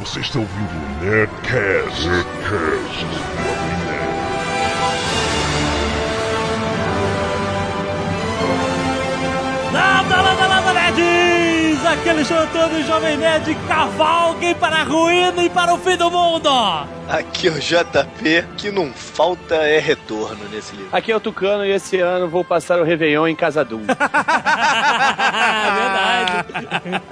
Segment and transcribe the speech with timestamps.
[0.00, 2.06] Você está ouvindo o Nerdcast.
[2.06, 3.00] Nerdcast.
[3.34, 4.08] Jovem Nerd.
[9.72, 11.84] Nada, nada, nada, nerds!
[11.84, 16.48] Aquele show todo Jovem Nerd cavalguem para a ruína e para o fim do mundo!
[17.08, 20.96] Aqui é o JP, que não falta é retorno nesse livro.
[20.96, 23.82] Aqui é o Tucano e esse ano vou passar o Réveillon em Casadum.
[25.74, 27.08] Verdade!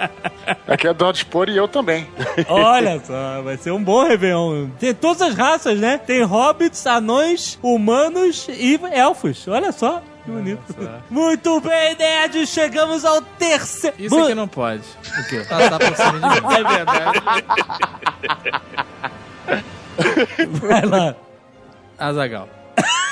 [0.68, 2.08] Aqui é Dodge Spor e eu também.
[2.48, 4.68] Olha só, vai ser um bom Réveillon.
[4.80, 5.96] Tem todas as raças, né?
[5.98, 9.46] Tem hobbits, anões, humanos e elfos.
[9.46, 10.02] Olha só.
[10.24, 10.60] Que bonito.
[11.08, 13.96] Muito bem, nerds, chegamos ao terceiro.
[13.96, 14.82] Isso aqui não pode.
[15.20, 15.44] O quê?
[15.48, 16.46] Passar por cima de mim.
[16.56, 17.22] É verdade.
[20.60, 21.14] Vai lá.
[21.98, 22.48] Azagal.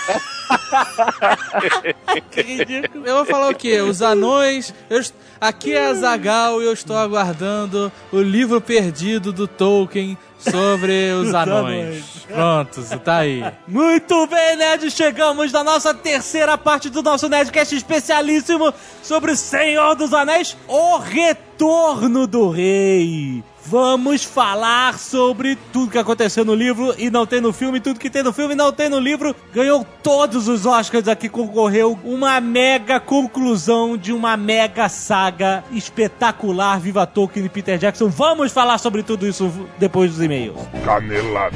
[3.04, 3.80] Eu vou falar o quê?
[3.80, 4.74] Os anões.
[4.90, 5.00] eu
[5.40, 10.18] Aqui é Azagal e eu estou aguardando o livro perdido do Tolkien
[10.50, 12.04] sobre os anões.
[12.26, 13.44] Pronto, tá aí.
[13.66, 19.94] Muito bem, nerds, chegamos na nossa terceira parte do nosso Nerdcast especialíssimo sobre o Senhor
[19.94, 23.42] dos Anéis, o Retorno do Rei.
[23.66, 28.10] Vamos falar sobre tudo que aconteceu no livro e não tem no filme, tudo que
[28.10, 29.34] tem no filme e não tem no livro.
[29.54, 36.78] Ganhou todos os Oscars aqui, concorreu uma mega conclusão de uma mega saga espetacular.
[36.78, 38.08] Viva Tolkien e Peter Jackson.
[38.08, 40.66] Vamos falar sobre tudo isso depois dos e-mails.
[40.84, 41.54] Canelada.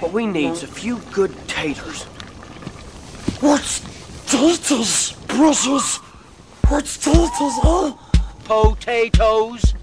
[0.00, 2.04] What we need's a few good taters.
[3.40, 3.80] What's
[4.26, 5.96] taters, precious?
[6.68, 7.94] What's taters, huh?
[8.44, 9.74] Potatoes.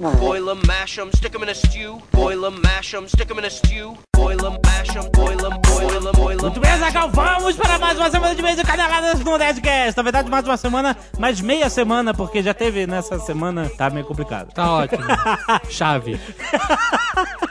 [0.00, 2.00] Boil 'em, mash 'em, stick 'em in a stew.
[2.10, 3.98] Boil 'em, mash 'em, stick 'em in a stew.
[4.16, 6.40] Boil 'em, mash 'em, boil 'em, boil 'em, boil 'em.
[6.42, 9.98] Muito bem, Zagal, vamos para mais uma semana de mês caneladas no Nerdcast.
[9.98, 14.06] Na verdade, mais uma semana, mais meia semana, porque já teve nessa semana, tá meio
[14.06, 14.50] complicado.
[14.54, 15.04] Tá ótimo.
[15.68, 16.18] Chave.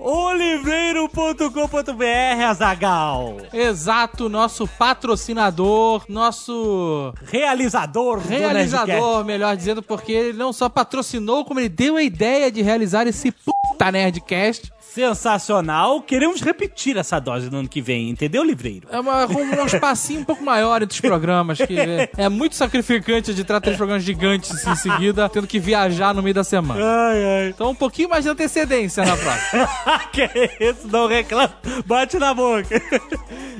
[0.00, 3.36] Olivreiro.com.br, Azagal.
[3.52, 11.68] Exato, nosso patrocinador, nosso Realizador realizador, melhor dizendo, porque ele não só patrocinou, como ele
[11.68, 14.72] deu a ideia de realizar esse puta Nerdcast.
[14.92, 16.02] Sensacional.
[16.02, 18.88] Queremos repetir essa dose no ano que vem, entendeu, Livreiro?
[18.90, 22.56] É uma, com um espacinho um pouco maior entre os programas, que é, é muito
[22.56, 26.80] sacrificante de tratar três programas gigantes em seguida, tendo que viajar no meio da semana.
[26.82, 27.48] Ai, ai.
[27.50, 29.68] Então um pouquinho mais de antecedência na próxima.
[30.12, 31.54] que isso, não reclama.
[31.86, 32.82] Bate na boca.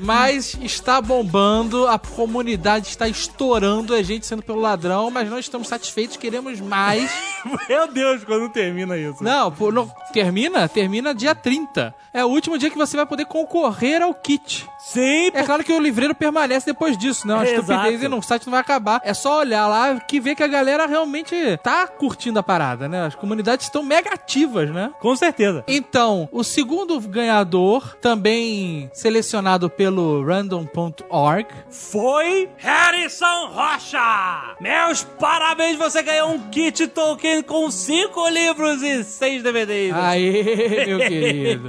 [0.02, 5.68] Mas está bombando, a comunidade está estourando, a gente sendo pelo ladrão, mas não estamos
[5.68, 7.10] satisfeitos, queremos mais.
[7.68, 9.22] Meu Deus, quando termina isso.
[9.22, 10.68] Não, não- termina?
[10.68, 11.94] Termina dia 30.
[12.12, 14.68] É o último dia que você vai poder concorrer ao kit.
[14.82, 17.34] Sim, É claro que o livreiro permanece depois disso, né?
[17.34, 17.60] Uma Exato.
[17.60, 19.00] estupidez e não, o site não vai acabar.
[19.04, 23.06] É só olhar lá que vê que a galera realmente tá curtindo a parada, né?
[23.06, 24.90] As comunidades estão mega ativas, né?
[25.00, 25.62] com certeza.
[25.68, 34.56] Então, o segundo ganhador, também selecionado pelo random.org, foi Harrison Rocha!
[34.60, 39.94] Meus parabéns, você ganhou um kit Tolkien com cinco livros e seis DVDs.
[39.94, 41.68] Aê, meu querido.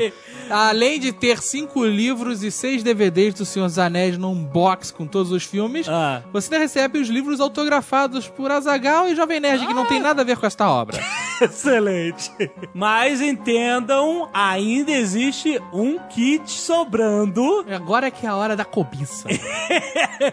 [0.51, 5.05] Além de ter cinco livros e seis DVDs do Senhor dos Anéis num box com
[5.07, 6.21] todos os filmes, Ah.
[6.31, 10.21] você ainda recebe os livros autografados por Azagal e Jovem Nerd, que não tem nada
[10.21, 10.99] a ver com esta obra.
[11.41, 12.29] Excelente.
[12.73, 17.65] Mas entendam, ainda existe um kit sobrando.
[17.73, 19.27] Agora é que é a hora da cobiça.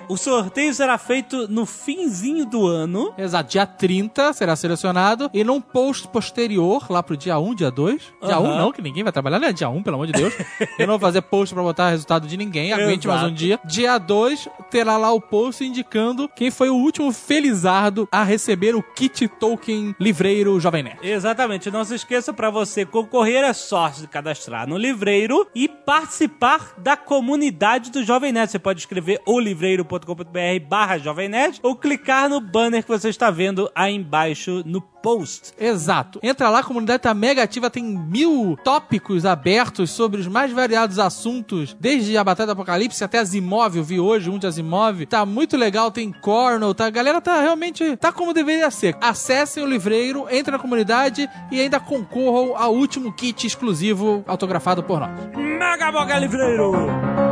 [0.06, 3.14] O sorteio será feito no finzinho do ano.
[3.16, 8.02] Exato, dia 30 será selecionado e num post posterior, lá pro dia 1, dia 2.
[8.22, 8.40] Dia Aham.
[8.40, 9.50] 1 não, que ninguém vai trabalhar, né?
[9.50, 10.34] Dia 1, pelo amor de Deus.
[10.78, 13.34] Eu não vou fazer post pra botar resultado de ninguém, aguente mais um Exato.
[13.34, 13.60] dia.
[13.64, 18.82] Dia 2 terá lá o post indicando quem foi o último felizardo a receber o
[18.82, 20.98] kit Tolkien Livreiro Jovem Nerd.
[21.02, 26.74] Exatamente, não se esqueça, para você concorrer é só se cadastrar no Livreiro e participar
[26.78, 28.50] da comunidade do Jovem Nerd.
[28.50, 33.70] Você pode escrever olivreiro.com.br barra Jovem Nerd ou clicar no banner que você está vendo
[33.74, 35.54] aí embaixo no post.
[35.58, 36.20] Exato.
[36.22, 40.98] Entra lá, a comunidade tá mega ativa, tem mil tópicos abertos sobre os mais variados
[40.98, 45.06] assuntos, desde a Batalha do Apocalipse até Asimov, eu vi hoje um de Asimov.
[45.06, 46.84] Tá muito legal, tem Cornell, tá?
[46.84, 48.98] A galera tá realmente, tá como deveria ser.
[49.00, 55.00] Acessem o livreiro, entrem na comunidade e ainda concorram ao último kit exclusivo autografado por
[55.00, 55.10] nós.
[55.34, 57.27] Mega Boga Livreiro!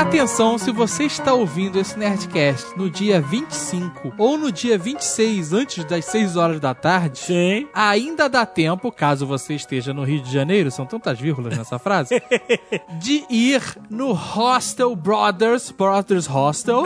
[0.00, 5.84] Atenção, se você está ouvindo esse Nerdcast no dia 25 ou no dia 26, antes
[5.84, 7.68] das 6 horas da tarde, Sim.
[7.74, 12.20] ainda dá tempo, caso você esteja no Rio de Janeiro, são tantas vírgulas nessa frase,
[12.98, 16.84] de ir no Hostel Brothers, Brothers Hostel,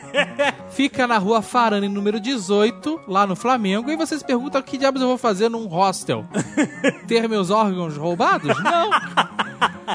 [0.74, 3.90] Fica na rua Farane, número 18, lá no Flamengo.
[3.90, 6.24] E vocês perguntam o que diabos eu vou fazer num hostel?
[7.06, 8.56] Ter meus órgãos roubados?
[8.62, 8.90] Não.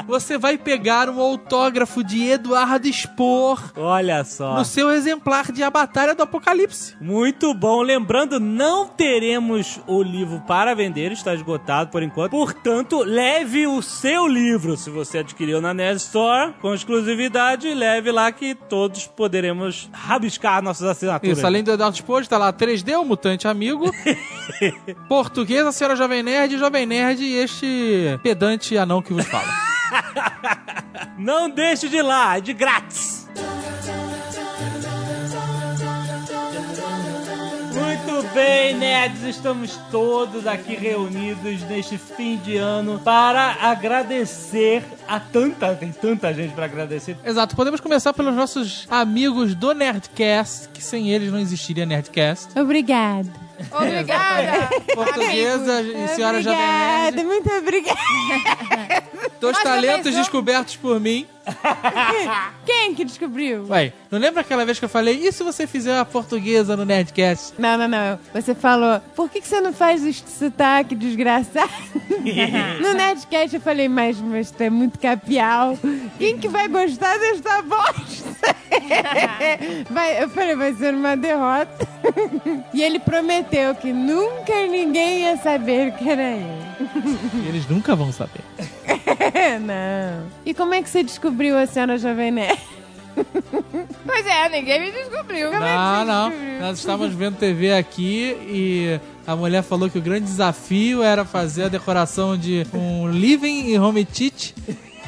[0.06, 4.54] Você vai pegar um autógrafo de Eduardo Spor Olha só.
[4.56, 6.94] no seu exemplar de A Batalha do Apocalipse.
[7.00, 7.82] Muito bom.
[7.82, 12.30] Lembrando, não teremos o livro para vender, está esgotado por enquanto.
[12.30, 18.30] Portanto, leve o seu livro, se você adquiriu na Nerd Store, com exclusividade, leve lá
[18.30, 21.38] que todos poderemos rabiscar nossas assinaturas.
[21.38, 23.90] Isso, além do Eduardo Spor, tá lá 3D, o Mutante Amigo,
[25.08, 29.48] Português, a Senhora Jovem Nerd, Jovem Nerd e este pedante anão que vos fala.
[31.18, 33.27] Não deixe de ir lá, é de grátis.
[37.78, 45.74] Muito bem, nerds, estamos todos aqui reunidos neste fim de ano para agradecer a tanta,
[45.74, 47.16] tem tanta gente para agradecer.
[47.24, 52.58] Exato, podemos começar pelos nossos amigos do Nerdcast, que sem eles não existiria Nerdcast.
[52.58, 53.30] Obrigado.
[53.72, 54.68] Obrigada.
[54.94, 57.24] Portuguesa e senhora Jovem Obrigada, Nerd.
[57.24, 57.98] muito obrigada.
[59.40, 61.26] Dois talentos descobertos por mim.
[62.64, 63.66] Quem que descobriu?
[63.68, 66.84] Ué, não lembra aquela vez que eu falei, e se você fizer a portuguesa no
[66.84, 67.54] Nerdcast?
[67.58, 68.18] Não, não, não.
[68.32, 71.70] Você falou, por que, que você não faz o sotaque desgraçado?
[72.80, 75.78] no Nerdcast eu falei, mas, mas tu é muito capial.
[76.18, 78.24] Quem que vai gostar desta voz?
[79.90, 81.88] vai, eu falei, vai ser uma derrota.
[82.72, 86.67] e ele prometeu que nunca ninguém ia saber que era ele.
[87.46, 88.42] Eles nunca vão saber.
[89.60, 90.26] não.
[90.44, 92.58] E como é que você descobriu a senhora Jovem Nerd?
[94.06, 95.50] Pois é, ninguém me descobriu.
[95.50, 96.32] Não, não.
[96.60, 101.64] Nós estávamos vendo TV aqui e a mulher falou que o grande desafio era fazer
[101.64, 104.54] a decoração de um living e home tit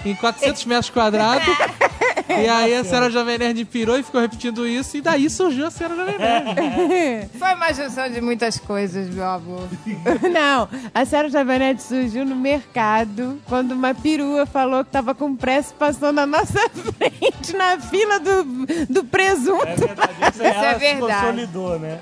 [0.05, 1.46] em 400 metros quadrados.
[2.31, 5.71] E aí a senhora Jovem Nerd pirou e ficou repetindo isso, e daí surgiu a
[5.71, 7.29] senhora Jovem Nerd.
[7.38, 9.69] Foi uma junção de muitas coisas, meu amor.
[10.32, 15.35] Não, a senhora Jovem Nerd surgiu no mercado quando uma perua falou que tava com
[15.35, 16.61] pressa e passou na nossa
[16.99, 18.44] frente na fila do,
[18.88, 19.67] do presunto.
[19.67, 21.21] É verdade, isso, ela é se verdade.
[21.26, 21.99] consolidou, né?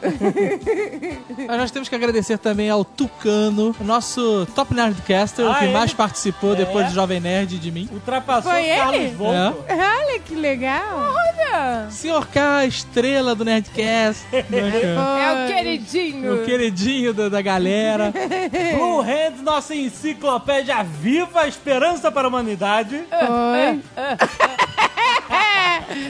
[1.47, 5.65] Mas nós temos que agradecer também ao Tucano, o nosso Top Nerdcaster, o Ah, que
[5.65, 5.73] ele?
[5.73, 6.57] mais participou É.
[6.57, 7.89] depois do Jovem Nerd e de mim.
[7.93, 9.11] Ultrapassou Foi o Carlos ele?
[9.15, 9.65] Volto.
[9.69, 11.15] Olha que legal.
[11.91, 14.26] Senhor K, a estrela do Nerdcast.
[14.32, 16.35] É o queridinho.
[16.35, 18.12] o queridinho da, da galera.
[18.75, 22.97] Blue Hand, nossa enciclopédia viva, esperança para a humanidade.
[22.97, 23.82] Oi.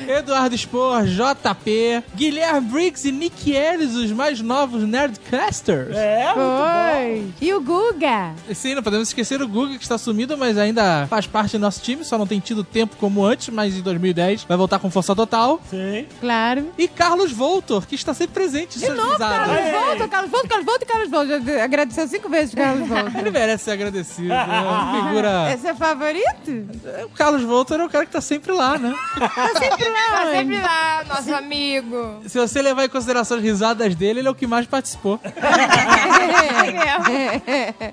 [0.08, 5.96] Eduardo Spor, JP, Guilherme Briggs e Nick Ellis, os mais novos Nerdcasters.
[5.96, 7.32] É, muito bom.
[7.40, 8.32] E o Guga?
[8.54, 11.80] Sim, não podemos esquecer o Guga, que está sumido, mas ainda faz parte do nosso
[11.82, 15.14] time, só não tem tido tempo como antes, mas em 2010 vai voltar com força
[15.14, 15.60] total.
[15.70, 16.06] Sim.
[16.20, 16.69] Claro.
[16.76, 19.70] E Carlos Voltor, que está sempre presente em suas Carlos risadas.
[19.72, 21.40] Volta, Carlos Volta, Carlos Volta e Carlos Volta.
[21.40, 23.12] Já agradeceu cinco vezes Carlos Volta.
[23.19, 24.32] Ele merece ser agradecido.
[24.32, 25.28] É uma figura.
[25.48, 26.69] É seu favorito?
[27.04, 28.94] O Carlos Voltor é o cara que tá sempre lá, né?
[29.19, 32.20] Tá sempre lá, Tá sempre lá, nosso amigo.
[32.26, 35.20] Se você levar em consideração as risadas dele, ele é o que mais participou.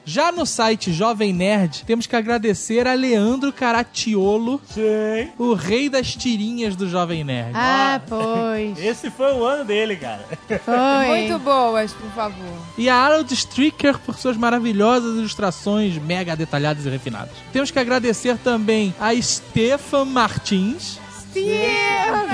[0.06, 5.30] Já no site Jovem Nerd, temos que agradecer a Leandro Caratiolo, Sim.
[5.38, 7.52] o rei das tirinhas do Jovem Nerd.
[7.54, 8.78] Ah, pois.
[8.84, 10.26] Esse foi o ano dele, cara.
[10.64, 11.08] Foi.
[11.08, 12.36] Muito boas, por favor.
[12.78, 17.32] E a Harold Stricker por suas maravilhosas ilustrações mega detalhadas e refinadas.
[17.52, 21.00] Temos que agradecer também a Stefan Martins,
[21.36, 22.32] Silva!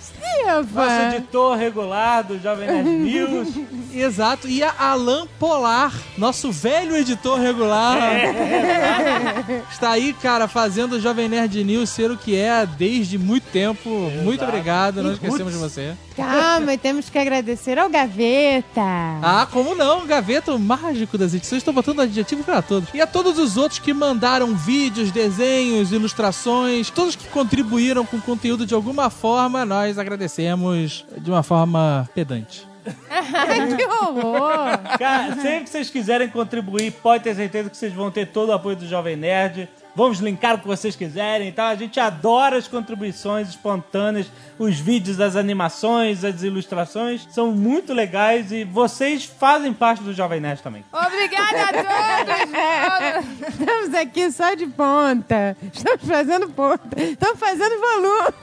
[0.00, 1.14] Nosso Silva!
[1.16, 3.48] editor regular do Jovem Nerd News.
[3.94, 7.98] exato, e a Alan Polar, nosso velho editor regular.
[9.70, 13.88] Está aí, cara, fazendo o Jovem Nerd News ser o que é desde muito tempo.
[14.22, 15.94] Muito obrigado, não esquecemos de você.
[16.20, 18.80] Calma, e temos que agradecer ao Gaveta.
[19.22, 20.06] Ah, como não?
[20.06, 21.60] Gaveta, o mágico das edições.
[21.60, 22.88] Estou botando adjetivo para todos.
[22.94, 28.22] E a todos os outros que mandaram vídeos, desenhos, ilustrações, todos que contribuíram com o
[28.22, 32.68] conteúdo de alguma forma, nós agradecemos de uma forma pedante.
[33.76, 34.78] Que horror!
[34.98, 38.52] Cara, sempre que vocês quiserem contribuir, pode ter certeza que vocês vão ter todo o
[38.52, 39.68] apoio do Jovem Nerd.
[39.94, 41.48] Vamos linkar o que vocês quiserem.
[41.48, 44.26] Então a gente adora as contribuições espontâneas,
[44.58, 47.26] os vídeos, as animações, as ilustrações.
[47.30, 50.84] São muito legais e vocês fazem parte do Jovem Nerd também.
[50.92, 53.48] Obrigada a todos.
[53.48, 55.56] Estamos aqui só de ponta.
[55.72, 57.00] Estamos fazendo ponta.
[57.00, 58.34] Estamos fazendo volume.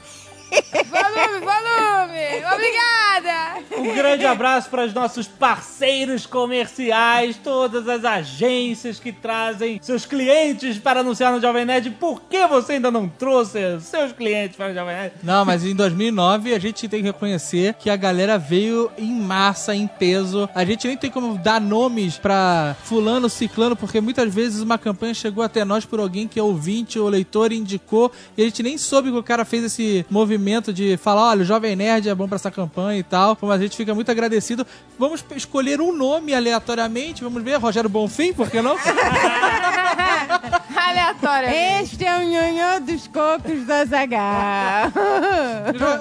[0.89, 2.45] Volume, volume.
[2.53, 3.57] Obrigada.
[3.77, 10.77] Um grande abraço para os nossos parceiros comerciais, todas as agências que trazem seus clientes
[10.77, 11.91] para anunciar no Jovem Nerd.
[11.91, 15.13] Por que você ainda não trouxe seus clientes para o Jovem Nerd?
[15.23, 19.75] Não, mas em 2009 a gente tem que reconhecer que a galera veio em massa,
[19.75, 20.49] em peso.
[20.55, 25.13] A gente nem tem como dar nomes pra fulano, ciclano, porque muitas vezes uma campanha
[25.13, 28.63] chegou até nós por alguém que é ouvinte ou leitor e indicou e a gente
[28.63, 30.36] nem soube que o cara fez esse movimento
[30.73, 33.37] de falar, olha, o Jovem Nerd é bom pra essa campanha e tal.
[33.41, 34.65] Mas a gente fica muito agradecido.
[34.97, 38.75] Vamos escolher um nome aleatoriamente, vamos ver, Rogério Bonfim, por que não?
[40.87, 41.49] Aleatório.
[41.49, 44.89] Este é o nhonhô dos cocos do Azaghal.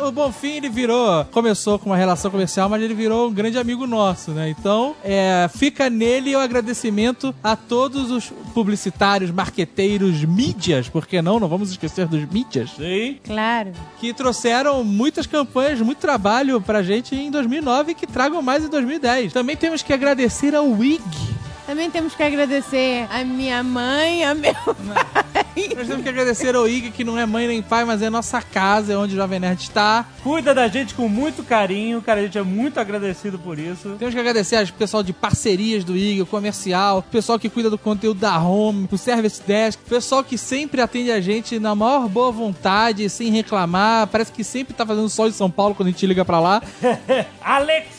[0.07, 3.85] o Bonfim, ele virou, começou com uma relação comercial, mas ele virou um grande amigo
[3.85, 4.49] nosso, né?
[4.49, 11.41] Então, é, fica nele o agradecimento a todos os publicitários, marqueteiros, mídias, por que não?
[11.41, 12.71] Não vamos esquecer dos mídias.
[12.77, 13.19] Sim.
[13.25, 13.73] Claro.
[13.99, 18.69] Que trouxeram muitas campanhas, muito trabalho pra gente em 2009 e que tragam mais em
[18.69, 19.33] 2010.
[19.33, 21.36] Também temos que agradecer ao WIG.
[21.67, 25.69] Também temos que agradecer a minha mãe, a meu pai.
[25.77, 28.41] Nós temos que agradecer ao IG, que não é mãe nem pai, mas é nossa
[28.41, 30.07] casa, é onde o Jovem Nerd está.
[30.23, 32.21] Cuida da gente com muito carinho, cara.
[32.21, 33.97] A gente é muito agradecido por isso.
[33.99, 37.69] Temos que agradecer ao pessoal de parcerias do IG, o comercial, o pessoal que cuida
[37.69, 41.75] do conteúdo da Home, o Service Desk, o pessoal que sempre atende a gente na
[41.75, 44.07] maior boa vontade, sem reclamar.
[44.07, 46.63] Parece que sempre tá fazendo sol em São Paulo quando a gente liga pra lá.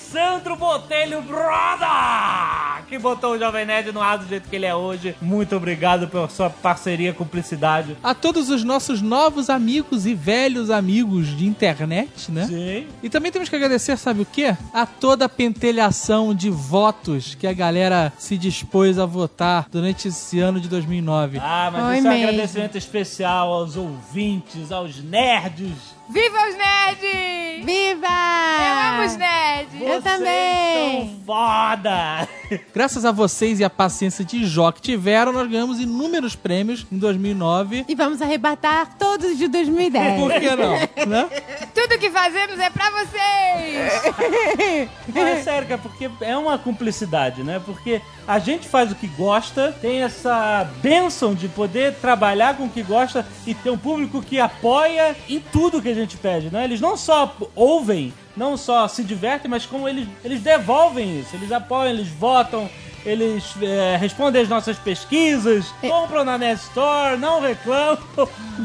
[0.07, 4.73] Alexandro Botelho Broda, que botou o Jovem Nerd no ar do jeito que ele é
[4.73, 5.13] hoje.
[5.21, 7.97] Muito obrigado pela sua parceria, cumplicidade.
[8.01, 12.45] A todos os nossos novos amigos e velhos amigos de internet, né?
[12.47, 12.87] Sim.
[13.03, 14.55] E também temos que agradecer, sabe o quê?
[14.73, 20.39] A toda a pentelhação de votos que a galera se dispôs a votar durante esse
[20.39, 21.37] ano de 2009.
[21.41, 22.29] Ah, mas isso é um mesmo.
[22.29, 25.96] agradecimento especial aos ouvintes, aos nerds.
[26.09, 27.65] Viva os nerds!
[27.65, 28.07] Viva!
[28.07, 29.73] Eu amo os nerds!
[29.73, 31.09] Eu Vocês também.
[31.09, 32.27] são foda!
[32.73, 36.97] Graças a vocês e a paciência de Jó que tiveram, nós ganhamos inúmeros prêmios em
[36.97, 37.83] 2009.
[37.89, 40.33] E vamos arrebatar todos de Por 2010.
[40.39, 41.05] que não?
[41.07, 41.29] né?
[41.75, 44.89] Tudo que fazemos é pra vocês!
[45.13, 47.61] Não, é sério, cara, porque é uma cumplicidade, né?
[47.65, 52.69] Porque a gente faz o que gosta, tem essa bênção de poder trabalhar com o
[52.69, 56.63] que gosta e ter um público que apoia em tudo que a gente pede, né?
[56.63, 61.51] Eles não só ouvem, não só se divertem, mas como eles, eles devolvem isso, eles
[61.51, 62.69] apoiam, eles votam.
[63.05, 67.97] Eles é, respondem as nossas pesquisas, compram na Net Store, não reclamam,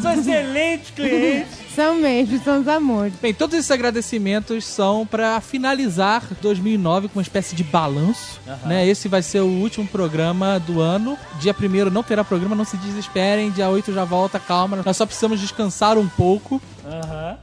[0.01, 1.59] são excelentes clientes.
[1.75, 3.15] São mesmo, são os amores.
[3.21, 8.87] Bem, todos esses agradecimentos são pra finalizar 2009 com uma espécie de balanço, né?
[8.87, 11.17] Esse vai ser o último programa do ano.
[11.41, 13.51] Dia 1 não terá programa, não se desesperem.
[13.51, 14.83] Dia 8 já volta, calma.
[14.85, 16.61] Nós só precisamos descansar um pouco.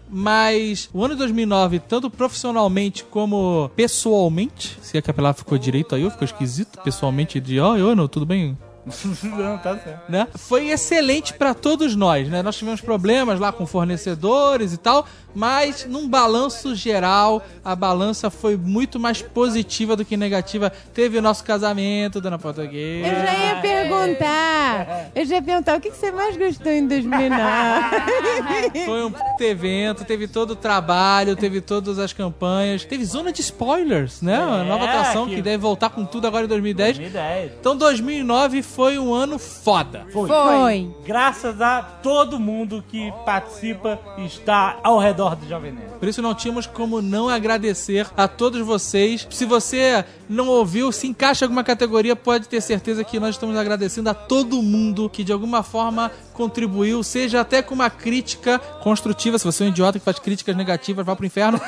[0.10, 5.58] Mas o ano de 2009, tanto profissionalmente como pessoalmente, se é que a palavra ficou
[5.58, 6.80] direito aí, ficou esquisito.
[6.84, 8.58] Pessoalmente de, ó, oh, ano, tudo bem?
[9.24, 10.10] não, tá certo.
[10.10, 10.28] né?
[10.36, 12.42] Foi excelente pra todos nós, né?
[12.42, 15.06] Nós tivemos problemas lá com fornecedores e tal,
[15.36, 20.72] mas num balanço geral, a balança foi muito mais positiva do que negativa.
[20.94, 23.08] Teve o nosso casamento, dona Portuguesa.
[23.08, 25.10] Eu já ia perguntar.
[25.16, 28.86] Eu já ia perguntar o que você mais gostou em 2009.
[28.86, 34.22] Foi um evento, teve todo o trabalho, teve todas as campanhas, teve zona de spoilers,
[34.22, 34.40] né?
[34.40, 36.98] Uma nova É, atração que- que deve voltar com tudo agora em 2010.
[36.98, 37.52] 2010.
[37.60, 40.08] Então 2009 foi um ano foda.
[40.12, 40.90] Foi.
[41.06, 46.00] Graças a todo mundo que participa e está ao redor do Jovem Nerd.
[46.00, 49.28] Por isso não tínhamos como não agradecer a todos vocês.
[49.30, 53.58] Se você não ouviu, se encaixa em alguma categoria, pode ter certeza que nós estamos
[53.58, 59.38] agradecendo a todo mundo que de alguma forma contribuiu, seja até com uma crítica construtiva.
[59.38, 61.60] Se você é um idiota que faz críticas negativas, vá pro inferno.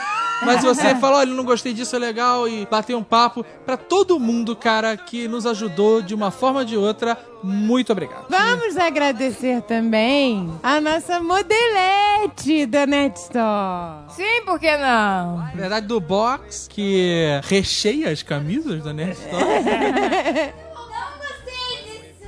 [0.42, 3.78] Mas se você falou, olha, não gostei disso, é legal, e bater um papo, pra
[3.78, 8.26] todo mundo, cara, que nos ajudou de uma forma ou de outra, muito obrigado.
[8.30, 14.06] Vamos agradecer também a nossa modelete da Net Store.
[14.10, 15.38] Sim, por que não?
[15.38, 20.62] Na verdade, do box que recheia as camisas da Nerd Store.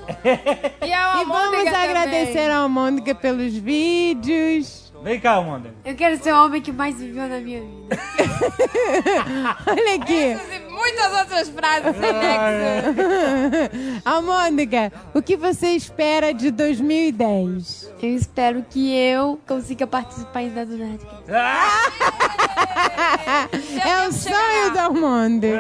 [0.86, 4.83] E a E vamos agradecer ao Mônica pelos vídeos.
[5.04, 5.74] Vem cá, Amanda.
[5.84, 8.00] Eu quero ser o homem que mais viveu na minha vida.
[9.68, 10.63] Olha aqui.
[10.74, 13.72] Muitas outras frases sem nexo.
[14.04, 17.94] Almônica, o que você espera de 2010?
[18.02, 21.24] Eu espero que eu consiga participar ainda do Nerdcast.
[23.86, 25.60] É o sonho da Almônica.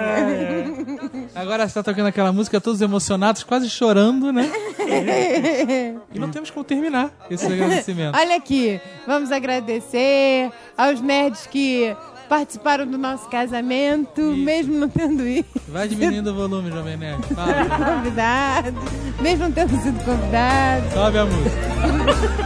[1.35, 4.51] Agora você tá tocando aquela música, todos emocionados, quase chorando, né?
[6.13, 8.17] e não temos como terminar esse agradecimento.
[8.17, 11.95] Olha aqui, vamos agradecer aos nerds que
[12.33, 15.45] participaram do nosso casamento, mesmo não tendo ido.
[15.67, 17.21] Vai diminuindo o volume, Jovem Nerd.
[17.35, 17.95] Fala.
[17.95, 18.73] convidados,
[19.21, 20.93] mesmo não tendo sido convidados.
[20.93, 21.55] Sobe a música.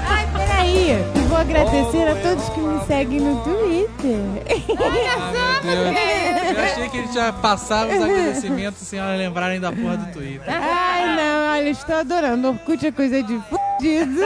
[0.09, 0.26] Ai,
[0.69, 4.19] Eu vou agradecer a todos que me seguem no Twitter.
[4.79, 6.57] Ah, meu Deus.
[6.57, 10.43] Eu achei que ele tinha passado os agradecimentos sem ela lembrarem da porra do Twitter.
[10.47, 12.49] Ai, não, olha, estou adorando.
[12.49, 14.21] Orkut é coisa de fudido.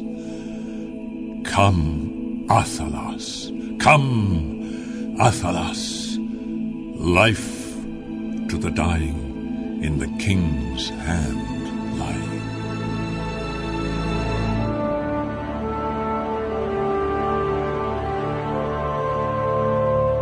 [1.45, 3.51] Come, Athalas.
[3.79, 6.17] Come, Athalas.
[6.97, 7.75] Life
[8.49, 12.28] to the dying in the king's hand lying.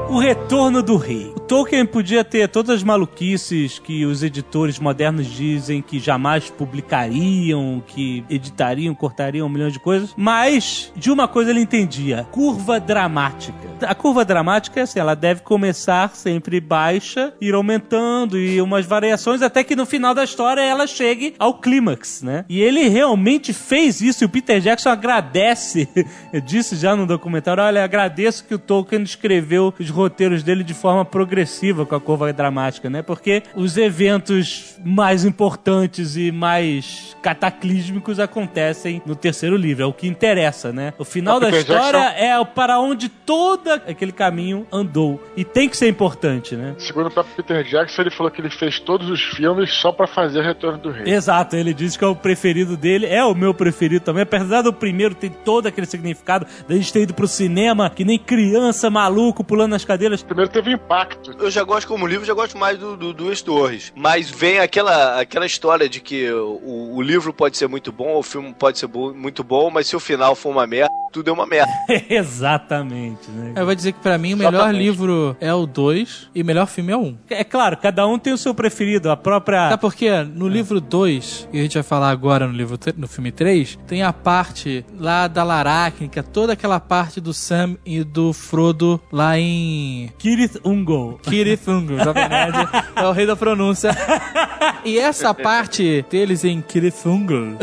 [0.09, 1.33] O Retorno do Rei.
[1.35, 7.83] O Tolkien podia ter todas as maluquices que os editores modernos dizem que jamais publicariam,
[7.85, 13.67] que editariam, cortariam um milhão de coisas, mas de uma coisa ele entendia: curva dramática.
[13.81, 19.41] A curva dramática é assim, ela deve começar sempre baixa, ir aumentando e umas variações
[19.41, 22.45] até que no final da história ela chegue ao clímax, né?
[22.47, 25.87] E ele realmente fez isso e o Peter Jackson agradece.
[26.45, 31.03] Disse já no documentário, olha, agradeço que o Tolkien escreveu os roteiros dele de forma
[31.03, 33.01] progressiva com a curva dramática, né?
[33.01, 40.07] Porque os eventos mais importantes e mais cataclísmicos acontecem no terceiro livro, é o que
[40.07, 40.93] interessa, né?
[40.97, 45.21] O final O da história Jackson- é para onde todo aquele caminho andou.
[45.35, 46.75] E tem que ser importante, né?
[46.77, 50.07] Segundo o próprio Peter Jackson, ele falou que ele fez todos os filmes só pra
[50.07, 51.11] fazer Retorno do Rei.
[51.13, 54.71] Exato, ele disse que é o preferido dele, é o meu preferido também, apesar do
[54.73, 59.43] primeiro ter todo aquele significado da gente ter ido pro cinema, que nem criança maluco
[59.43, 60.21] pulando nas cadeiras.
[60.21, 61.31] Primeiro teve impacto.
[61.39, 63.91] Eu já gosto como livro, já gosto mais do, do Duas Torres.
[63.95, 68.23] Mas vem aquela, aquela história de que o, o livro pode ser muito bom, o
[68.23, 71.33] filme pode ser bo- muito bom, mas se o final for uma merda, tudo é
[71.33, 71.71] uma merda.
[72.09, 73.53] Exatamente, né?
[73.55, 74.83] Eu vou dizer que pra mim o melhor Exatamente.
[74.83, 77.17] livro é o 2 e o melhor filme é o 1.
[77.29, 79.69] É claro, cada um tem o seu preferido, a própria.
[79.69, 80.09] Sabe por quê?
[80.23, 84.03] No livro 2, e a gente vai falar agora no livro no filme 3, tem
[84.03, 89.76] a parte lá da Laracnica, toda aquela parte do Sam e do Frodo lá em
[90.17, 91.19] Kirith Ungol.
[91.23, 93.91] Kirithungo, Jovem Nerd é o rei da pronúncia.
[94.83, 97.57] E essa parte deles em Kirithungo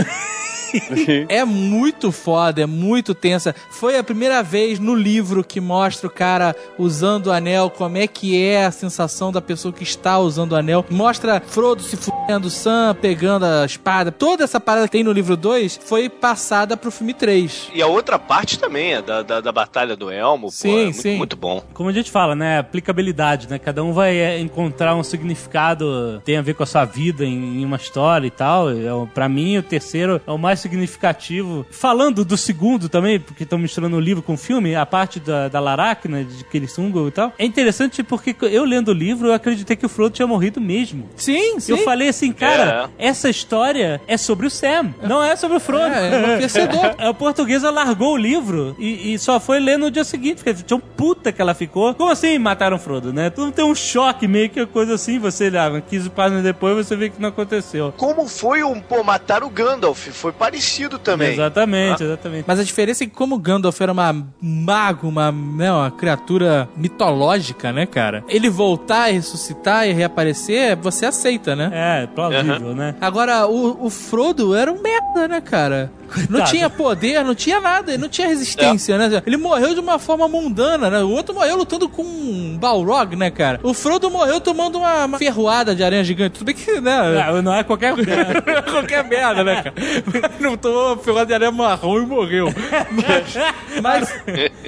[1.29, 3.55] é muito foda, é muito tensa.
[3.71, 8.07] Foi a primeira vez no livro que mostra o cara usando o anel, como é
[8.07, 10.85] que é a sensação da pessoa que está usando o anel.
[10.91, 14.11] Mostra Frodo se fudendo, Sam pegando a espada.
[14.13, 17.71] Toda essa parada que tem no livro 2 foi passada pro filme 3.
[17.75, 20.85] E a outra parte também é da, da, da Batalha do Elmo, pô, Sim, é
[20.85, 21.17] muito, sim.
[21.17, 21.63] muito bom.
[21.73, 22.59] Como a gente fala, né?
[22.59, 23.59] Aplicabilidade, né?
[23.59, 27.61] Cada um vai é, encontrar um significado tem a ver com a sua vida em,
[27.63, 28.71] em uma história e tal.
[28.71, 31.67] É, o- pra mim, o terceiro é o mais significativo.
[31.71, 35.49] Falando do segundo também, porque estão misturando o livro com o filme, a parte da,
[35.49, 37.33] da Laracna, de Kirisungo e tal.
[37.39, 41.09] É interessante porque eu lendo o livro, eu acreditei que o Frodo tinha morrido mesmo.
[41.17, 41.73] Sim, sim.
[41.73, 45.95] Eu falei assim, cara, essa história é sobre o Sam, não é sobre o Frodo.
[45.95, 47.05] É, é.
[47.09, 50.77] A portuguesa largou o livro e, e só foi ler no dia seguinte, porque tinha
[50.77, 51.95] um puta que ela ficou.
[51.95, 53.31] Como assim mataram o Frodo, né?
[53.31, 57.11] Tudo tem um choque, meio que coisa assim, você olhava 15 páginas depois você vê
[57.11, 57.93] que não aconteceu.
[57.97, 60.09] Como foi um, pô, matar o Gandalf?
[60.09, 60.54] Foi parecido
[60.99, 61.33] também.
[61.33, 62.07] Exatamente, Ah.
[62.07, 62.45] exatamente.
[62.47, 67.73] Mas a diferença é que como Gandalf era uma mago, uma, né, uma criatura mitológica,
[67.73, 68.25] né, cara?
[68.29, 71.71] Ele voltar e ressuscitar e reaparecer, você aceita, né?
[71.73, 72.95] É, plausível, né?
[73.01, 75.91] Agora, o, o Frodo era um merda, né, cara?
[76.29, 79.23] Não tinha poder, não tinha nada, ele não tinha resistência, né?
[79.27, 81.01] Ele morreu de uma forma mundana, né?
[81.01, 83.59] O outro morreu lutando com um Balrog, né, cara?
[83.63, 86.39] O Frodo morreu tomando uma, uma ferroada de aranha gigante.
[86.39, 87.25] Tudo bem que, né?
[87.27, 87.95] Não, não é qualquer
[88.71, 89.75] Qualquer merda, né, cara?
[90.41, 92.49] Não tomou uma ferroada de aranha marrom e morreu.
[92.91, 93.35] Mas,
[93.83, 94.09] mas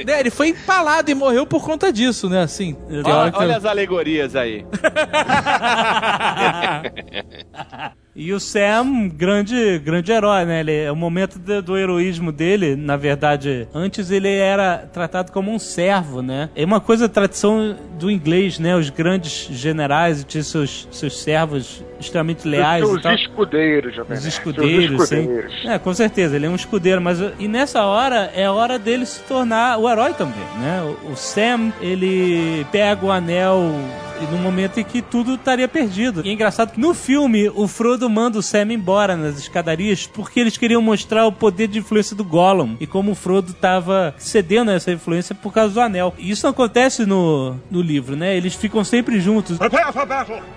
[0.05, 2.43] né, ele foi empalado e morreu por conta disso, né?
[2.43, 4.67] Assim, Olha, olha as alegorias aí.
[8.19, 10.61] E o Sam, grande, grande herói, né?
[10.61, 15.53] Ele, é o momento do, do heroísmo dele, na verdade, antes ele era tratado como
[15.53, 16.49] um servo, né?
[16.57, 18.75] É uma coisa, tradição do inglês, né?
[18.75, 23.15] Os grandes generais tinham seus, seus servos extremamente leais e Os tal.
[23.15, 25.21] escudeiros, Jovem Os escudeiros, Os sim.
[25.21, 25.65] escudeiros.
[25.67, 29.05] É, com certeza, ele é um escudeiro, mas e nessa hora é a hora dele
[29.05, 30.81] se tornar o herói também, né?
[31.05, 33.75] O, o Sam, ele pega o anel
[34.21, 36.23] e no momento em que tudo estaria perdido.
[36.25, 40.41] E é engraçado que no filme o Frodo manda o Sam embora nas escadarias porque
[40.41, 44.71] eles queriam mostrar o poder de influência do Gollum e como o Frodo estava cedendo
[44.71, 46.15] a essa influência por causa do anel.
[46.19, 48.35] E isso não acontece no, no livro, né?
[48.37, 49.59] Eles ficam sempre juntos.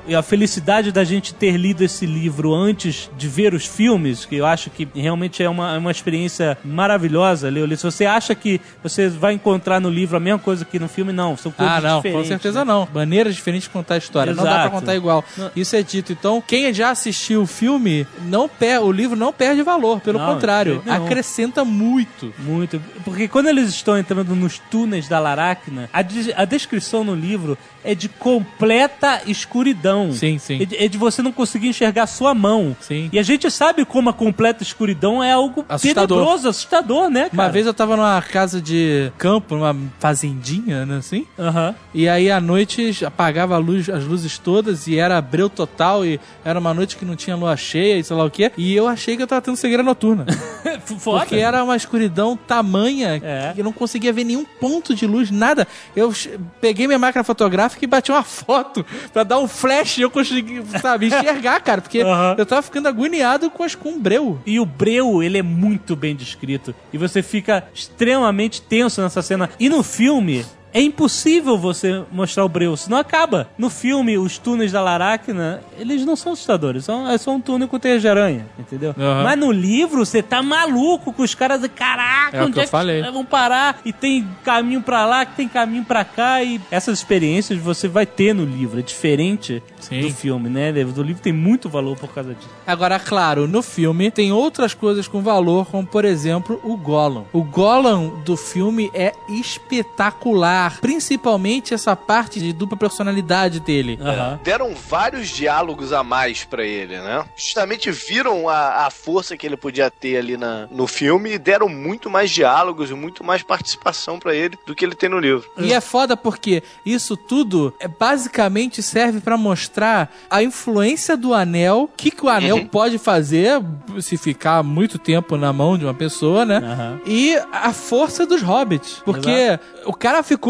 [0.07, 4.37] E a felicidade da gente ter lido esse livro antes de ver os filmes, que
[4.37, 7.77] eu acho que realmente é uma, é uma experiência maravilhosa ler o livro.
[7.77, 11.11] Se você acha que você vai encontrar no livro a mesma coisa que no filme,
[11.11, 11.35] não.
[11.35, 12.21] São coisas Ah, não, diferentes.
[12.23, 12.87] com certeza não.
[12.93, 14.33] Maneiras diferentes de contar a história.
[14.35, 14.69] Não dá Exato.
[14.69, 15.25] pra contar igual.
[15.55, 16.11] Isso é dito.
[16.11, 19.99] Então, quem já assistiu o filme, não per o livro não perde valor.
[20.01, 22.33] Pelo Não, contrário, de acrescenta muito.
[22.37, 22.81] Muito.
[23.03, 27.57] Porque quando eles estão entrando nos túneis da Laracna, a, des- a descrição no livro
[27.83, 30.11] é de completa escuridão.
[30.11, 30.61] Sim, sim.
[30.61, 32.75] É de, é de você não conseguir enxergar a sua mão.
[32.81, 33.09] Sim.
[33.11, 36.17] E a gente sabe como a completa escuridão é algo Assustador.
[36.17, 37.33] tenebroso, assustador, né, cara?
[37.33, 41.25] Uma vez eu tava numa casa de campo, numa fazendinha, né, assim.
[41.37, 41.73] Aham.
[41.93, 42.91] E aí à noite
[43.39, 47.15] apagava luz, as luzes todas e era breu total e era uma noite que não
[47.15, 48.51] tinha lua cheia e sei lá o quê.
[48.57, 50.25] E eu achei que eu tava tendo cegueira noturna.
[50.99, 51.19] Foda.
[51.19, 53.51] Porque era uma escuridão tamanha É.
[53.53, 55.67] que eu não conseguia ver nenhum ponto de luz, nada.
[55.95, 56.13] Eu
[56.59, 60.61] peguei minha máquina fotográfica e bati uma foto pra dar um flash e eu consegui,
[60.81, 61.81] sabe, enxergar, cara.
[61.81, 62.35] Porque Aham.
[62.37, 64.39] eu tava ficando agoniado com, as, com o breu.
[64.45, 66.73] E o breu, ele é muito bem descrito.
[66.91, 69.49] E você fica extremamente tenso nessa cena.
[69.59, 73.47] E no filme, é impossível você mostrar o breu, senão acaba.
[73.57, 76.85] No filme, os túneis da Laracna, eles não são assustadores.
[76.85, 78.93] São, é só um túnel com teia de aranha, entendeu?
[78.97, 79.23] Aham.
[79.23, 81.59] Mas no livro, você tá maluco com os caras.
[81.75, 83.01] Caraca, É onde é que falei.
[83.11, 83.79] vão parar?
[83.85, 86.43] E tem caminho pra lá, que tem caminho pra cá.
[86.43, 88.79] E essas experiências você vai ter no livro.
[88.79, 90.01] É diferente Sim.
[90.01, 90.71] do filme, né?
[90.71, 92.49] Do livro tem muito valor por causa disso.
[92.67, 97.23] Agora, claro, no filme tem outras coisas com valor, como por exemplo o Gollum.
[97.33, 103.97] O Gollum do filme é espetacular, principalmente essa parte de dupla personalidade dele.
[104.01, 104.39] Aham.
[104.43, 107.23] Deram vários diálogos a mais pra ele, né?
[107.35, 111.69] Justamente viram a, a força que ele podia ter ali na, no filme e deram
[111.69, 115.49] muito mais diálogos e muito mais participação pra ele do que ele tem no livro.
[115.57, 121.83] E é foda porque isso tudo é, basicamente serve pra mostrar a influência do anel,
[121.83, 123.61] o que, que o anel pode fazer
[124.01, 126.57] se ficar muito tempo na mão de uma pessoa, né?
[126.57, 127.01] Aham.
[127.05, 129.01] E a força dos hobbits.
[129.05, 130.48] Porque o cara ficou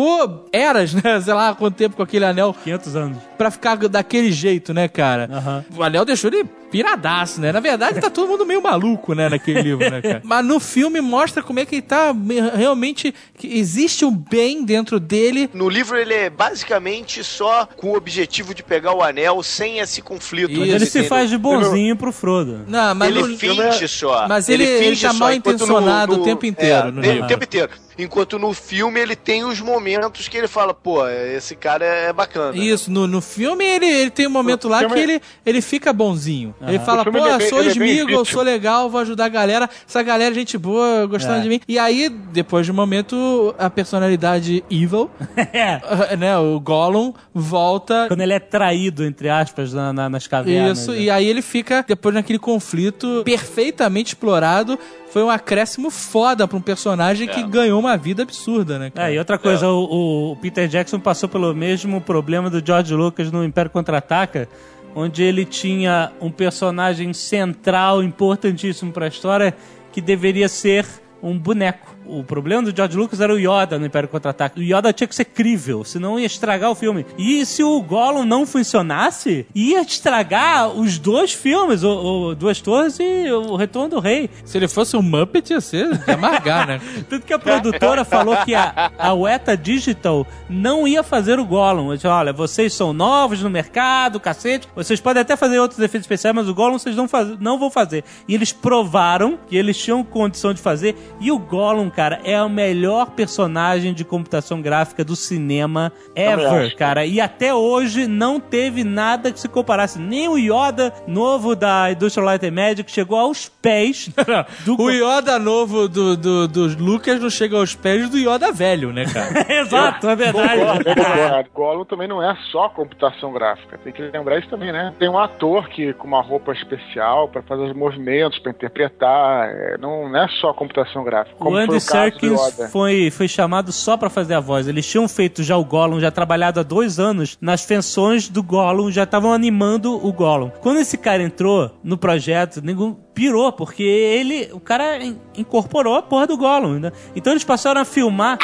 [0.51, 1.21] eras, né?
[1.21, 3.17] Sei lá quanto tempo com aquele anel 500 anos.
[3.37, 5.29] pra ficar daquele jeito, né, cara?
[5.31, 5.65] Aham.
[5.75, 7.51] O anel deixou ele piradaço, né?
[7.51, 10.21] Na verdade, tá todo mundo meio maluco, né, naquele livro, né, cara?
[10.25, 13.13] Mas no filme mostra como é que ele tá me- realmente.
[13.37, 15.49] que existe um bem dentro dele.
[15.53, 20.01] No livro ele é basicamente só com o objetivo de pegar o anel sem esse
[20.01, 20.51] conflito.
[20.51, 20.75] Isso.
[20.75, 22.65] Ele se faz de bonzinho pro Frodo.
[22.67, 24.27] Não, mas ele no- finge só.
[24.27, 27.25] Mas ele- ele finge tá só, mal intencionado o tempo inteiro É, no ele- livro.
[27.25, 27.69] o tempo inteiro.
[28.03, 32.57] Enquanto no filme ele tem os momentos que ele fala, pô, esse cara é bacana.
[32.57, 35.91] Isso, no, no filme ele, ele tem um momento lá filme- que ele, ele fica
[35.91, 36.55] bonzinho.
[36.65, 38.25] Ele fala, pô, ele é bem- sou é esmigo, eu vítima.
[38.25, 39.69] sou legal, vou ajudar a galera.
[39.87, 41.41] Essa galera é gente boa, gostando É.
[41.41, 41.59] de mim.
[41.67, 45.09] E aí, depois de um momento, a personalidade evil,
[45.53, 46.15] É.
[46.15, 50.79] né, o Gollum, volta Quando ele é traído, entre aspas, na- na- nas cavernas.
[50.79, 50.99] Isso, né?
[50.99, 54.77] e aí ele fica, depois naquele conflito perfeitamente explorado,
[55.11, 58.89] foi um acréscimo foda pra um personagem que ganhou uma vida absurda, né?
[58.89, 59.11] cara?
[59.11, 63.31] É, e outra coisa, o, o Peter Jackson passou pelo mesmo problema do George Lucas
[63.31, 64.47] no Império Contra-Ataca,
[64.95, 69.55] onde ele tinha um personagem central, importantíssimo pra história,
[69.91, 70.85] que deveria ser
[71.21, 71.95] um boneco.
[72.09, 74.59] O problema do George Lucas era o Yoda no Império Contra-Ataque.
[74.59, 77.05] O Yoda tinha que ser crível, senão ia estragar o filme.
[77.17, 82.97] E se o Gollum não funcionasse, ia estragar os dois filmes, o, o Duas Torres
[82.99, 84.29] e o Retorno do Rei.
[84.43, 86.81] Se ele fosse um Muppet, ia ser amargar, né?
[87.07, 91.91] Tanto que a produtora falou que a, a Weta Digital não ia fazer o Gollum.
[91.91, 94.67] Eles falaram, olha, vocês são novos no mercado, cacete.
[94.75, 97.69] Vocês podem até fazer outros efeitos especiais, mas o Gollum vocês não, faz, não vão
[97.69, 98.03] fazer.
[98.27, 100.95] E eles provaram que eles tinham condição de fazer.
[101.19, 107.05] E o Gollum, cara, é o melhor personagem de computação gráfica do cinema ever, cara.
[107.05, 109.99] E até hoje não teve nada que se comparasse.
[109.99, 114.09] Nem o Yoda novo da Industrial Light and Magic chegou aos pés
[114.63, 114.81] do...
[114.81, 119.03] O Yoda novo do, do, dos Lucas não chega aos pés do Yoda velho, né,
[119.03, 119.45] cara?
[119.59, 120.57] Exato, é verdade.
[120.57, 121.49] Concordo, concordo.
[121.53, 123.77] Gollum também não é só computação gráfica.
[123.83, 124.93] Tem que lembrar isso também, né?
[124.97, 129.49] Tem um ator que com uma roupa especial pra fazer os movimentos, pra interpretar.
[129.49, 131.35] É, não, não é só computação gráfica.
[131.35, 131.88] O Como foi Andy
[132.27, 132.67] Yoda.
[132.69, 134.67] foi, foi chamado só pra fazer a voz.
[134.67, 138.91] Eles tinham feito já o Gollum, já trabalhado há dois anos nas fenções do Gollum,
[138.91, 140.49] já estavam animando o Gollum.
[140.61, 146.01] Quando esse cara entrou no projeto, ninguém pirou, porque ele, o cara in- incorporou a
[146.01, 146.79] porra do Gollum.
[146.79, 146.91] Né?
[147.15, 148.37] Então eles passaram a filmar.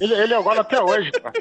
[0.00, 1.32] Ele, ele é o Gollum até hoje, pá.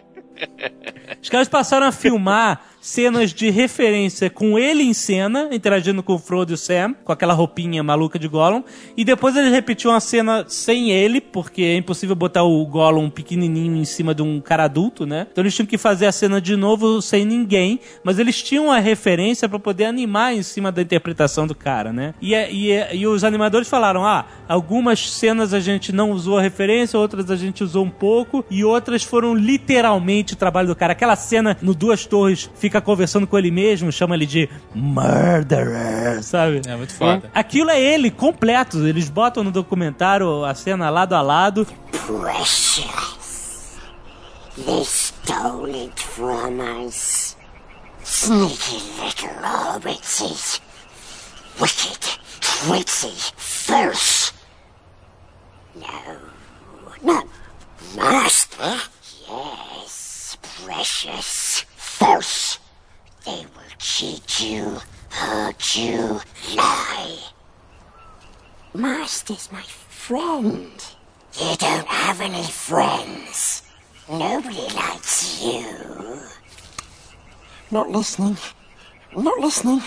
[1.21, 6.19] Os caras passaram a filmar cenas de referência com ele em cena, interagindo com o
[6.19, 8.61] Frodo e o Sam, com aquela roupinha maluca de Gollum,
[8.95, 13.75] e depois eles repetiam a cena sem ele, porque é impossível botar o Gollum pequenininho
[13.75, 15.25] em cima de um cara adulto, né?
[15.31, 18.77] Então eles tinham que fazer a cena de novo sem ninguém, mas eles tinham a
[18.77, 22.13] referência pra poder animar em cima da interpretação do cara, né?
[22.21, 26.37] E, é- e, é- e os animadores falaram, ah, algumas cenas a gente não usou
[26.37, 30.75] a referência, outras a gente usou um pouco, e outras foram literalmente o trabalho do
[30.75, 30.91] cara.
[30.93, 36.61] Aquela cena no Duas Torres fica conversando com ele mesmo, chama ele de murderer, sabe?
[36.67, 37.29] É muito foda.
[37.33, 38.85] Aquilo é ele completo.
[38.87, 41.67] Eles botam no documentário a cena lado a lado.
[41.91, 43.77] Precious.
[44.65, 47.35] They stole it from us.
[48.03, 50.61] Sneaky little hobbitses.
[51.59, 54.31] Wicked, tricksy, false.
[55.75, 56.17] No,
[57.01, 57.23] no,
[57.95, 58.79] master.
[59.27, 62.59] Yes, precious, false.
[63.25, 66.21] They will cheat you, hurt you,
[66.55, 67.17] lie.
[68.75, 70.85] Master's my friend.
[71.33, 73.63] You don't have any friends.
[74.07, 76.19] Nobody likes you.
[77.71, 78.37] Not listening.
[79.15, 79.81] Not listening.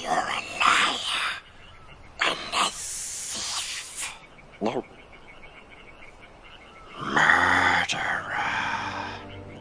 [0.00, 1.34] You're a liar.
[2.24, 4.14] And a thief.
[4.60, 4.84] No.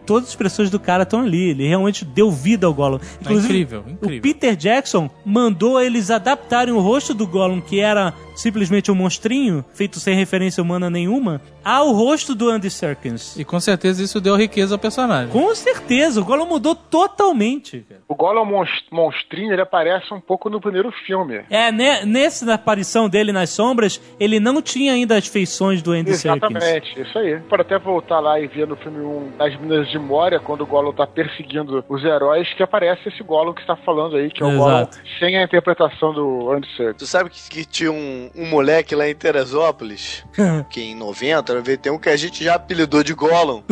[0.08, 1.50] Todas as expressões do cara estão ali.
[1.50, 3.00] Ele realmente deu vida ao Gollum.
[3.30, 4.22] incrível, O incrível.
[4.22, 10.00] Peter Jackson mandou eles adaptarem o rosto do Gollum, que era simplesmente um monstrinho, feito
[10.00, 13.36] sem referência humana nenhuma, ao rosto do Andy Serkis.
[13.38, 15.30] E com certeza isso deu riqueza ao personagem.
[15.32, 17.86] Com certeza, o Gollum mudou totalmente.
[17.88, 18.02] cara.
[18.08, 21.42] O Gollum monst- monstrinho, ele aparece um pouco no primeiro filme.
[21.50, 26.16] É, ne- nessa aparição dele nas sombras, ele não tinha ainda as feições do Andy
[26.16, 26.44] Serkis.
[26.50, 27.40] Exatamente, isso aí.
[27.50, 30.66] Pode até voltar lá e ver no filme um, das Minas de Moria, quando o
[30.66, 34.42] Gollum tá perseguindo os heróis, que aparece esse Gollum que você tá falando aí, que
[34.44, 34.98] é o Exato.
[34.98, 36.98] Gollum sem a interpretação do Andy Serkis.
[37.00, 40.24] Tu sabe que, que tinha um, um moleque lá em Teresópolis,
[40.70, 43.64] que em 90, 91, que a gente já apelidou de Gollum.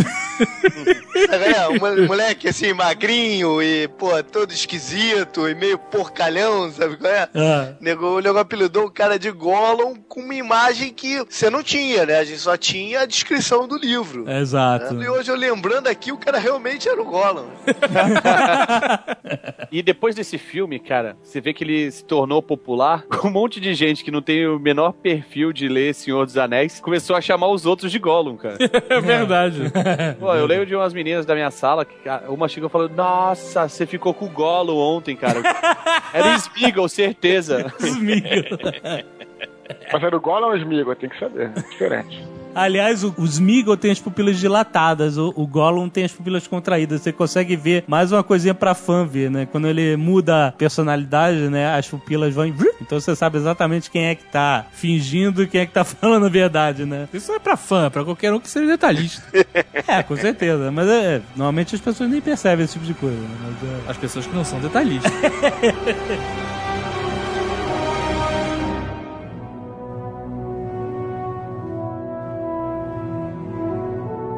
[1.15, 7.12] é, um mo- moleque assim, magrinho e, pô, todo esquisito e meio porcalhão, sabe qual
[7.12, 7.30] é?
[7.34, 7.73] Ah.
[7.80, 12.06] Nego, o nego apelidou o cara de Gollum com uma imagem que você não tinha,
[12.06, 12.17] né?
[12.19, 14.30] A gente só tinha a descrição do livro.
[14.30, 15.01] Exato.
[15.01, 17.47] E hoje eu lembrando aqui, o cara realmente era o Gollum.
[19.71, 23.60] E depois desse filme, cara, você vê que ele se tornou popular com um monte
[23.60, 27.19] de gente que não tem o menor perfil de ler Senhor dos Anéis, começou a
[27.21, 28.58] chamar os outros de Gollum, cara.
[28.89, 29.62] É verdade.
[30.19, 31.96] Pô, eu lembro de umas meninas da minha sala que
[32.28, 35.39] uma chegou falando: Nossa, você ficou com o Gollum ontem, cara.
[36.13, 37.72] Era o Smeagol, certeza.
[39.91, 40.96] Mas era o Gollum ou o Smeagol?
[40.96, 41.52] Tem que saber.
[41.56, 42.24] É diferente.
[42.56, 47.02] Aliás, o, o Smeagol tem as pupilas dilatadas, o, o Gollum tem as pupilas contraídas.
[47.02, 49.46] Você consegue ver mais uma coisinha pra fã ver, né?
[49.52, 51.76] Quando ele muda a personalidade, né?
[51.78, 52.46] As pupilas vão...
[52.46, 55.84] em- Então você sabe exatamente quem é que tá fingindo e quem é que tá
[55.86, 57.08] falando a verdade, né?
[57.13, 59.22] Isso não é pra fã, é pra qualquer um que seja detalhista.
[59.88, 60.72] É, com certeza.
[60.72, 63.15] Mas é, normalmente as pessoas nem percebem esse tipo de coisa.
[63.15, 63.28] Né?
[63.44, 63.91] Mas, é...
[63.91, 65.12] As pessoas que não são detalhistas.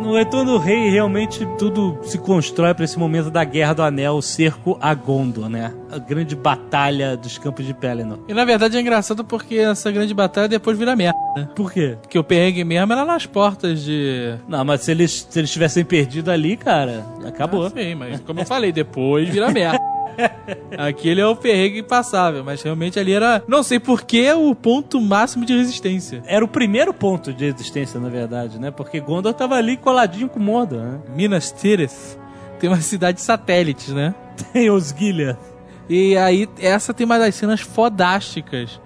[0.07, 4.13] No Retorno do Rei, realmente tudo se constrói pra esse momento da Guerra do Anel,
[4.13, 5.73] o cerco a Gondor, né?
[5.91, 8.19] A grande batalha dos Campos de Pelennor.
[8.27, 11.47] E na verdade é engraçado porque essa grande batalha depois vira merda, né?
[11.55, 11.97] Por quê?
[12.01, 14.35] Porque o perrengue mesmo era nas portas de.
[14.47, 17.65] Não, mas se eles, se eles tivessem perdido ali, cara, acabou.
[17.65, 19.79] Ah, sim, mas como eu falei, depois vira merda.
[20.77, 25.45] Aquele é o perrengue passável, mas realmente ali era, não sei porquê, o ponto máximo
[25.45, 26.23] de resistência.
[26.25, 28.71] Era o primeiro ponto de existência, na verdade, né?
[28.71, 30.99] Porque Gondor tava ali coladinho com Mordor, né?
[31.15, 32.17] Minas Tirith
[32.59, 34.13] tem uma cidade satélites, né?
[34.53, 35.56] Tem Osgiliath.
[35.89, 38.79] E aí, essa tem uma das cenas fodásticas.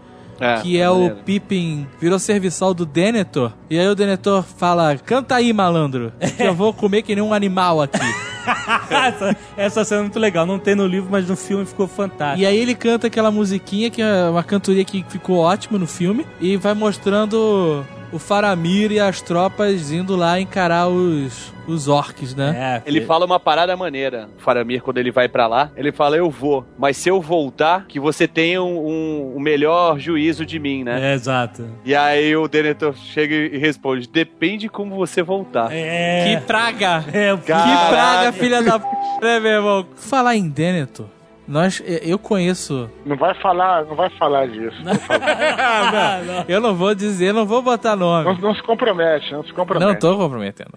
[0.63, 3.53] que é o Pippin virou serviçal do Denethor.
[3.69, 7.33] E aí o Denethor fala: canta aí, malandro, que eu vou comer que nem um
[7.33, 7.99] animal aqui.
[8.89, 10.45] essa, essa cena é muito legal.
[10.45, 12.41] Não tem no livro, mas no filme ficou fantástico.
[12.41, 16.25] E aí ele canta aquela musiquinha, que é uma cantoria que ficou ótima no filme,
[16.39, 22.82] e vai mostrando o Faramir e as tropas indo lá encarar os, os orcs, né?
[22.86, 25.69] É, Ele fala uma parada maneira, o Faramir, quando ele vai pra lá.
[25.76, 29.97] Ele fala, eu vou, mas se eu voltar, que você tenha um, um- um melhor
[30.00, 31.12] juízo de mim, né?
[31.12, 31.67] É, exato.
[31.86, 35.69] E aí o Denethor chega e responde, depende como você voltar.
[35.71, 36.36] É.
[36.38, 37.04] Que praga!
[37.13, 38.86] É, Que praga, filha da p,
[39.21, 39.86] né, meu irmão?
[39.95, 41.06] Falar em Denethor,
[41.47, 42.89] nós, eu conheço.
[43.06, 44.77] Não vai falar, não vai falar disso.
[44.84, 46.45] por favor.
[46.47, 48.25] Eu não vou dizer, não vou botar nome.
[48.25, 49.91] Não, não se compromete, não se compromete.
[49.91, 50.71] Não tô comprometendo.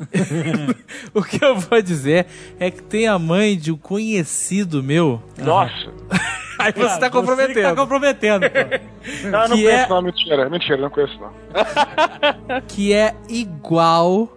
[1.14, 2.27] o que eu vou dizer
[2.59, 5.22] é que tem a mãe de um conhecido meu.
[5.38, 5.92] Nossa.
[6.59, 7.62] Aí você tá Você que comprometendo.
[7.62, 9.29] tá comprometendo, pô.
[9.29, 10.48] Não, não Que conheço é- não, mentira.
[10.50, 12.61] Mentira, não conheço não.
[12.68, 14.29] Que é igual,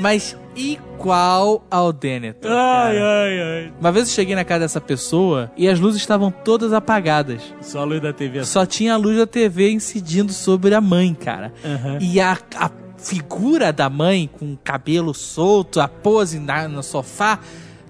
[0.00, 2.50] mas igual ao Denethor.
[2.50, 3.06] Ai, cara.
[3.22, 3.72] ai, ai.
[3.80, 7.42] Uma vez eu cheguei na casa dessa pessoa e as luzes estavam todas apagadas.
[7.60, 8.44] Só a luz da TV.
[8.44, 11.52] Só tinha a luz da TV incidindo sobre a mãe, cara.
[11.64, 11.98] Aham.
[12.00, 17.38] E a, a figura da mãe com o cabelo solto, a pose na- no sofá,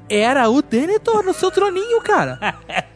[0.08, 2.38] era o Denethor no seu troninho, cara.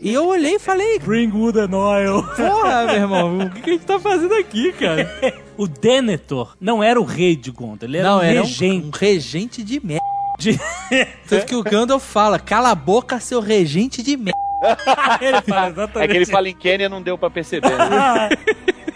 [0.00, 2.22] E eu olhei e falei, Bring wood and oil.
[2.36, 5.10] porra, meu irmão, o que a gente tá fazendo aqui, cara?
[5.62, 8.86] O Denethor não era o rei de Gondor, ele era Não, um era um- regente.
[8.86, 10.02] um regente de merda.
[10.40, 10.58] De...
[11.28, 14.32] Tanto que o Gandalf fala, cala a boca, seu regente de merda.
[15.22, 16.10] ele fala exatamente.
[16.10, 17.70] É que ele fala em Quênia, não deu pra perceber.
[17.70, 18.28] né?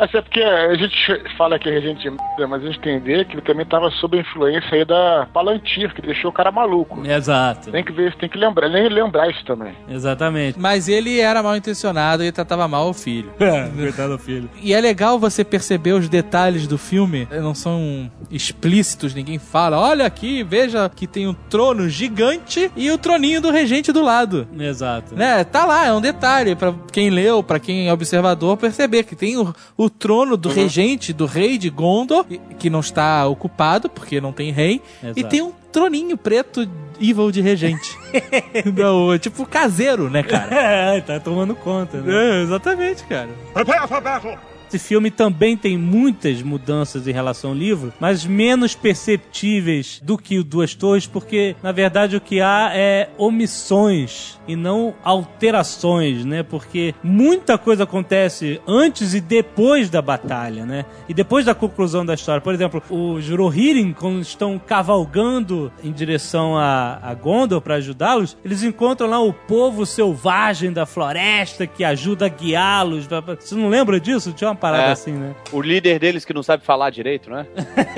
[0.00, 3.26] Mas é porque a gente fala que é regente de merda, mas a gente entender
[3.26, 7.06] que ele também tava sob a influência aí da Palantir, que deixou o cara maluco.
[7.06, 7.70] Exato.
[7.70, 9.74] Tem que ver, tem que lembrar, nem lembrar isso também.
[9.90, 10.58] Exatamente.
[10.58, 13.30] Mas ele era mal intencionado e tratava mal o filho.
[13.76, 14.48] Coitado do filho.
[14.62, 20.06] E é legal você perceber os detalhes do filme, não são explícitos, ninguém fala, olha
[20.06, 24.48] aqui, veja que tem um trono gigante e o troninho do regente do lado.
[24.58, 25.14] Exato.
[25.14, 25.44] Né?
[25.44, 29.36] Tá lá, é um detalhe pra quem leu, pra quem é observador perceber que tem
[29.36, 34.20] o, o trono do regente, do rei de Gondor, e- que não está ocupado porque
[34.20, 35.28] não tem rei, e Exato.
[35.28, 36.68] tem um troninho preto
[37.00, 37.96] evil de regente.
[38.76, 40.54] não, tipo caseiro, né, cara?
[40.54, 42.40] É, tá tomando conta, né?
[42.40, 43.28] É, exatamente, cara.
[44.70, 50.38] Esse filme também tem muitas mudanças em relação ao livro, mas menos perceptíveis do que
[50.38, 56.44] o Duas Torres, porque na verdade o que há é omissões e não alterações, né?
[56.44, 60.84] Porque muita coisa acontece antes e depois da batalha, né?
[61.08, 62.40] E depois da conclusão da história.
[62.40, 68.62] Por exemplo, os Rohirrim, quando estão cavalgando em direção a, a Gondor para ajudá-los, eles
[68.62, 73.08] encontram lá o povo selvagem da floresta que ajuda a guiá-los.
[73.40, 74.32] Você não lembra disso?
[74.32, 74.92] Tinha uma parada É.
[74.92, 75.34] assim, né?
[75.52, 77.46] O líder deles que não sabe falar direito, né?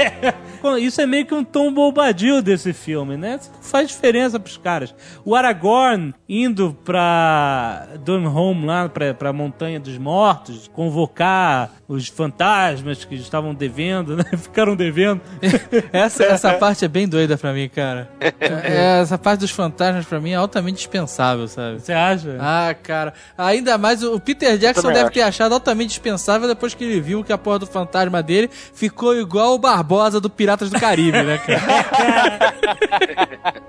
[0.80, 3.38] Isso é meio que um tom bombadil desse filme, né?
[3.40, 4.94] Isso faz diferença pros caras.
[5.24, 13.14] O Aragorn indo pra Dunholm, lá pra, pra Montanha dos Mortos, convocar os fantasmas que
[13.16, 14.24] estavam devendo, né?
[14.36, 15.20] Ficaram devendo.
[15.92, 18.08] Essa, essa parte é bem doida pra mim, cara.
[18.20, 21.80] É, essa parte dos fantasmas pra mim é altamente dispensável, sabe?
[21.80, 22.36] Você acha?
[22.40, 23.12] Ah, cara.
[23.36, 25.10] Ainda mais o Peter Jackson deve acho.
[25.12, 29.16] ter achado altamente dispensável depois que ele viu que a porra do fantasma dele ficou
[29.16, 31.62] igual o Barbosa do Piratas do Caribe, né, cara?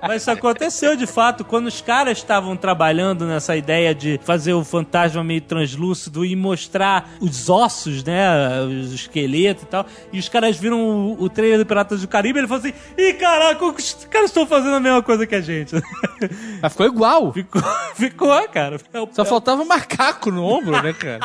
[0.06, 4.62] Mas isso aconteceu de fato quando os caras estavam trabalhando nessa ideia de fazer o
[4.62, 8.62] fantasma meio translúcido e mostrar os ossos, né?
[8.62, 9.86] Os esqueletos e tal.
[10.12, 12.74] E os caras viram o, o trailer do Piratas do Caribe e ele falou assim:
[12.98, 15.74] Ih, caraca, os caras estão fazendo a mesma coisa que a gente.
[16.60, 17.32] Mas ficou igual.
[17.32, 17.62] Ficou,
[17.94, 18.78] ficou cara.
[19.12, 21.20] Só faltava um macaco no ombro, né, cara?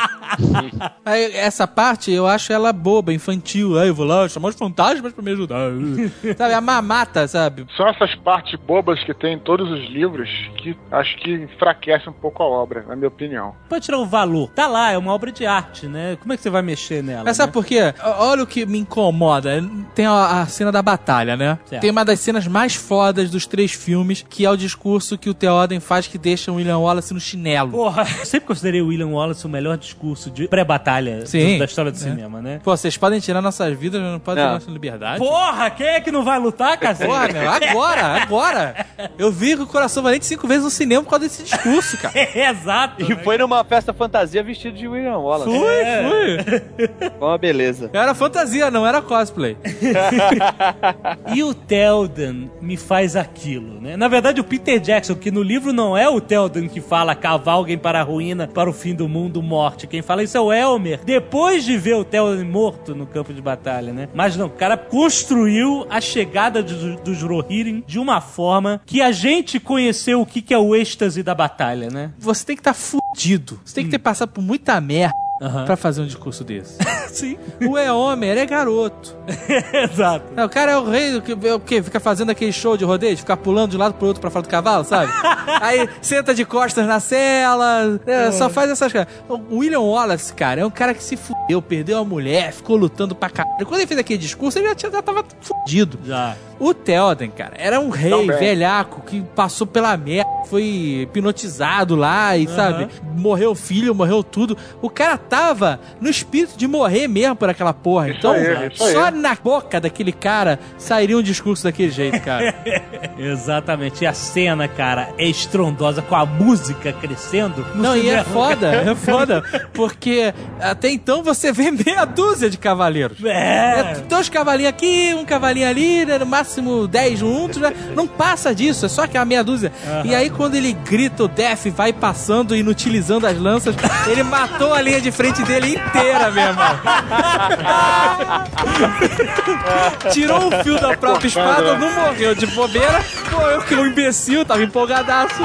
[1.05, 3.77] Aí, essa parte eu acho ela boba, infantil.
[3.77, 5.71] Aí eu vou lá chamar os fantasmas pra me ajudar.
[6.37, 7.65] sabe, a mamata, sabe?
[7.75, 12.13] São essas partes bobas que tem em todos os livros que acho que enfraquecem um
[12.13, 13.53] pouco a obra, na minha opinião.
[13.67, 14.49] Pode tirar o valor.
[14.51, 16.17] Tá lá, é uma obra de arte, né?
[16.21, 17.23] Como é que você vai mexer nela?
[17.25, 17.53] Mas sabe né?
[17.53, 17.93] por quê?
[18.17, 19.63] Olha o que me incomoda.
[19.95, 21.57] Tem a, a cena da batalha, né?
[21.65, 21.81] Certo.
[21.81, 25.33] Tem uma das cenas mais fodas dos três filmes, que é o discurso que o
[25.33, 27.71] Theoden faz que deixa o William Wallace no chinelo.
[27.71, 31.25] Porra, eu sempre considerei o William Wallace o melhor discurso de pré-batalha.
[31.25, 31.38] Sim.
[31.45, 31.57] Sim.
[31.59, 31.99] da história do É.
[31.99, 32.59] cinema, né?
[32.63, 34.49] Pô, vocês podem tirar nossas vidas, mas não podem Não.
[34.51, 35.19] tirar nossa liberdade.
[35.19, 37.07] Porra, quem é que não vai lutar, cacete?
[37.09, 38.85] Porra, meu, agora, agora.
[39.17, 42.13] Eu vi com o Coração Valente cinco vezes no cinema por causa desse discurso, cara.
[42.37, 43.03] Exato.
[43.11, 45.51] E foi numa festa fantasia vestido de William Wallace.
[45.51, 46.03] Fui, É.
[46.09, 47.09] fui.
[47.19, 47.89] Foi uma beleza.
[47.93, 49.57] Era fantasia, não era cosplay.
[51.33, 53.95] E o Telden me faz aquilo, né?
[53.95, 57.77] Na verdade, o Peter Jackson, que no livro não é o Telden que fala cavalguem
[57.77, 59.87] para a ruína, para o fim do mundo, morte.
[59.87, 61.28] Quem fala isso é o Elmer, depois
[61.63, 64.09] de ver o Telden morto no campo de batalha, né?
[64.13, 69.11] Mas não, o cara construiu a chegada dos, dos Rohirrim de uma forma que a
[69.11, 72.11] gente conheceu o que, que é o êxtase da batalha, né?
[72.17, 73.59] Você tem que estar fudido.
[73.63, 75.65] Você tem que ter passado por muita merda Aham.
[75.65, 76.77] pra fazer um discurso desse.
[77.09, 77.37] Sim.
[77.67, 79.15] O Eomer é garoto.
[79.91, 80.25] Exato.
[80.35, 81.81] Não, o cara é o rei do que, é o quê?
[81.81, 84.29] Fica fazendo aquele show de rodeio, de ficar pulando de um lado pro outro pra
[84.29, 85.11] fora do cavalo, sabe?
[85.61, 89.07] Aí senta de costas na cela, é, só faz essas coisas.
[89.27, 93.15] O William Wallace, cara, é um cara que se fudeu, perdeu a mulher, ficou lutando
[93.15, 93.65] pra caralho.
[93.65, 95.99] Quando ele fez aquele discurso, ele já, já tava fudido.
[96.05, 96.35] Já.
[96.59, 98.37] O Theoden, cara, era um rei Também.
[98.37, 104.57] velhaco que passou pela merda, foi hipnotizado lá e, sabe, morreu o filho, morreu tudo.
[104.81, 108.09] O cara tava no espírito de morrer mesmo por aquela porra.
[108.09, 108.93] então, aí, isso aí.
[108.93, 112.53] só na boca daquele cara sairia um discurso daquele jeito, cara.
[113.17, 114.03] Exatamente.
[114.03, 117.65] E a cena, cara, é estrondosa com a música crescendo.
[117.75, 119.43] Não, e é foda, é foda,
[119.73, 123.23] porque até então você vê meia dúzia de cavaleiros.
[123.23, 124.01] É.
[124.09, 126.48] dois cavalinhos aqui, um cavalinho ali, né, no máximo
[126.89, 127.73] 10 juntos, né?
[127.95, 129.71] Não passa disso, é só aquela meia dúzia.
[130.03, 133.75] E aí, quando ele grita, o Def vai passando inutilizando as lanças,
[134.07, 136.65] ele matou a linha de frente dele inteira, meu irmão.
[140.11, 143.03] Tirou o fio da própria espada, não morreu de bobeira.
[143.29, 145.35] Pô, eu que um imbecil, tava empolgadaço.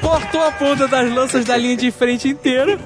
[0.00, 2.78] Cortou a ponta das lanças da linha de frente inteira.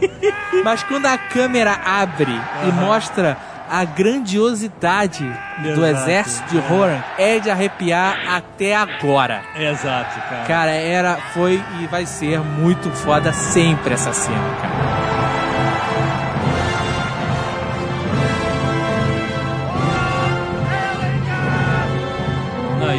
[0.65, 3.37] Mas quando a câmera abre e mostra
[3.71, 5.25] a grandiosidade
[5.59, 5.85] do Exato.
[5.85, 9.43] exército de Horan é de arrepiar até agora.
[9.57, 10.45] Exato, cara.
[10.47, 14.78] Cara, era, foi e vai ser muito foda sempre essa cena, cara.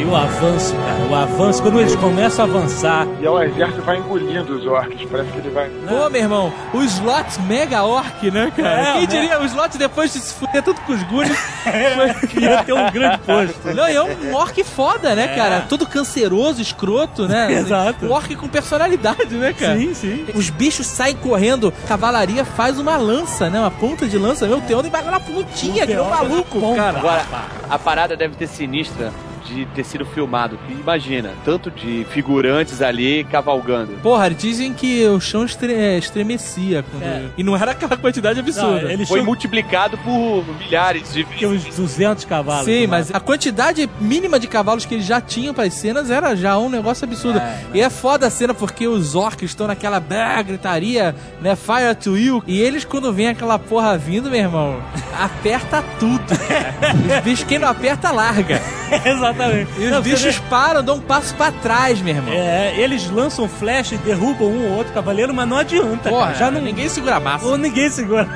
[0.00, 1.02] E o avanço, cara.
[1.10, 3.06] O avanço, quando eles começam a avançar.
[3.20, 5.06] E o exército vai engolindo os orcs.
[5.10, 5.68] Parece que ele vai.
[5.88, 8.80] Pô, meu irmão, o slot mega orc, né, cara?
[8.80, 9.06] É, Quem né?
[9.06, 11.38] diria, o slot depois de se fuder tudo com os gunes.
[12.40, 13.74] Ia ter um grande posto.
[13.74, 15.36] Não, e é um orc foda, né, É.
[15.36, 15.66] cara?
[15.68, 17.52] Todo canceroso, escroto, né?
[17.60, 18.06] Exato.
[18.06, 19.76] Um orc com personalidade, né, cara?
[19.78, 20.26] Sim, sim.
[20.34, 23.58] Os bichos saem correndo, cavalaria faz uma lança, né?
[23.60, 24.46] Uma ponta de lança.
[24.46, 26.76] Meu Theoden vai lá na pontinha, que é um maluco, ponta.
[26.76, 26.98] cara.
[26.98, 27.24] Agora,
[27.68, 29.12] a parada deve ter sinistra
[29.54, 30.58] de ter sido filmado.
[30.66, 33.92] que Imagina, tanto de figurantes ali cavalgando.
[34.02, 36.84] Porra, dizem que o chão estre- é, estremecia.
[36.90, 37.24] quando- É.
[37.36, 38.96] E não era aquela quantidade absurda.
[38.96, 42.64] Não, Foi multiplicado por milhares de tinham uns 200 cavalos.
[42.64, 46.10] Sim, no mas a quantidade mínima de cavalos que eles já tinham para as cenas
[46.10, 47.38] era já um negócio absurdo.
[47.38, 49.98] É, e é foda a cena porque os orcs estão naquela
[50.42, 51.56] gritaria, né?
[51.56, 52.42] Fire to you.
[52.46, 54.80] E eles, quando vem aquela porra vindo, meu irmão,
[55.18, 56.22] aperta tudo.
[57.18, 58.60] os bichos, quem não aperta, larga.
[59.04, 59.39] Exatamente.
[59.78, 62.32] E os Não, bichos vê- param, dão um passo pra trás, meu irmão.
[62.32, 66.38] É, eles lançam flash e derrubam um ou outro cavaleiro, mas não adianta, Porra, cara.
[66.38, 66.60] Já não...
[66.60, 67.46] ninguém segura a massa.
[67.46, 68.28] Ou ninguém segura.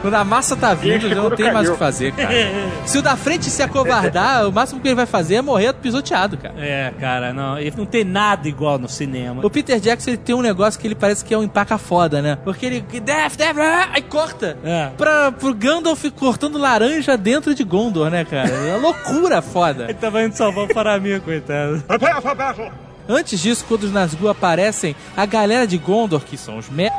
[0.00, 2.30] Quando a massa tá vindo, já não tem mais o que fazer, cara.
[2.84, 6.36] Se o da frente se acovardar, o máximo que ele vai fazer é morrer pisoteado,
[6.36, 6.54] cara.
[6.58, 7.58] É, cara, não.
[7.58, 9.44] E não tem nada igual no cinema.
[9.44, 12.20] O Peter Jackson ele tem um negócio que ele parece que é um empaca foda,
[12.22, 12.36] né?
[12.44, 12.80] Porque ele.
[12.80, 14.56] Def, Def, ah, aí corta.
[14.64, 14.88] É.
[14.96, 18.48] Pra, pro Gandalf cortando laranja dentro de Gondor, né, cara?
[18.48, 19.84] É uma loucura foda.
[19.90, 21.82] Ele tava indo salvar o Faramir, coitado.
[23.08, 26.96] Antes disso, quando os Nazgûl aparecem, a galera de Gondor, que são os merda,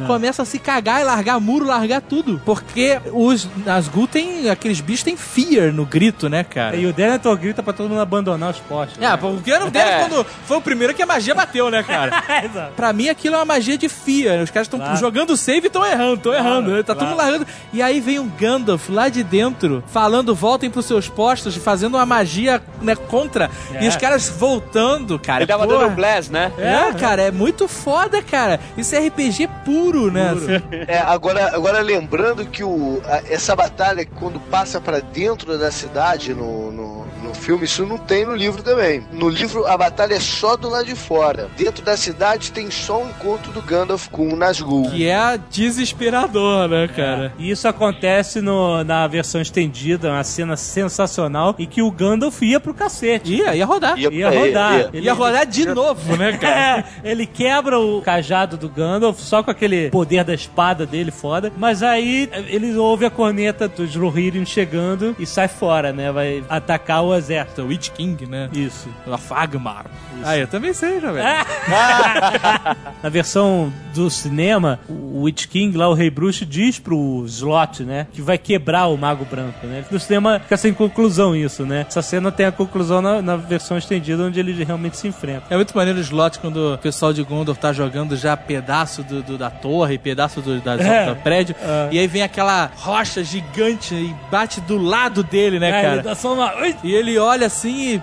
[0.00, 0.06] É.
[0.06, 2.40] começa a se cagar e largar muro, largar tudo.
[2.44, 4.48] Porque os Nazgûl tem.
[4.50, 6.76] aqueles bichos têm fear no grito, né, cara?
[6.76, 9.00] E o Denethor grita pra todo mundo abandonar os postos.
[9.02, 10.00] É, porque era o deles É.
[10.00, 12.22] quando foi o primeiro que a magia bateu, né, cara?
[12.44, 12.72] Exato.
[12.74, 14.42] Pra mim aquilo é uma magia de fear.
[14.42, 14.96] Os caras estão Claro.
[14.96, 16.70] jogando save e estão errando, estão errando.
[16.70, 16.82] né?
[16.82, 17.10] Tá todo claro.
[17.10, 17.46] mundo largando.
[17.72, 22.06] E aí vem um Gandalf lá de dentro, falando voltem pros seus postos, fazendo uma
[22.06, 23.50] magia né, contra.
[23.72, 23.84] É.
[23.84, 25.40] E os caras voltando, cara.
[25.40, 25.78] Ele tava Porra.
[25.80, 26.52] dando um blast, né?
[26.58, 28.60] É, cara, é muito foda, cara.
[28.76, 30.62] Isso é RPG puro, né?
[30.88, 36.34] É, agora, agora lembrando que o, a- essa batalha, quando passa pra dentro da cidade
[36.34, 39.02] no, no, no filme, isso não tem no livro também.
[39.12, 41.48] No livro, a batalha é só do lado de fora.
[41.56, 44.88] Dentro da cidade tem só o encontro do Gandalf com o Nazgûl.
[44.90, 47.32] Que é desesperador, né, cara?
[47.38, 52.60] E isso acontece no- na versão estendida, uma cena sensacional, e que o Gandalf ia
[52.60, 53.34] pro cacete.
[53.34, 53.98] Ia, ia rodar.
[53.98, 54.72] Ia Ia rodar.
[54.78, 54.90] ia.
[54.92, 56.84] Ele- Ia rodar de novo, né, cara?
[57.04, 61.52] É, ele quebra o cajado do Gandalf só com aquele poder da espada dele foda.
[61.56, 66.10] Mas aí ele ouve a corneta dos Rohirrim chegando e sai fora, né?
[66.12, 67.62] Vai atacar o exército.
[67.62, 68.48] O Witch King, né?
[68.52, 68.88] Isso.
[69.06, 69.86] A Fagmar.
[70.22, 71.26] Ah, eu também sei, já, velho.
[73.02, 78.06] Na versão do cinema, o Witch King, lá o Rei Bruxo, diz pro Slot, né?
[78.12, 79.84] Que vai quebrar o Mago Branco, né?
[79.90, 81.84] No cinema fica sem conclusão isso, né?
[81.88, 85.44] Essa cena tem a conclusão na, na versão estendida, onde eles realmente se enfrentam.
[85.50, 89.22] É muito maneiro o slot quando o pessoal de Gondor tá jogando já pedaço do,
[89.22, 91.06] do- da torre, pedaço do, da, É.
[91.06, 91.88] do prédio, É.
[91.92, 95.92] e aí vem aquela rocha gigante e bate do lado dele, né, É, cara?
[95.94, 96.52] ele dá só uma...
[96.82, 98.02] E ele olha assim e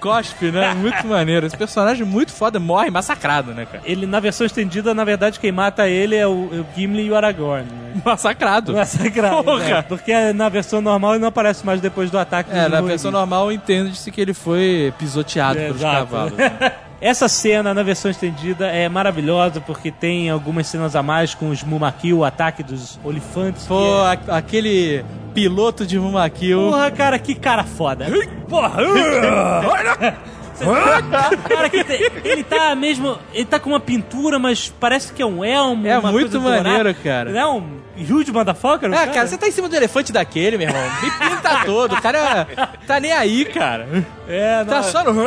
[0.00, 0.74] cospe, né?
[0.74, 1.35] Muito maneiro.
[1.44, 3.82] Esse personagem muito foda, morre massacrado, né, cara?
[3.84, 7.10] Ele, na versão estendida, na verdade, quem mata ele é o, é o Gimli e
[7.10, 8.00] o Aragorn, né?
[8.04, 8.72] Massacrado.
[8.72, 9.64] Massacrado, Porra.
[9.64, 9.82] né?
[9.82, 13.50] Porque na versão normal ele não aparece mais depois do ataque É, na versão normal
[13.50, 15.96] entende-se que ele foi pisoteado É, pelos exato.
[16.06, 16.32] cavalos.
[16.32, 16.72] né?
[16.98, 21.62] Essa cena na versão estendida é maravilhosa porque tem algumas cenas a mais com os
[21.62, 23.66] Mumaki, o ataque dos olifantes.
[23.66, 26.58] Pô, é- a- aquele piloto de Mumakil.
[26.70, 28.06] Porra, cara, que cara foda.
[28.48, 28.76] Porra!
[31.48, 33.18] cara, que tem- ele tá mesmo.
[33.32, 35.86] Ele tá com uma pintura, mas parece que é um elmo.
[35.86, 36.62] É uma muito coisa dourada.
[36.68, 37.30] maneiro, cara.
[37.30, 38.92] Não é um huge motherfucker?
[38.92, 40.82] Ah, cara, você tá em cima do elefante daquele, meu irmão.
[41.02, 41.94] Me pinta todo.
[41.94, 42.46] O cara
[42.86, 43.88] tá nem aí, cara.
[44.28, 45.14] É, não, Tá só no.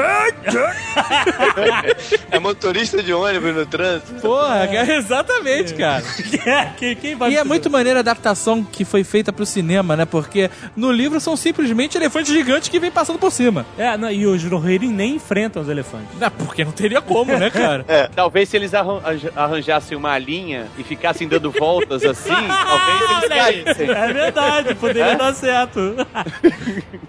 [2.32, 4.14] É motorista de ônibus no trânsito.
[4.22, 6.04] Porra, cara, exatamente, cara.
[6.78, 10.06] quem, quem vai E é muito maneira a adaptação que foi feita pro cinema, né?
[10.06, 13.66] Porque no livro são simplesmente elefantes gigantes que vêm passando por cima.
[13.78, 16.08] É, não, e os Rohirrim nem enfrentam os elefantes.
[16.20, 17.86] Não, porque não teria como, né, cara?
[18.16, 19.02] Talvez se eles arran-
[19.36, 22.34] arranjassem uma linha e ficassem dando voltas assim,
[22.64, 23.90] talvez eles caíssem.
[23.90, 25.80] É verdade, poderia dar certo.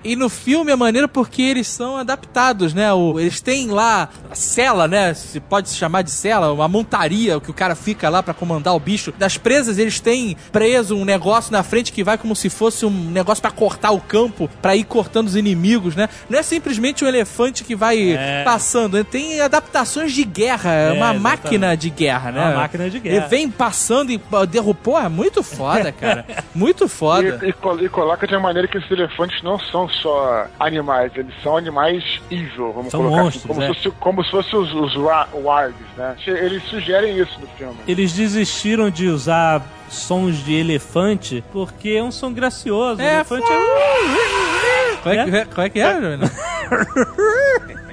[0.03, 2.91] E no filme é maneiro porque eles são adaptados, né?
[2.91, 5.13] O- eles têm lá a cela, né?
[5.13, 8.75] Se pode se chamar de cela, uma montaria que o cara fica lá pra comandar
[8.75, 9.13] o bicho.
[9.19, 12.91] Das presas, eles têm preso um negócio na frente que vai como se fosse um
[12.91, 16.09] negócio pra cortar o campo, pra ir cortando os inimigos, né?
[16.31, 18.43] Não é simplesmente um elefante que vai É.
[18.43, 19.05] passando, né?
[19.05, 21.23] tem adaptações de guerra, é uma exatamente.
[21.23, 22.41] máquina de guerra, né?
[22.41, 23.17] Uma máquina de guerra.
[23.17, 26.25] Ele vem passando e derrubou, é muito foda, cara.
[26.55, 27.41] Muito foda.
[27.43, 31.33] E, e e coloca de uma maneira que esses elefantes não são só animais, eles
[31.43, 33.67] são animais evil, vamos São colocar monstros, assim, como, é.
[33.69, 36.17] se fosse, como se fossem os, os wa- wargs, né?
[36.27, 37.77] Eles sugerem isso no filme.
[37.87, 43.01] Eles desistiram de usar sons de elefante porque é um som gracioso.
[43.01, 45.01] É, elefante é...
[45.03, 45.95] Como é que, como é, que é?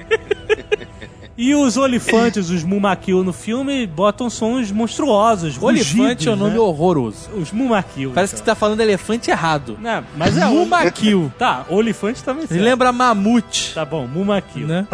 [1.40, 5.56] E os olifantes, os Mumakil no filme, botam sons monstruosos.
[5.62, 6.58] Olifante é um rugidos, nome né?
[6.58, 7.30] horroroso.
[7.36, 8.10] Os Mumakil.
[8.12, 9.78] Parece que você tá falando elefante errado.
[9.80, 11.32] Não, mas é Mumakil.
[11.38, 12.60] Tá, olifante também serve.
[12.62, 13.72] lembra mamute.
[13.72, 14.66] Tá bom, Mumakil.
[14.66, 14.84] Né?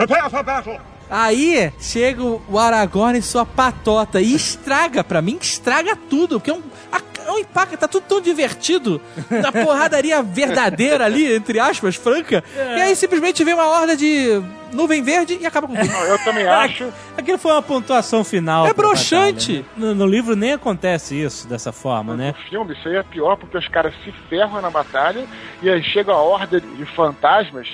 [1.09, 6.55] Aí chega o Aragorn e sua patota e estraga pra mim, estraga tudo, porque é
[6.55, 9.01] um, a- é um impacto, tá tudo tão divertido,
[9.31, 15.03] na porradaria verdadeira ali, entre aspas, franca, e aí simplesmente vem uma horda de nuvem
[15.03, 15.87] verde e acaba com tudo.
[15.87, 16.93] Não, eu também acho.
[17.17, 18.67] Aquilo foi uma pontuação final.
[18.67, 19.59] É broxante.
[19.59, 19.89] batalha, né?
[19.89, 22.35] No, no livro nem acontece isso dessa forma, né?
[22.37, 25.25] No filme, isso aí é pior porque os caras se ferram na batalha
[25.63, 27.69] e aí chega a horda de fantasmas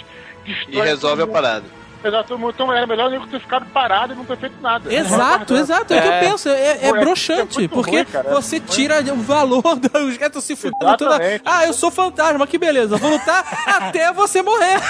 [0.68, 1.64] E resolve a parada.
[2.02, 2.34] Exato.
[2.48, 4.92] Então era melhor nem ter ficado parado e não ter feito nada.
[4.92, 7.90] Exato, exato, é o que eu penso, é, é Pô, é- broxante, é muito porque
[7.96, 11.18] ruim, cara, é você muito tira o valor dos gatos se fudendo toda.
[11.44, 14.80] Ah, eu sou fantasma, que beleza, vou lutar até você morrer.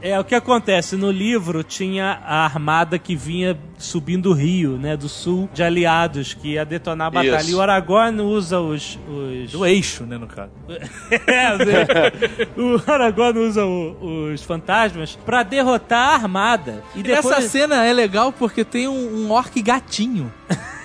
[0.00, 4.96] É, o que acontece, no livro tinha a armada que vinha subindo o rio, né,
[4.96, 7.36] do sul, de aliados, que ia detonar a batalha.
[7.40, 7.50] Isso.
[7.50, 8.98] E o Aragorn usa os...
[9.08, 9.52] os...
[9.52, 10.50] Do eixo, né, no caso.
[11.26, 11.46] É,
[12.60, 16.82] o Aragorn usa o- os fantasmas pra derrotar a armada.
[16.94, 20.32] E E depois, Essa cena é legal porque tem um, um orc gatinho.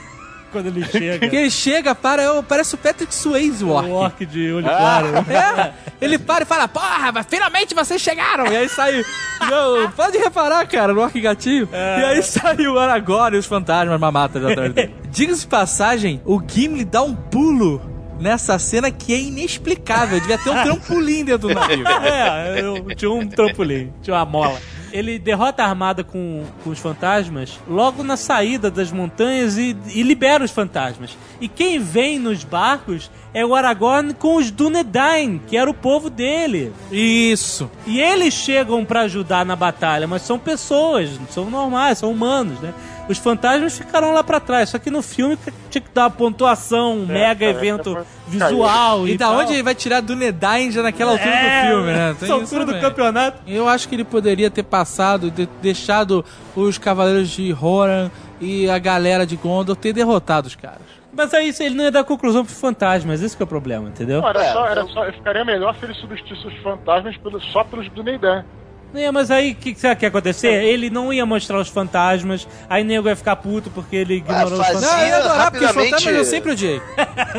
[0.51, 3.87] quando ele chega, Que ele chega, para, eu, parece o Patrick Swayze, o orc.
[3.89, 5.07] o orc de olho claro.
[5.31, 8.47] É, ele para e fala, porra, mas finalmente vocês chegaram!
[8.51, 9.03] E aí sai.
[9.49, 11.69] Não, pode reparar, cara, no orc gatinho.
[11.71, 14.93] E aí sai o Aragorn e os fantasmas mamatas atrás dele.
[15.09, 17.90] Diga-se de passagem, o Gimli dá um pulo
[18.21, 20.19] nessa cena que é inexplicável.
[20.19, 21.87] Devia ter um trampolim dentro do navio.
[21.87, 24.59] É, eu tinha um trampolim, tinha uma mola.
[24.93, 30.03] ele derrota a armada com, com os fantasmas logo na saída das montanhas e, e
[30.03, 31.17] libera os fantasmas.
[31.39, 36.09] E quem vem nos barcos é o Aragorn com os Dúnedain, que era o povo
[36.09, 36.71] dele.
[36.91, 37.69] Isso.
[37.87, 42.73] E eles chegam pra ajudar na batalha, mas são pessoas, são normais, são humanos, né?
[43.11, 45.37] Os fantasmas ficaram lá pra trás, só que no filme
[45.69, 49.35] tinha que dar uma pontuação, um mega é, evento é, visual E, e, da tal.
[49.39, 52.15] onde ele vai tirar do Nedain já naquela altura É, do filme, né?
[52.19, 53.41] Tem isso altura do campeonato.
[53.45, 56.23] Eu acho que ele poderia ter passado, de- deixado
[56.55, 58.09] os Cavaleiros de Horan
[58.39, 60.79] e a galera de Gondor ter derrotado os caras.
[61.13, 64.21] Mas aí ele não ia dar conclusão pros fantasmas, esse que é o problema, entendeu?
[64.21, 67.63] Não, era É, só, era só, ficaria melhor se ele substituísse os fantasmas pelo- só
[67.65, 68.45] pelos do Neidan.
[68.93, 70.51] É, mas aí o que, que será que ia acontecer?
[70.65, 74.57] Ele não ia mostrar os fantasmas, aí nego ia ficar puto porque ele ignorou os
[74.57, 74.91] fazia- fantasmas.
[74.91, 76.81] Não, eu ia adorar, porque os rapidamente- fantasmas eu sempre odiei.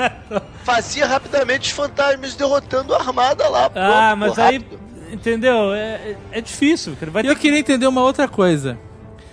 [0.64, 3.70] Fazia rapidamente os fantasmas derrotando a armada lá.
[3.74, 4.64] Ah, mas pô, aí,
[5.12, 5.74] entendeu?
[5.74, 7.11] É, é difícil, cara.
[7.11, 8.78] Vai E eu queria entender uma outra coisa.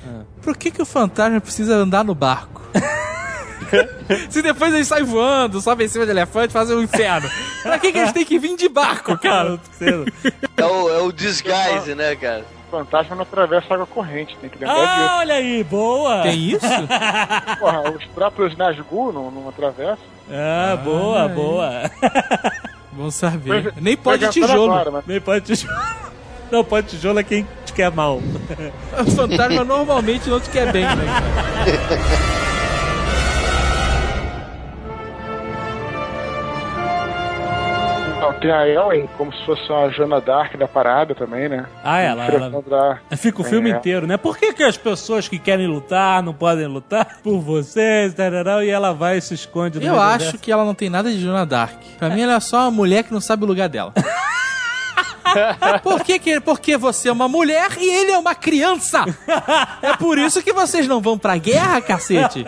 [0.06, 0.24] Ah.
[0.42, 2.62] Por que, que o fantasma precisa andar no barco?
[4.30, 7.30] Se depois eles saem voando, sobem em cima de elefante, fazem um inferno.
[7.64, 9.60] Pra que, que eles têm que vir de barco, cara?
[10.58, 12.44] É o, é o disguise, né, cara?
[12.68, 16.22] O fantasma não atravessa água corrente, tem que lembrar Ah, olha aí, boa!
[16.22, 16.60] Tem isso?
[16.68, 16.88] disso.
[17.60, 19.98] Porra, os próprios Nazgûl não, não atravessam.
[20.32, 21.70] Ah, boa, boa.
[22.94, 23.64] Vamos saber.
[23.64, 24.72] Pois- Nem pode é, tijolo.
[24.72, 25.74] agora, mas- Nem pode tijolo.
[26.52, 28.18] Não, pode tijolo é quem te quer mal.
[28.18, 31.06] O fantasma normalmente não te quer bem, né?
[38.20, 41.66] Não, tem a Ellen como se fosse uma Joana Dark da parada também, né?
[41.84, 43.76] Ah, ela- ela- Enfrentando a- Fica o filme É.
[43.76, 44.18] inteiro, né?
[44.18, 48.14] Por que, que as pessoas que querem lutar não podem lutar por vocês?
[48.14, 50.40] tarará, e ela vai e se esconde no Eu acho deserto?
[50.42, 51.76] que ela não tem nada de Joana Dark.
[51.98, 53.94] Pra mim, ela é só uma mulher que não sabe o lugar dela.
[55.84, 59.06] Por que, que porque você é uma mulher e ele é uma criança?
[59.82, 62.46] É por isso que vocês não vão pra guerra, cacete.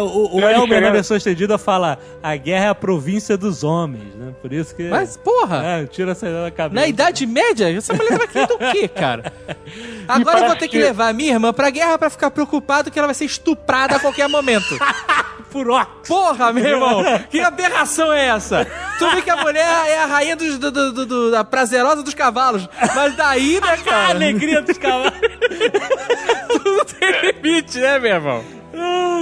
[0.00, 4.32] O o Elmer, na versão estendida, fala a guerra é a província dos homens, né?
[4.42, 4.84] Por isso que...
[4.88, 6.74] Mas, porra, É, tira essa ideia da cabeça.
[6.80, 9.32] na Idade Média, essa mulher tava querendo o quê, cara?
[10.08, 12.90] Agora eu vou ter que que- levar a minha irmã pra guerra pra ficar preocupado
[12.90, 14.76] que ela vai ser estuprada a qualquer momento.
[15.56, 15.86] Por ó.
[16.06, 18.66] Porra, meu irmão, que aberração é essa?
[18.98, 22.12] Tu vê que a mulher é a rainha dos, do, do- do- da prazerosa dos
[22.12, 24.10] cavalos, mas daí, né, A cara?
[24.10, 25.12] alegria dos cavalos.
[26.62, 28.44] Tudo tem limite, né, meu irmão?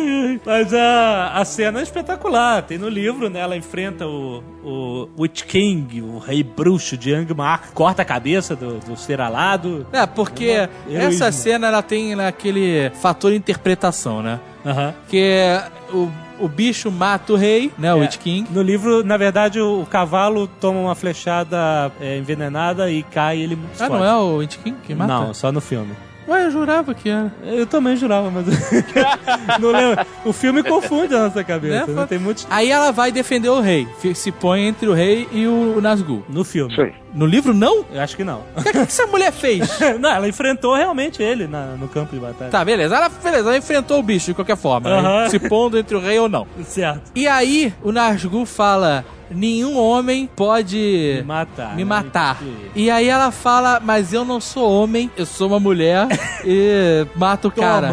[0.04, 0.40] Ai, ai.
[0.44, 2.62] Mas a, a cena é espetacular.
[2.62, 3.40] Tem no livro, né?
[3.40, 8.78] Ela enfrenta o, o Witch King, o rei bruxo de Angmar, corta a cabeça do,
[8.78, 9.86] do ser alado.
[9.92, 10.98] É, porque Heroísmo.
[10.98, 14.40] essa cena ela tem naquele fator interpretação, né?
[14.64, 14.94] Aham.
[15.08, 15.60] Que
[15.92, 16.08] o,
[16.40, 17.92] o bicho mata o rei, né?
[17.94, 18.50] O Witch King.
[18.50, 23.42] No livro, na verdade, o, o cavalo toma uma flechada é, envenenada e cai e
[23.42, 25.12] ele Ah, não é o Witch King que mata?
[25.12, 25.94] Não, só no filme.
[26.26, 27.32] Ué, eu jurava que era.
[27.44, 28.46] Eu também jurava, mas.
[29.60, 30.04] não lembro.
[30.24, 31.86] O filme confunde a nossa cabeça.
[31.86, 31.92] Né?
[32.00, 32.06] né?
[32.08, 32.46] Tem muitos.
[32.50, 33.86] Aí ela vai defender o rei.
[34.14, 36.24] Se põe entre o rei e o Nazgûl.
[36.28, 36.74] No filme.
[36.80, 36.92] Aí.
[37.14, 37.84] No livro, não?
[37.92, 38.42] Eu acho que não.
[38.56, 39.78] O que, que essa mulher fez?
[40.00, 42.50] não, ela enfrentou realmente ele na- no campo de batalha.
[42.50, 42.96] Tá, beleza.
[42.96, 44.98] Ela, beleza, ela enfrentou o bicho de qualquer forma, né?
[44.98, 45.28] Aham.
[45.28, 46.46] se pondo entre o rei ou não.
[46.64, 47.12] Certo.
[47.14, 51.70] E aí, o Nazgûl fala: nenhum homem pode Me matar.
[51.76, 51.84] me né?
[51.84, 52.38] matar.
[52.74, 56.06] E- E aí ela fala, mas eu não sou homem, eu sou uma mulher
[56.44, 57.92] e mata o cara.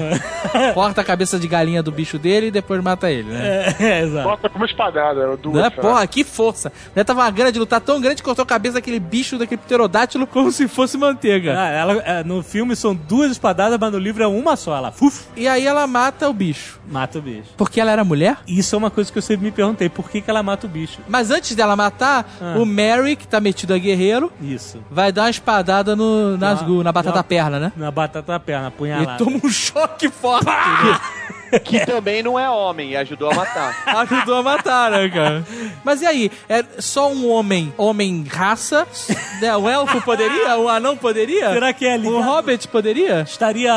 [0.74, 3.76] Corta a cabeça de galinha do bicho dele e depois mata ele, né?
[3.80, 4.28] É, é, exato.
[4.28, 5.56] Bota como espadada, duas.
[5.56, 5.62] Né?
[5.64, 5.72] lá.
[5.72, 6.70] Porra, que força.
[6.70, 9.38] A mulher tava uma gana de lutar tão grande que cortou a cabeça daquele bicho,
[9.38, 11.56] daquele pterodátilo, como se fosse manteiga.
[11.58, 14.76] Ah, ela, é, no filme são duas espadadas, mas no livro é uma só.
[14.76, 16.80] Ela fuf, E aí ela mata o bicho.
[16.90, 17.50] mata o bicho.
[17.56, 18.38] Porque ela era mulher?
[18.48, 19.88] Isso é uma coisa que eu sempre me perguntei.
[19.90, 21.00] Por que, que ela mata o bicho?
[21.08, 22.56] Mas antes dela matar, Ah.
[22.58, 24.84] o Mary, que tá metido a guerreiro, Isso.
[24.90, 27.72] vai dar uma espadada no Nazgûl, na batata uma- perna, né?
[27.76, 29.18] Na batata perna, E apunhalada.
[29.24, 30.46] toma um choque forte.
[31.66, 33.76] Que também não é homem e ajudou a matar.
[33.86, 35.44] Ajudou a matar, né, cara?
[35.84, 36.32] Mas e aí?
[36.48, 38.88] É só um homem, homem raça?
[39.42, 39.58] Né?
[39.58, 40.56] Um elfo poderia?
[40.60, 41.52] Um anão poderia?
[41.52, 42.16] Será que é ligado?
[42.16, 43.22] Um hobbit poderia?
[43.22, 43.74] Estaria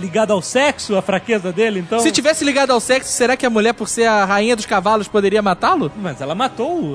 [0.00, 1.98] ligado ao sexo, a fraqueza dele, então?
[1.98, 5.08] Se tivesse ligado ao sexo, será que a mulher, por ser a rainha dos cavalos,
[5.08, 5.90] poderia matá-lo?
[5.96, 6.87] Mas ela matou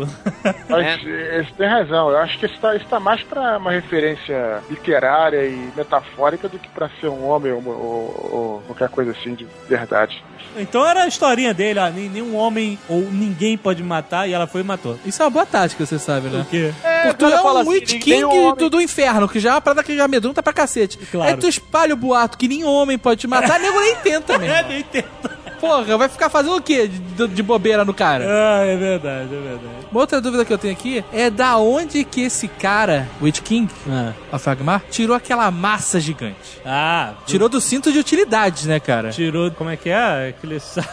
[0.69, 2.09] Mas você tem razão.
[2.09, 6.59] Eu acho que isso tá, isso tá mais pra uma referência literária e metafórica do
[6.59, 10.23] que pra ser um homem ou, ou- ou qualquer coisa assim de verdade.
[10.57, 11.89] Então era a historinha dele, ó.
[11.89, 14.99] nem- Nenhum homem ou ninguém pode matar e ela foi e matou.
[15.05, 16.39] Isso é uma boa tática, você sabe, né?
[16.43, 16.71] Por quê?
[17.03, 19.49] Porque tu é fala um assim, Witch King é um do, do inferno, que já
[19.49, 20.97] é uma parada que já amedronta pra cacete.
[21.11, 21.31] Claro.
[21.31, 24.53] Aí tu espalha o boato que nenhum homem pode te matar, nego nem tenta mesmo.
[24.55, 25.42] É, nem tenta.
[25.67, 28.25] Porra, vai ficar fazendo o quê de, de bobeira no cara?
[28.27, 29.63] Ah, é verdade, é verdade.
[29.91, 33.71] Uma outra dúvida que eu tenho aqui é da onde que esse cara, Witch King,
[33.87, 36.59] Ah, of Agmar, tirou aquela massa gigante.
[36.65, 39.09] ah Tirou do cinto de utilidades, né, cara?
[39.11, 40.29] tirou, como é que é?
[40.29, 40.83] Aquele sa-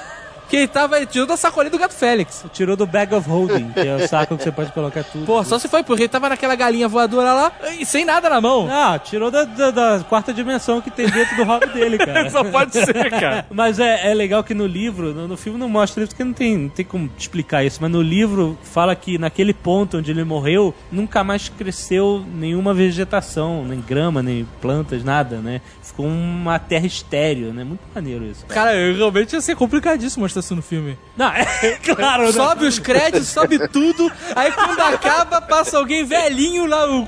[0.50, 2.44] Que ele tava, ele tirou da sacolinha do gato Félix.
[2.52, 5.24] tirou do bag of holding, que é o saco que você pode colocar tudo.
[5.24, 8.40] Pô, só se foi porque ele tava naquela galinha voadora lá e sem nada na
[8.40, 8.68] mão.
[8.70, 12.28] Ah, tirou da, da- da quarta dimensão que tem dentro do rabo dele, cara.
[12.28, 13.46] Só pode ser, cara.
[13.50, 16.32] Mas é, é legal que no livro, no, no filme não mostra isso, porque não
[16.32, 20.24] tem, não tem como explicar isso, mas no livro fala que naquele ponto onde ele
[20.24, 25.60] morreu, nunca mais cresceu nenhuma vegetação, nem grama, nem plantas, nada, né?
[25.82, 27.62] Ficou uma terra estéreo, né?
[27.64, 28.44] Muito maneiro isso.
[28.46, 30.98] Cara, eu realmente ia ser complicadíssimo mostrar isso no filme.
[31.16, 31.44] Não, é
[31.94, 32.32] claro, né?
[32.32, 37.02] Sobe os créditos, sobe tudo, aí quando acaba, passa alguém velhinho lá, o.
[37.02, 37.06] o-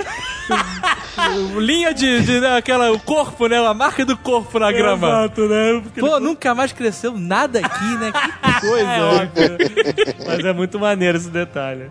[1.56, 3.58] o linha de, de né, aquela, o corpo, né?
[3.64, 5.08] A marca do corpo na grama.
[5.08, 5.80] Exato, né?
[5.82, 8.12] Porque Pô, nunca mais cresceu nada aqui, né?
[8.12, 8.88] Que coisa.
[8.90, 9.58] É óbvio.
[10.26, 11.90] Mas é muito maneiro esse detalhe.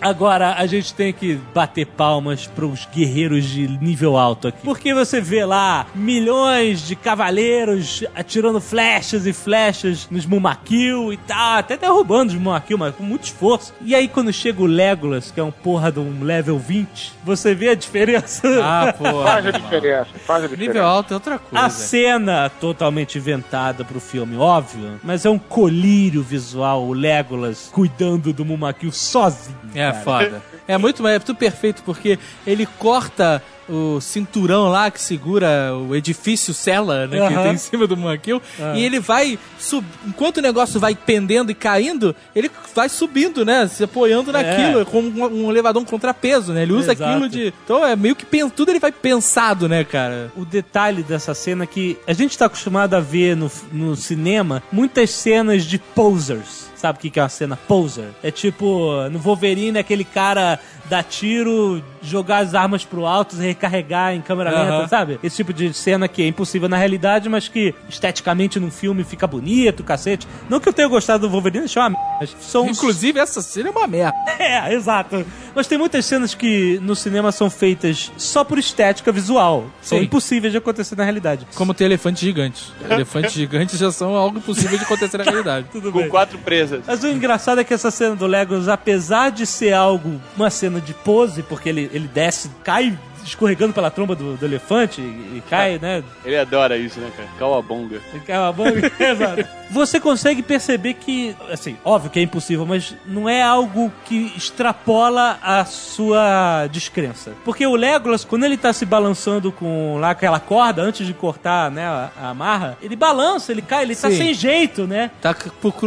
[0.00, 4.58] Agora, a gente tem que bater palmas pros guerreiros de nível alto aqui.
[4.62, 11.58] Porque você vê lá milhões de cavaleiros atirando flechas e flechas nos Mumakil e tal,
[11.58, 13.74] até derrubando os Mumakil, mas com muito esforço.
[13.80, 17.54] E aí, quando chega o Legolas, que é um porra de um level 20, você
[17.54, 18.42] vê a diferença.
[18.70, 19.22] Ah, pô.
[19.22, 20.72] Faz a diferença, faz a diferença.
[20.72, 21.64] Nível alto é outra coisa.
[21.64, 28.32] A cena totalmente inventada pro filme, óbvio, mas é um colírio visual, o Legolas cuidando
[28.32, 29.56] do Mumakil sozinho.
[29.74, 30.04] É cara.
[30.04, 30.42] foda.
[30.66, 36.54] É muito, é tudo perfeito, porque ele corta o cinturão lá que segura o edifício
[36.54, 38.40] cela, né, que tem em cima do Manquil,
[38.74, 39.84] e ele vai sub...
[40.06, 44.84] enquanto o negócio vai pendendo e caindo, ele vai subindo, né, se apoiando naquilo, é.
[44.84, 46.62] como um, elevador um contrapeso, né?
[46.62, 47.10] Ele usa Exato.
[47.10, 50.32] aquilo de, então é meio que tudo ele vai pensado, né, cara?
[50.36, 54.62] O detalhe dessa cena é que a gente tá acostumado a ver no, no cinema
[54.72, 56.67] muitas cenas de posers.
[56.78, 58.10] Sabe o que é uma cena poser?
[58.22, 64.20] É tipo, no Wolverine, aquele cara dar tiro, jogar as armas pro alto, recarregar em
[64.20, 64.88] câmera lenta, Aham.
[64.88, 65.18] sabe?
[65.22, 69.26] Esse tipo de cena que é impossível na realidade, mas que esteticamente num filme fica
[69.26, 70.26] bonito, cacete.
[70.48, 73.42] Não que eu tenha gostado do Wolverine, achei uma merda, mas são uns- Inclusive essa
[73.42, 74.14] cena é uma merda.
[74.38, 75.24] é, exato.
[75.54, 79.66] Mas tem muitas cenas que no cinema são feitas só por estética visual.
[79.82, 80.04] São Sim.
[80.04, 81.46] impossíveis de acontecer na realidade.
[81.54, 82.72] Como ter elefantes gigantes.
[82.88, 85.66] Elefantes gigantes já são algo impossível de acontecer na realidade.
[85.72, 86.08] Tudo Com bem.
[86.08, 86.82] quatro presas.
[86.86, 90.77] Mas o engraçado é que essa cena do Legos, apesar de ser algo, uma cena
[90.80, 92.98] de pose, porque ele, ele desce, cai
[93.28, 96.02] escorregando pela tromba do, do elefante e, e cai, né?
[96.24, 97.28] Ele adora isso, né, cara?
[97.38, 98.00] Calabonga.
[98.14, 98.18] E
[98.52, 98.92] banga.
[98.98, 99.58] Exato.
[99.70, 105.38] Você consegue perceber que, assim, óbvio que é impossível, mas não é algo que extrapola
[105.42, 107.32] a sua descrença.
[107.44, 111.70] Porque o Legolas, quando ele tá se balançando com lá aquela corda, antes de cortar,
[111.70, 114.16] né, a, a amarra, ele balança, ele cai, ele tá Sim.
[114.16, 115.10] sem jeito, né?
[115.20, 115.34] Tá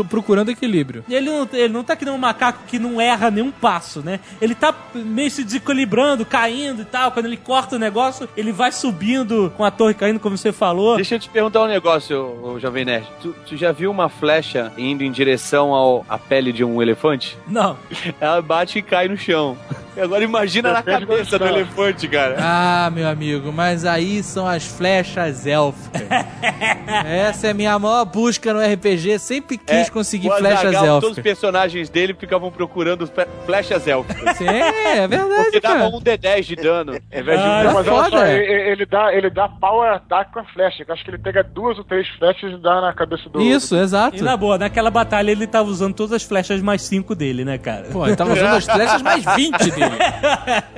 [0.08, 1.04] procurando equilíbrio.
[1.10, 4.20] Ele não, ele não tá que nem um macaco que não erra nenhum passo, né?
[4.40, 7.12] Ele tá meio se desequilibrando, caindo e tal.
[7.12, 10.96] Quando ele corta o negócio, ele vai subindo com a torre caindo, como você falou.
[10.96, 13.08] Deixa eu te perguntar um negócio, ô, ô Jovem Nerd.
[13.22, 17.38] Tu, tu já viu uma flecha indo em direção ao, à pele de um elefante?
[17.48, 17.78] Não.
[18.20, 19.58] Ela bate e cai no chão.
[19.96, 22.36] E agora imagina na Depende cabeça do elefante, cara.
[22.40, 26.02] Ah, meu amigo, mas aí são as flechas élficas.
[27.06, 29.20] Essa é a minha maior busca no RPG.
[29.20, 31.24] Sempre quis conseguir É, o flechas Azaghal, Todos os élficas.
[31.24, 33.10] personagens dele ficavam procurando
[33.46, 34.38] flechas élficas.
[34.38, 35.88] Sim, é verdade, Porque dava cara.
[35.96, 37.64] um D10 de dano, ao invés de Ah, um.
[37.64, 38.38] tá Mas olha foda, só, é.
[38.38, 40.84] ele, ele dá, ele dá power attack com a flecha.
[40.88, 43.42] Eu acho que ele pega duas ou três flechas e dá na cabeça do.
[43.42, 44.18] Isso, exato.
[44.18, 47.58] E na boa, naquela batalha ele tava usando todas as flechas mais 5 dele, né,
[47.58, 47.88] cara?
[47.92, 49.96] Pô, ele tava usando as flechas mais 20 dele.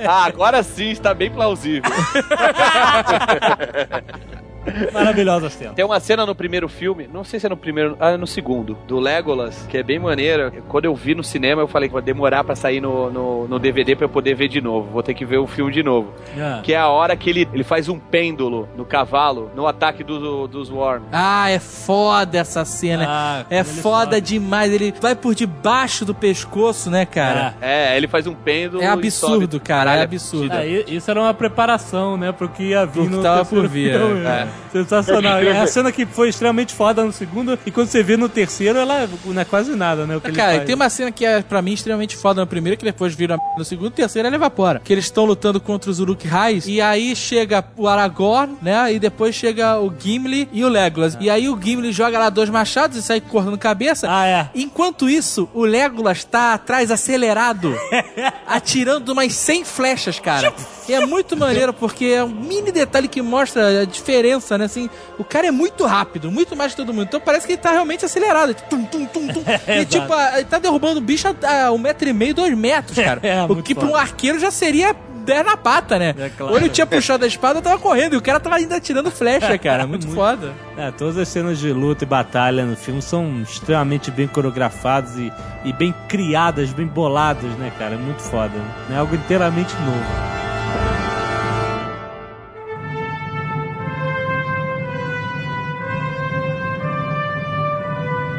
[0.06, 1.90] Ah, agora sim está bem plausível.
[4.92, 5.72] Maravilhosa cena.
[5.74, 8.26] Tem uma cena no primeiro filme, não sei se é no primeiro, ah, é no
[8.26, 10.52] segundo, do Legolas, que é bem maneira.
[10.68, 13.58] Quando eu vi no cinema, eu falei que vai demorar pra sair no, no, no
[13.58, 14.90] DVD pra eu poder ver de novo.
[14.90, 16.12] Vou ter que ver o filme de novo.
[16.38, 16.60] Ah.
[16.62, 20.46] Que é a hora que ele, ele faz um pêndulo no cavalo, no ataque do,
[20.46, 21.02] dos Worm.
[21.12, 23.04] Ah, é foda essa cena.
[23.08, 24.20] Ah, é foda sobe.
[24.20, 24.72] demais.
[24.72, 27.54] Ele vai por debaixo do pescoço, né, cara?
[27.60, 28.82] É, ele faz um pêndulo.
[28.82, 29.60] É e absurdo, sobe.
[29.64, 30.52] cara, é absurdo.
[30.54, 33.36] Ah, i- isso era uma preparação, né, pro que ia vir Pro que no tava
[33.38, 34.48] terceiro por vir, filme, é.
[34.72, 35.38] Sensacional.
[35.38, 38.78] É a cena que foi extremamente foda no segundo, e quando você vê no terceiro,
[38.78, 40.16] ela não é quase nada, né?
[40.16, 40.62] O que Cara, faz.
[40.62, 43.38] e tem uma cena que é pra mim extremamente foda no primeiro, que depois vira
[43.56, 44.80] no segundo, o terceiro ela evapora.
[44.82, 48.92] Que eles estão lutando contra os Uruk Hais, e aí chega o Aragorn, né?
[48.92, 51.16] E depois chega o Gimli e o Legolas.
[51.20, 54.08] E aí o Gimli joga lá dois machados e sai cortando cabeça.
[54.10, 54.48] Ah, é.
[54.54, 57.74] Enquanto isso, o Legolas tá atrás acelerado,
[58.46, 60.52] atirando umas 100 flechas, cara.
[60.88, 64.64] E é muito maneiro porque é um mini detalhe que mostra a diferença, né?
[64.66, 64.88] Assim,
[65.18, 67.04] o cara é muito rápido, muito mais que todo mundo.
[67.08, 68.54] Então parece que ele tá realmente acelerado.
[68.68, 69.42] Tum, tum, tum, tum.
[69.66, 72.34] É, e tipo, a- ele tá derrubando o bicho a, a um metro e meio,
[72.34, 73.20] dois metros, cara.
[73.24, 76.14] É, o muito que pra um arqueiro já seria 10 na pata, né?
[76.18, 76.52] É, claro.
[76.52, 78.12] Ou ele tinha puxado a espada, tava correndo.
[78.12, 79.86] E o cara tava ainda tirando flecha, cara.
[79.88, 80.14] Muito, Muito.
[80.18, 80.52] foda.
[80.76, 85.32] É, todas as cenas de luta e batalha no filme são extremamente bem coreografadas e,
[85.64, 87.94] e bem criadas, bem boladas, né, cara?
[87.94, 88.52] É muito foda.
[88.92, 90.53] É algo inteiramente novo.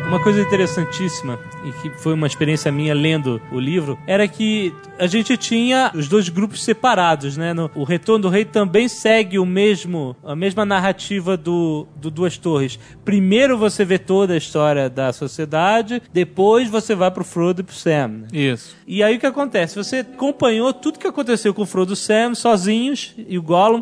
[0.08, 5.08] Uma coisa interessantíssima, e que foi uma experiência minha lendo o livro, era que a
[5.08, 7.53] gente tinha os dois grupos separados, né?
[7.53, 12.38] No- o Retorno do Rei também segue o mesmo, a mesma narrativa do, do Duas
[12.38, 12.80] Torres.
[13.03, 17.76] Primeiro você vê toda a história da sociedade, depois você vai pro Frodo e pro
[17.76, 18.08] Sam.
[18.08, 18.28] né?
[18.32, 18.76] Isso.
[18.88, 19.76] E aí o que acontece?
[19.76, 23.82] Você acompanhou tudo que aconteceu com o Frodo e o Sam sozinhos e o Gollum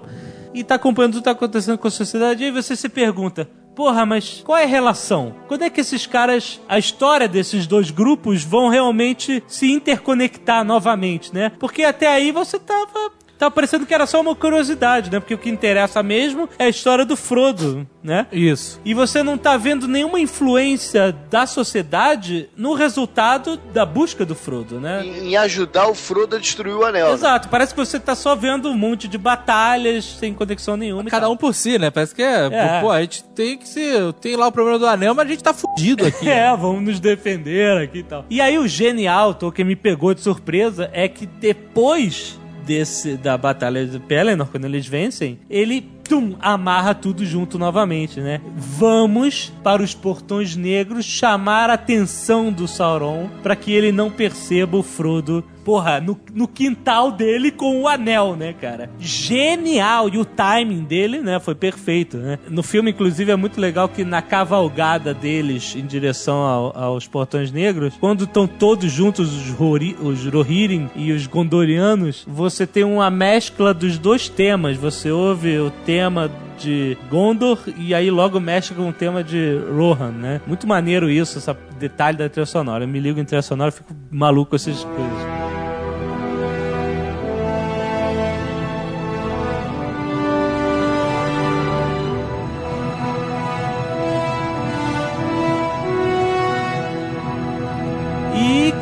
[0.54, 3.48] e tá acompanhando tudo que tá acontecendo com a sociedade e aí você se pergunta,
[3.76, 5.36] porra, mas qual é a relação?
[5.48, 11.34] Quando é que esses caras, a história desses dois grupos vão realmente se interconectar novamente,
[11.34, 11.52] né?
[11.60, 13.12] Porque até aí você tava
[13.44, 15.20] Tava parecendo que era só uma curiosidade, né?
[15.20, 18.26] Porque o que interessa mesmo é a história do Frodo, né?
[18.32, 18.80] Isso.
[18.86, 24.80] E você não tá vendo nenhuma influência da sociedade no resultado da busca do Frodo,
[24.80, 25.06] né?
[25.06, 27.08] Em, em ajudar o Frodo a destruir o anel.
[27.08, 27.14] né?
[27.16, 31.04] Exato, parece que você tá só vendo um monte de batalhas sem conexão nenhuma.
[31.10, 31.92] Cada um por si, né?
[31.92, 32.80] Parece que é, É.
[32.80, 33.82] Pô, a gente tem que se.
[34.22, 36.24] Tem lá o problema do anel, mas a gente tá fudido aqui.
[36.24, 36.48] né?
[36.48, 38.26] É, vamos nos defender aqui e tal.
[38.30, 43.38] E aí o genial, Tô, que me pegou de surpresa, é que depois desse da
[43.38, 48.42] batalha de Pelennor, quando eles vencem, ele tum, amarra tudo junto novamente, né?
[48.56, 54.78] Vamos para os portões negros chamar a atenção do Sauron para que ele não perceba
[54.78, 58.90] o Frodo, porra, no, no quintal dele com o anel, né, cara?
[59.00, 60.10] Genial!
[60.10, 62.38] E o timing dele, né, foi perfeito, né?
[62.50, 67.52] No filme, inclusive, é muito legal que na cavalgada deles em direção ao- aos portões
[67.52, 73.10] negros, quando estão todos juntos, os, Rohirrim- os Rohirrim e os Gondorianos, você tem uma
[73.10, 74.78] mescla dos dois temas.
[74.78, 76.30] Você ouve o tema
[76.64, 80.42] de Gondor e aí logo mexe com o tema de Rohan, né?
[80.48, 82.86] Muito maneiro isso, esse detalhe da trilha sonora.
[82.86, 85.63] Eu me ligo em trilha sonora fico maluco com essas coisas.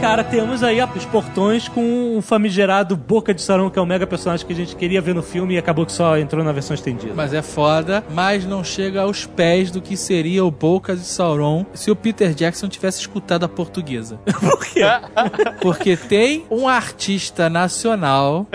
[0.01, 4.07] Cara, temos aí os portões com o famigerado Boca de Sauron, que é o mega
[4.07, 6.73] personagem que a gente queria ver no filme e acabou que só entrou na versão
[6.73, 7.13] estendida.
[7.15, 11.67] Mas é foda, mas não chega aos pés do que seria o Boca de Sauron
[11.75, 14.19] se o Peter Jackson tivesse escutado a portuguesa.
[14.41, 14.81] Por quê?
[15.61, 18.47] Porque tem um artista nacional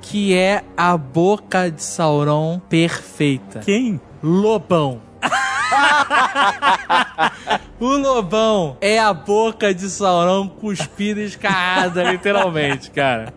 [0.00, 3.60] que é a Boca de Sauron perfeita.
[3.60, 4.00] Quem?
[4.22, 5.05] Lobão.
[7.80, 13.32] o Lobão é a boca de Sauron cuspida e escarrada, literalmente, cara.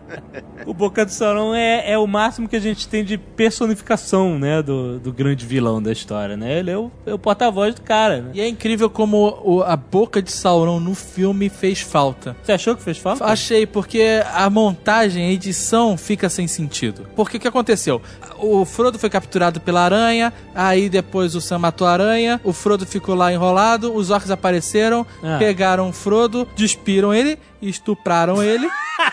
[0.66, 4.62] O Boca de Sauron é, é o máximo que a gente tem de personificação, né,
[4.62, 6.60] do, do grande vilão da história, né?
[6.60, 8.32] Ele é o, é o porta-voz do cara, né?
[8.34, 12.36] E é incrível como o- a boca de Sauron no filme fez falta.
[12.44, 13.26] Você achou que fez falta?
[13.26, 17.08] Achei, porque a montagem, a edição fica sem sentido.
[17.16, 18.02] Porque o que aconteceu?
[18.38, 22.86] O Frodo foi capturado pela aranha, aí depois o Sam matou a aranha, o Frodo
[22.86, 25.38] ficou lá enrolado, os orcs apareceram, Ah.
[25.40, 28.70] pegaram o Frodo, despiram ele, estupraram ele.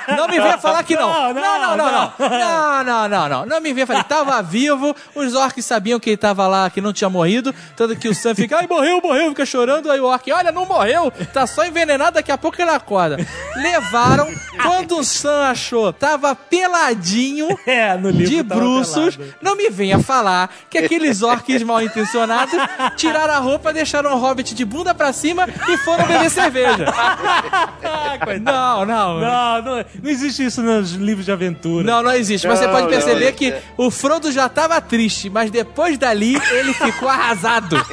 [0.09, 1.33] Não me venha falar que não.
[1.33, 2.13] Não, não, não, não.
[2.19, 3.47] Não, não, não, não.
[3.47, 4.01] Não me venha falar.
[4.01, 7.55] Ele tava vivo, os orcs sabiam que ele tava lá, que não tinha morrido.
[7.77, 9.91] Tanto que o Sam fica, ai, morreu, morreu, fica chorando.
[9.91, 13.17] Aí o orc, olha, não morreu, tá só envenenado, daqui a pouco ele acorda.
[13.57, 14.29] Levaram,
[14.63, 19.17] quando o Sam achou, tava peladinho, É, no livro de bruços.
[19.17, 19.35] pelado.
[19.43, 22.55] Não me venha falar que aqueles orcs mal intencionados
[22.97, 26.87] tiraram a roupa, deixaram o hobbit de bunda pra cima e foram beber cerveja.
[28.41, 29.21] Não, não.
[29.21, 31.85] Não, não, não existe isso nos livros de aventura.
[31.85, 32.47] Não, não existe.
[32.47, 33.33] Mas você pode perceber não.
[33.33, 37.77] que o Frodo já tava triste, mas depois dali ele ficou arrasado.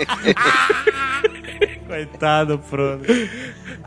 [1.88, 3.04] Coitado, Frodo.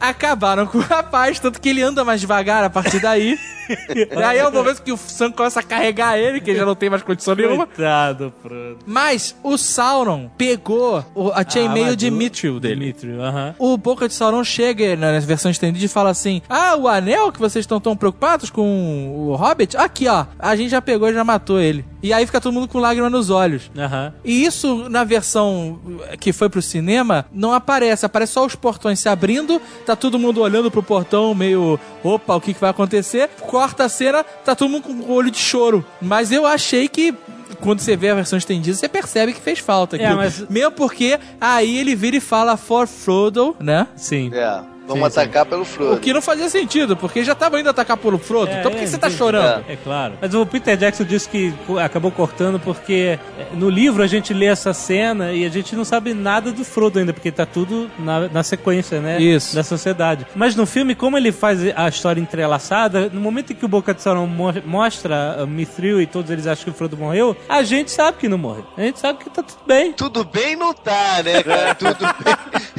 [0.01, 3.39] Acabaram com o rapaz, tanto que ele anda mais devagar a partir daí.
[3.69, 6.65] e aí é o momento que o Sam começa a carregar ele, que ele já
[6.65, 7.67] não tem mais condição nenhuma.
[7.67, 8.79] Coitado, Frodo.
[8.87, 12.77] Mas o Sauron pegou o- a chainmail de Mithril dele.
[12.93, 13.55] Dimitri, aham.
[13.59, 17.41] O Boca de Sauron chega na versão estendida e fala assim: Ah, o anel que
[17.41, 19.77] vocês estão tão preocupados com o Hobbit?
[19.77, 20.27] Aqui, ó.
[20.39, 21.85] A gente já pegou e já matou ele.
[22.03, 23.69] E aí fica todo mundo com lágrima nos olhos.
[23.77, 24.15] Aham.
[24.25, 25.81] E isso, na versão
[26.21, 28.07] que foi pro cinema, não aparece.
[28.07, 32.41] Aparece só os portões se abrindo, tá todo mundo olhando pro portão, meio, opa, o
[32.41, 33.29] que, que vai acontecer?
[33.41, 35.85] Corta a cena, tá todo mundo com o olho de choro.
[36.01, 37.15] Mas eu achei que.
[37.61, 39.97] Quando você vê a versão estendida, você percebe que fez falta.
[39.97, 43.87] É, mas- Mesmo porque aí ele vira e fala for Frodo, né?
[43.97, 44.31] Sim.
[44.35, 46.01] É, vamos Sim, atacar pelo O Frodo.
[46.01, 48.51] que não fazia sentido, porque já tava indo atacar pelo Frodo.
[48.51, 49.19] É, então por que é, você tá entendi.
[49.19, 49.65] chorando?
[49.69, 50.15] É claro.
[50.21, 54.47] Mas o Peter Jackson disse que acabou cortando porque é, no livro a gente lê
[54.47, 58.29] essa cena e a gente não sabe nada do Frodo ainda, porque tá tudo na,
[58.29, 59.21] na sequência, né?
[59.21, 59.55] Isso.
[59.55, 60.27] Da sociedade.
[60.35, 63.93] Mas no filme, como ele faz a história entrelaçada, no momento em que o Boca
[63.93, 67.63] de Sauron mo- mostra uh, Mithril e todos eles acham que o Frodo morreu, a
[67.63, 68.65] gente sabe que não morreu.
[68.77, 69.93] A gente sabe que tá tudo bem.
[69.93, 71.75] Tudo bem não tá, né, cara?
[71.77, 72.76] Tudo bem.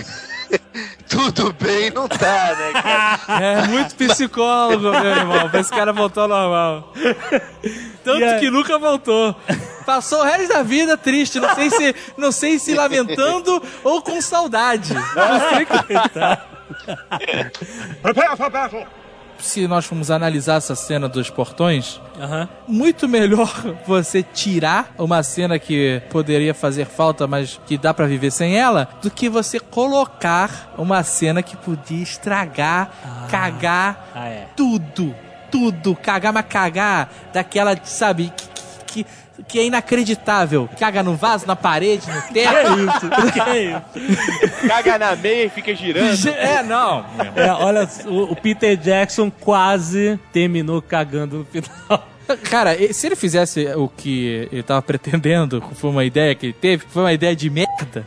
[1.09, 3.19] Tudo bem não tá, né, cara?
[3.63, 6.93] É muito psicólogo, meu irmão, pra esse cara voltar ao normal.
[8.03, 8.39] Tanto aí?
[8.39, 9.35] que nunca voltou.
[9.85, 14.21] Passou o resto da vida triste, não sei se, não sei se lamentando ou com
[14.21, 14.93] saudade.
[14.93, 16.41] Não sei que tá.
[19.39, 22.49] Se nós formos analisar essa cena dos portões, Aham.
[22.67, 23.51] muito melhor
[23.85, 28.89] você tirar uma cena que poderia fazer falta, mas que dá pra viver sem ela,
[29.01, 32.89] do que você colocar uma cena que podia estragar,
[33.29, 34.47] cagar Ah, é.
[34.55, 35.15] tudo,
[35.51, 39.09] tudo, cagar, mas cagar daquela, sabe, que, que, que-
[39.47, 40.69] que é inacreditável.
[40.79, 42.79] Caga no vaso, na parede, no Que teto.
[42.79, 43.09] isso?
[43.33, 44.67] Que isso?
[44.67, 46.27] Caga na meia e fica girando.
[46.29, 47.05] É, não.
[47.35, 52.07] É, olha, o, o Peter Jackson quase terminou cagando no final.
[52.49, 56.53] Cara, e- se ele fizesse o que ele tava pretendendo, foi uma ideia que ele
[56.53, 58.05] teve, foi uma ideia de merda.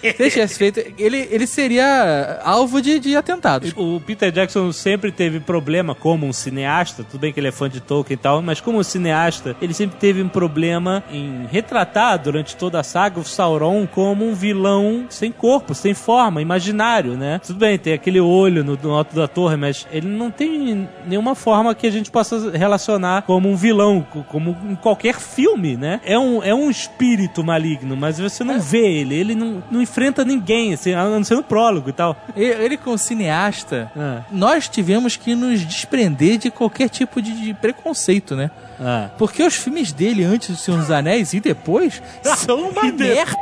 [0.00, 3.72] Se ele tivesse feito, ele, ele seria alvo de, de atentados.
[3.76, 7.68] O Peter Jackson sempre teve problema como um cineasta, tudo bem que ele é fã
[7.68, 12.18] de Tolkien e tal, mas como um cineasta, ele sempre teve um problema em retratar
[12.18, 17.40] durante toda a saga o Sauron como um vilão sem corpo, sem forma, imaginário, né?
[17.46, 21.34] Tudo bem, tem aquele olho no, no alto da torre, mas ele não tem nenhuma
[21.34, 26.00] forma que a gente possa relacionar como um vilão, co- como em qualquer filme, né?
[26.04, 30.24] É um, é um espírito maligno, mas você não vê ele, ele não, não enfrenta
[30.24, 32.16] ninguém, assim, a não ser no prólogo e tal.
[32.36, 38.36] Ele, como cineasta, Ah, nós tivemos que nos desprender de qualquer tipo de, de preconceito,
[38.36, 38.50] né?
[38.80, 39.10] Ah.
[39.18, 42.02] Porque os filmes dele antes do Senhor dos Anéis e depois
[42.38, 43.36] são uma merda.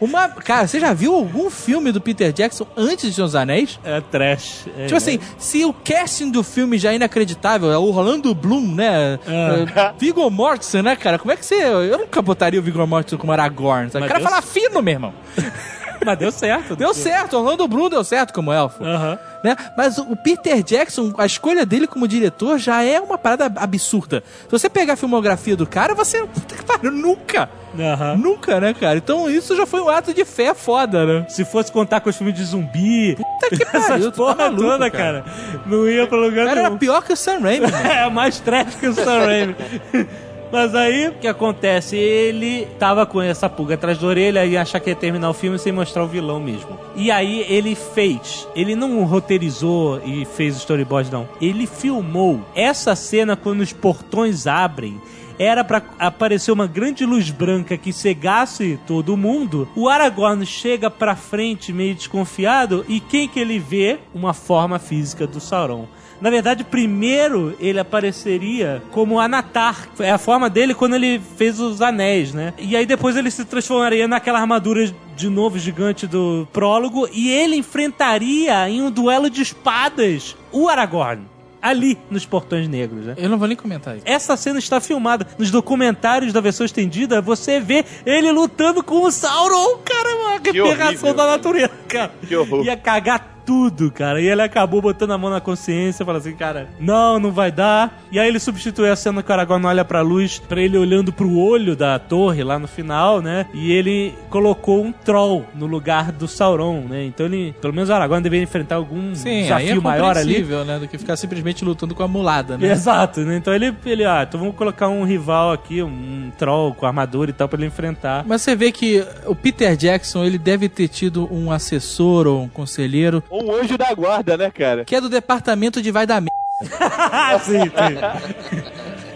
[0.00, 3.80] Uma, cara, você já viu algum filme do Peter Jackson antes do Senhor dos Anéis?
[3.82, 4.66] É trash.
[4.78, 8.74] É, Tipo assim, se o casting do filme já é inacreditável, é o Orlando Bloom,
[8.76, 9.18] né?
[9.26, 9.92] É.
[9.98, 11.18] Viggo Mortensen, né, cara?
[11.18, 11.56] Como é que você...
[11.56, 14.04] Eu nunca botaria o Viggo Mortensen como Aragorn, sabe?
[14.04, 15.12] O cara Deus- fala fino, meu irmão.
[16.04, 16.76] Mas deu certo.
[16.76, 18.82] Deu certo, Orlando Bloom deu certo como elfo.
[18.84, 19.18] Aham.
[19.42, 19.56] Né?
[19.76, 24.22] Mas o Peter Jackson, a escolha dele como diretor já é uma parada absurda.
[24.44, 26.20] Se você pegar a filmografia do cara, você...
[26.26, 27.48] Puta que pariu, nunca...
[27.78, 28.16] Aham.
[28.16, 28.98] Nunca, né, cara?
[28.98, 31.26] Então isso já foi um ato de fé foda, né?
[31.28, 34.90] Se fosse contar com os filmes de zumbi, Puta que pariu, tá porra maluco, toda,
[34.90, 35.24] cara.
[35.66, 36.78] Não ia pra lugar O cara era nenhum.
[36.78, 37.66] pior que o Sam Raimi.
[37.88, 39.56] É, mais trash que o Sam Raimi.
[40.52, 41.96] Mas aí, o que acontece?
[41.96, 45.58] Ele tava com essa pulga atrás da orelha e achar que ia terminar o filme
[45.58, 46.76] sem mostrar o vilão mesmo.
[46.96, 48.48] E aí ele fez.
[48.54, 51.28] Ele não roteirizou e fez o storyboard, não.
[51.40, 55.00] Ele filmou essa cena quando os portões abrem.
[55.38, 59.68] Era pra aparecer uma grande luz branca que cegasse todo mundo.
[59.74, 64.00] O Aragorn chega pra frente meio desconfiado e quem que ele vê?
[64.12, 65.86] Uma forma física do Sauron.
[66.20, 69.88] Na verdade, primeiro ele apareceria como Anatar.
[69.98, 72.52] É a forma dele quando ele fez os anéis, né?
[72.58, 77.56] E aí depois ele se transformaria naquela armadura de novo gigante do prólogo e ele
[77.56, 81.22] enfrentaria em um duelo de espadas o Aragorn.
[81.62, 83.14] Ali, nos Portões Negros, né?
[83.18, 84.06] Eu não vou nem comentar isso.
[84.06, 85.26] Essa cena está filmada.
[85.38, 90.08] Nos documentários da versão estendida, você vê ele lutando com o Sauron, cara.
[90.16, 91.14] Uma horrível.
[91.14, 92.12] da natureza, cara.
[92.26, 92.64] Que horror.
[92.64, 94.20] Ia cagar tudo, cara.
[94.20, 98.00] E ele acabou botando a mão na consciência falou assim, cara, não, não vai dar.
[98.12, 101.12] E aí ele substituiu a cena que o Aragorn olha pra luz, pra ele olhando
[101.12, 103.46] pro olho da torre lá no final, né?
[103.52, 107.04] E ele colocou um troll no lugar do Sauron, né?
[107.06, 110.44] Então ele, pelo menos o Aragorn deveria enfrentar algum Sim, aí é desafio maior ali.
[110.44, 110.78] né?
[110.78, 112.70] Do que ficar simplesmente lutando com a mulada, né?
[112.70, 113.36] Exato, né?
[113.36, 117.34] Então ele, ele, ah, então vamos colocar um rival aqui, um troll com armadura e
[117.34, 118.24] tal pra ele enfrentar.
[118.24, 122.48] Mas você vê que o Peter Jackson, ele deve ter tido um assessor ou um
[122.48, 124.84] conselheiro Ou um anjo da guarda, né, cara?
[124.84, 126.38] que é do departamento de vai dar merda.
[127.40, 128.62] Sim, sim.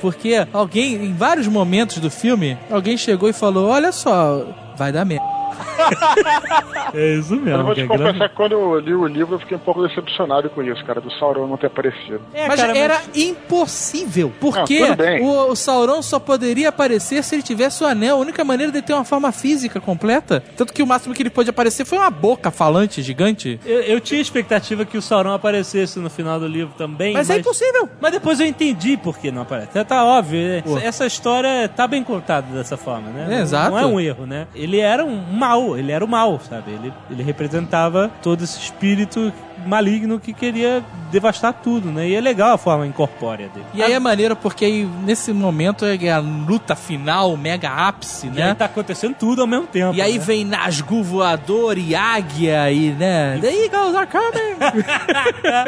[0.00, 4.46] Porque alguém, em vários momentos do filme, alguém chegou e falou: Olha só,
[4.76, 5.24] vai dar merda.
[6.94, 7.64] É isso Eu mesmo.
[7.64, 9.60] vou que te é grande- confessar que quando eu li o livro eu fiquei um
[9.60, 12.20] pouco decepcionado com isso, cara, do Sauron não ter aparecido.
[12.32, 15.22] É, mas cara, era impossível, porque Não, bem.
[15.22, 18.16] o, o Sauron só poderia aparecer se ele tivesse o anel.
[18.16, 20.42] A única maneira de ter uma forma física completa.
[20.56, 23.58] Tanto que o máximo que ele pôde aparecer foi uma boca falante gigante.
[23.64, 27.12] Eu, eu tinha expectativa que o Sauron aparecesse no final do livro também.
[27.14, 27.88] Mas, é impossível.
[28.00, 29.68] Mas depois eu entendi por que não aparece.
[29.72, 30.40] Tá, tá óbvio.
[30.40, 30.62] né?
[30.64, 30.78] Pô.
[30.78, 33.24] Essa história tá bem contada dessa forma, né?
[33.28, 33.70] É, Não- exato.
[33.70, 34.46] Não é um erro, né?
[34.54, 36.72] Ele era um mal, ele era o mal, sabe?
[36.72, 39.32] Ele, ele representava todo esse espírito
[39.66, 42.08] maligno que queria devastar tudo, né?
[42.08, 43.66] E é legal a forma incorpórea dele.
[43.74, 48.30] E aí é maneiro porque aí, nesse momento é a luta final, mega ápice, E
[48.30, 48.48] né?
[48.50, 49.94] aí tá acontecendo tudo ao mesmo tempo.
[49.94, 50.24] E aí né?
[50.24, 53.38] vem Nazgûl voador e águia e, né?
[53.40, 55.64] The Eagles are coming!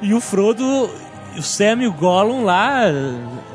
[0.00, 0.90] E o Frodo,
[1.36, 2.82] o Sam e o Gollum lá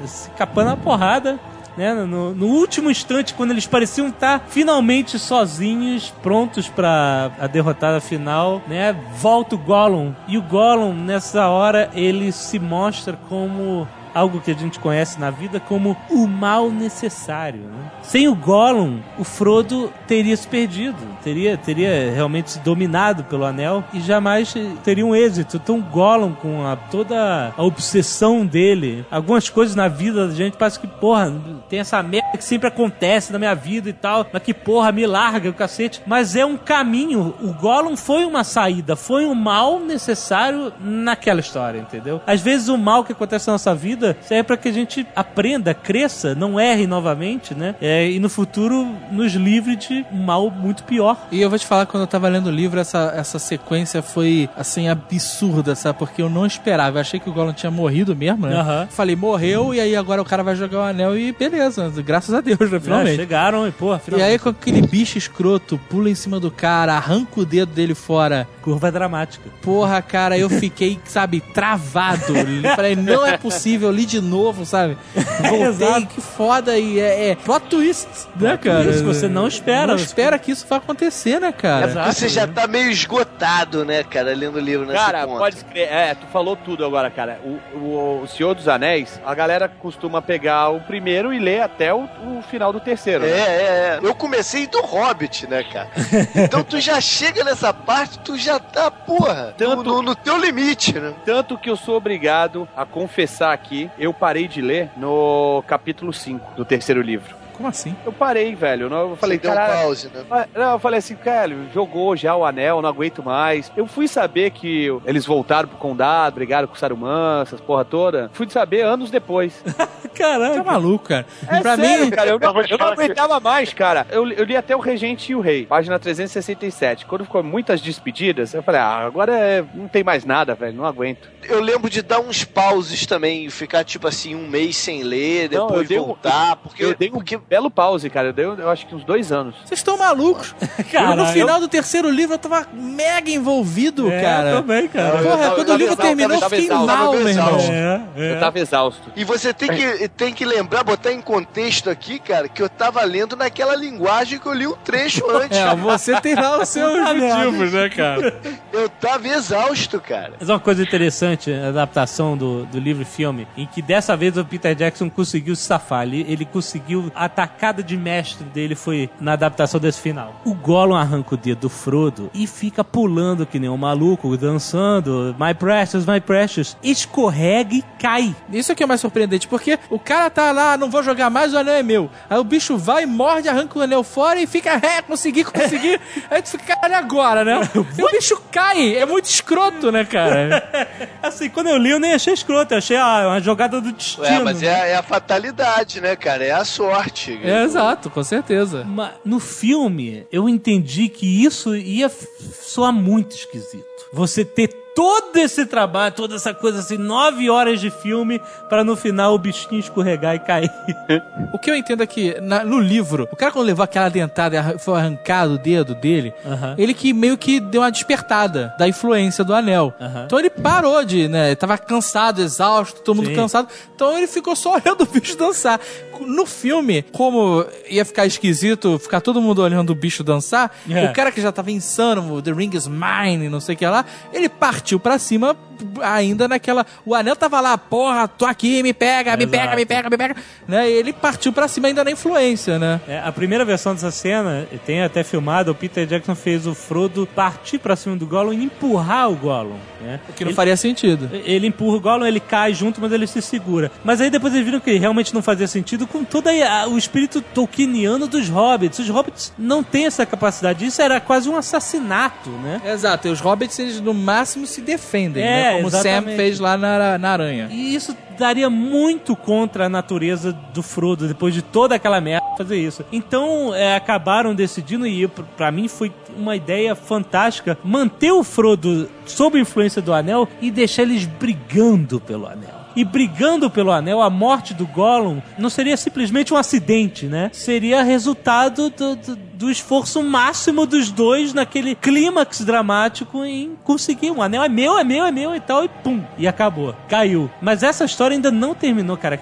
[0.05, 1.37] se capando a porrada.
[1.77, 1.93] Né?
[1.93, 8.63] No, no último instante, quando eles pareciam estar finalmente sozinhos, prontos para a derrotada final,
[8.67, 8.95] né?
[9.19, 10.13] Volta o Gollum.
[10.27, 15.29] E o Gollum, nessa hora, ele se mostra como algo que a gente conhece na
[15.31, 17.61] vida como o mal necessário.
[17.61, 17.91] Né?
[18.03, 23.83] Sem o Gollum, o Frodo teria se perdido, teria, teria realmente se dominado pelo anel
[23.93, 24.53] e jamais
[24.83, 25.57] teria um êxito.
[25.57, 30.57] Então, o Gollum, com a- toda a obsessão dele, algumas coisas na vida da gente
[30.57, 31.33] parece que, porra,
[31.69, 35.05] tem essa merda que sempre acontece na minha vida e tal, mas que, porra, me
[35.05, 36.01] larga o cacete.
[36.05, 37.33] Mas é um caminho.
[37.41, 42.21] O Gollum foi uma saída, foi um mal necessário naquela história, entendeu?
[42.25, 45.73] Às vezes o mal que acontece na nossa vida serve para que a gente aprenda,
[45.73, 47.75] cresça, não erre novamente, né?
[47.81, 51.27] É, e no futuro nos livre de um mal muito pior.
[51.31, 54.49] E eu vou te falar, quando eu tava lendo o livro, essa, essa sequência foi,
[54.55, 55.97] assim, absurda, sabe?
[55.97, 56.97] Porque eu não esperava.
[56.97, 58.55] Eu achei que o Gollum tinha morrido mesmo, né?
[58.55, 58.87] Aham.
[58.89, 61.91] Falei, morreu, e aí agora o cara vai jogar o anel e beleza.
[62.03, 62.77] Graças a Deus, né?
[62.77, 63.15] É, Finalmente.
[63.15, 64.21] chegaram e, E finalmente.
[64.21, 68.47] aí, com aquele bicho escroto, pula em cima do cara, arranca o dedo dele fora.
[68.61, 69.49] Curva dramática.
[69.61, 72.33] Porra, cara, eu fiquei, sabe, travado.
[72.75, 74.97] Falei, não é possível, li de novo, sabe?
[75.41, 76.07] Voltei, Exato.
[76.07, 76.77] que foda.
[76.77, 78.89] E é, é plot twist, né, cara?
[78.89, 79.87] Isso, você não espera.
[79.87, 81.85] Não espera que isso vá acontecer, né, cara?
[81.87, 82.13] Exato.
[82.13, 85.37] Você já tá meio esgotado, né, cara, lendo o livro nesse Cara, ponto.
[85.39, 85.91] pode escrever.
[85.91, 87.39] É, tu falou tudo agora, cara.
[87.43, 91.93] O, o, o Senhor dos Anéis, a galera costuma pegar o primeiro e ler até
[91.93, 93.25] o, o final do terceiro.
[93.25, 93.37] É, né?
[93.37, 93.99] é, é.
[94.01, 95.89] Eu comecei do Hobbit, né, cara?
[96.47, 100.93] Então tu já chega nessa parte, tu já tá, porra, Tanto- no, no teu limite,
[100.99, 101.13] né?
[101.25, 106.55] Tanto que eu sou obrigado a confessar aqui, eu parei de ler no capítulo 5
[106.55, 107.35] do terceiro livro.
[107.57, 107.95] Como assim?
[108.05, 108.87] Eu parei, velho.
[108.89, 109.81] Não, Eu falei, Você deu um cara.
[109.81, 110.47] pause, né?
[110.55, 113.71] Não, eu falei assim, cara, jogou já o anel, não aguento mais.
[113.75, 118.29] Eu fui saber que eles voltaram pro condado, brigaram com o Saruman, essas porra toda.
[118.33, 119.63] Fui saber anos depois.
[120.13, 120.55] Caraca.
[120.55, 121.25] Tá maluco, cara.
[121.47, 124.05] É pra sério, mim, cara, eu não, Eu não aguentava mais, cara.
[124.09, 127.05] Eu, eu li até o Regente e o Rei, página 367.
[127.05, 130.85] Quando ficou muitas despedidas, eu falei, ah, agora é- não tem mais nada, velho, não
[130.85, 131.29] aguento.
[131.43, 135.67] Eu lembro de dar uns pauses também, ficar tipo assim, um mês sem ler, Não,
[135.67, 136.83] depois eu dei um- voltar, porque...
[136.83, 138.27] eu dei um porque belo pause, cara.
[138.29, 139.55] Eu dei, eu acho que uns dois anos.
[139.65, 140.53] vocês estão malucos.
[140.91, 144.51] Cara, Eu, no eu- final do terceiro livro eu tava mega envolvido, É, cara.
[144.57, 145.17] também, cara.
[145.17, 147.59] Porra, Eu tava- quando eu o livro exausto, terminou, eu fiquei exausto, mal, meu irmão.
[147.59, 148.31] É, é.
[148.35, 149.11] Eu tava exausto.
[149.15, 153.01] E você tem que, tem que lembrar, botar em contexto aqui, cara, que eu tava
[153.03, 155.57] lendo naquela linguagem que eu li um trecho antes.
[155.57, 158.39] É, você tem lá os seus motivos, né, cara?
[158.73, 160.33] Eu tava exausto, cara.
[160.39, 164.37] Mas uma coisa interessante, a adaptação do, do livro e filme, em que dessa vez
[164.37, 166.03] o Peter Jackson conseguiu se safar.
[166.03, 167.11] Ele, ele conseguiu.
[167.15, 170.41] A tacada de mestre dele foi na adaptação desse final.
[170.43, 175.35] O Gollum arranca o dedo do Frodo e fica pulando que nem um maluco, dançando.
[175.39, 176.75] My precious, my precious.
[176.81, 178.35] Escorrega e cai.
[178.51, 181.59] Isso aqui é mais surpreendente, porque o cara tá lá, não vou jogar mais, o
[181.59, 182.09] anel é meu.
[182.27, 185.99] Aí o bicho vai, morde, arranca o anel fora e fica, é, consegui, consegui.
[186.31, 187.59] Aí tu fica, caralho, agora, né?
[187.97, 190.87] E o bicho cai, é muito escroto, né, cara?
[191.21, 192.73] Assim, quando eu li, eu nem achei escroto.
[192.73, 194.25] Eu achei ah, uma jogada do destino.
[194.25, 196.43] É, mas é, é a fatalidade, né, cara?
[196.43, 197.26] É a sorte.
[197.31, 198.83] É, exato, com certeza.
[198.83, 203.85] Ma- no filme, eu entendi que isso ia soar muito esquisito.
[204.13, 208.95] Você ter todo esse trabalho, toda essa coisa assim, nove horas de filme, pra no
[208.95, 210.71] final o bichinho escorregar e cair.
[211.53, 214.73] O que eu entendo é que na- no livro, o cara quando levou aquela dentada
[214.75, 216.33] e foi arrancado o dedo dele,
[216.77, 219.93] ele que meio que deu uma despertada da influência do anel.
[220.25, 221.47] Então ele parou de, né?
[221.47, 223.35] Ele tava cansado, exausto, todo mundo Sim.
[223.35, 223.67] cansado.
[223.95, 225.79] Então ele ficou só olhando o bicho dançar.
[226.21, 231.05] No filme, como ia ficar esquisito ficar todo mundo olhando o bicho dançar, É.
[231.05, 234.03] o cara que já tava insano, The Ring is Mine, não sei o que lá,
[234.33, 235.55] ele partiu pra cima
[236.01, 236.85] ainda naquela.
[237.05, 239.57] O anel tava lá, porra, tô aqui, me pega, me Exato.
[239.57, 240.35] pega, me pega, me pega.
[240.67, 240.89] Né?
[240.89, 242.99] E ele partiu pra cima ainda na influência, né?
[243.07, 247.27] É, a primeira versão dessa cena, tem até filmado, o Peter Jackson fez o Frodo
[247.35, 249.77] partir pra cima do Gollum e empurrar o Gollum.
[250.01, 250.19] Né?
[250.29, 251.29] O que não Ele- faria sentido.
[251.33, 253.91] Ele empurra o Gollum, ele cai junto, mas ele se segura.
[254.03, 257.41] Mas aí depois eles viram que realmente não fazia sentido com todo a- o espírito
[257.41, 258.99] tolkieniano dos hobbits.
[258.99, 260.85] Os hobbits não têm essa capacidade.
[260.85, 262.81] Isso era quase um assassinato, né?
[262.85, 265.66] Exato, e os hobbits, eles no máximo se defendem, É, né?
[265.75, 267.67] Como o Sam fez lá na, na aranha.
[267.71, 272.77] E isso daria muito contra a natureza do Frodo, depois de toda aquela merda, fazer
[272.77, 273.03] isso.
[273.11, 279.59] Então, é, acabaram decidindo, e pra mim foi uma ideia fantástica, manter o Frodo sob
[279.59, 282.76] influência do Anel e deixar eles brigando pelo Anel.
[282.97, 287.49] E brigando pelo anel, a morte do Gollum não seria simplesmente um acidente, né?
[287.53, 294.41] Seria resultado do, do- do esforço máximo dos dois naquele clímax dramático em conseguir um
[294.41, 294.63] anel.
[294.63, 296.21] É meu, é meu, é meu e tal, e pum.
[296.37, 296.95] E acabou.
[297.07, 297.49] Caiu.
[297.61, 299.39] Mas essa história ainda não terminou, cara.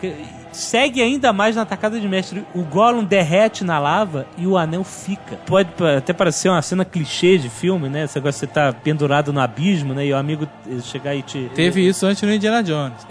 [0.56, 2.46] Segue ainda mais na tacada de mestre.
[2.54, 5.36] O Gollum derrete na lava e o anel fica.
[5.46, 8.06] Pode até parecer uma cena clichê de filme, né?
[8.08, 10.06] De você tá pendurado no abismo, né?
[10.06, 11.52] E o amigo eh, chegar e te.
[11.54, 13.06] Teve isso antes no Indiana Jones.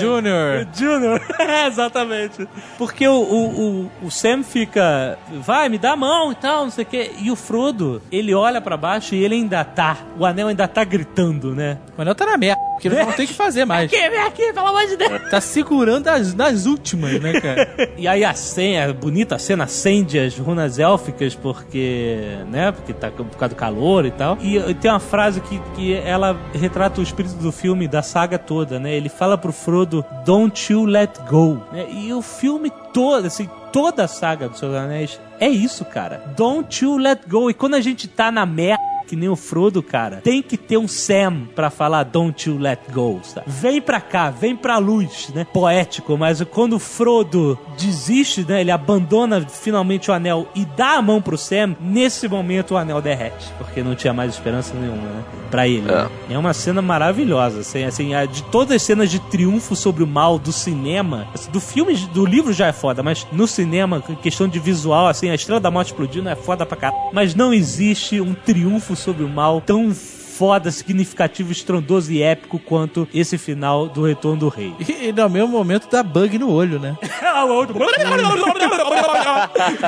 [0.00, 0.66] Junior.
[0.74, 2.48] Junior, É, exatamente.
[2.78, 3.60] Porque o, o,
[4.02, 7.12] o, o Sam fica, vai, me dá a mão e tal, não sei o quê.
[7.20, 10.84] E o Frodo, ele olha pra baixo e ele ainda tá, o anel ainda tá
[10.84, 11.78] gritando, né?
[11.96, 13.92] O anel tá na merda, porque ele não tem o que fazer mais.
[13.92, 15.30] Aqui, vem aqui, pelo amor de Deus.
[15.30, 17.74] Tá segurando as, nas últimas, né, cara?
[17.96, 23.10] E aí a cena, a bonita cena acende as runas élficas porque, né, porque tá
[23.10, 24.36] por causa do calor e tal.
[24.40, 28.78] E tem uma frase que, que ela retrata o espírito do filme, da saga toda,
[28.78, 28.94] né?
[28.94, 31.60] Ele fala pro Frodo, don't you let go.
[31.72, 31.86] né?
[31.90, 36.22] E o filme todo, assim, toda a saga dos Seus Anéis é isso, cara.
[36.36, 37.50] Don't you let go.
[37.50, 40.76] E quando a gente tá na merda, que nem o Frodo, cara, tem que ter
[40.78, 43.20] um Sam pra falar Don't you let go.
[43.22, 43.46] sabe?
[43.48, 45.46] Vem pra cá, vem pra luz, né?
[45.52, 48.60] Poético, mas quando o Frodo desiste, né?
[48.60, 53.00] Ele abandona finalmente o anel e dá a mão pro Sam, nesse momento o anel
[53.02, 55.24] derrete, porque não tinha mais esperança nenhuma, né?
[55.50, 55.82] Pra ele.
[55.82, 56.08] né?
[56.30, 60.06] É uma cena maravilhosa, assim, assim, a- de todas as cenas de triunfo sobre o
[60.06, 64.14] mal do cinema, assim, do filme, do livro já é foda, mas no cinema, em
[64.16, 67.02] questão de visual, assim, a Estrela da Morte explodindo é foda pra caralho.
[67.12, 73.08] Mas não existe um triunfo sobre o mal tão foda, significativo, estrondoso e épico quanto
[73.14, 74.74] esse final do Retorno do Rei.
[74.80, 76.98] E, e no mesmo momento dá bug no olho, né?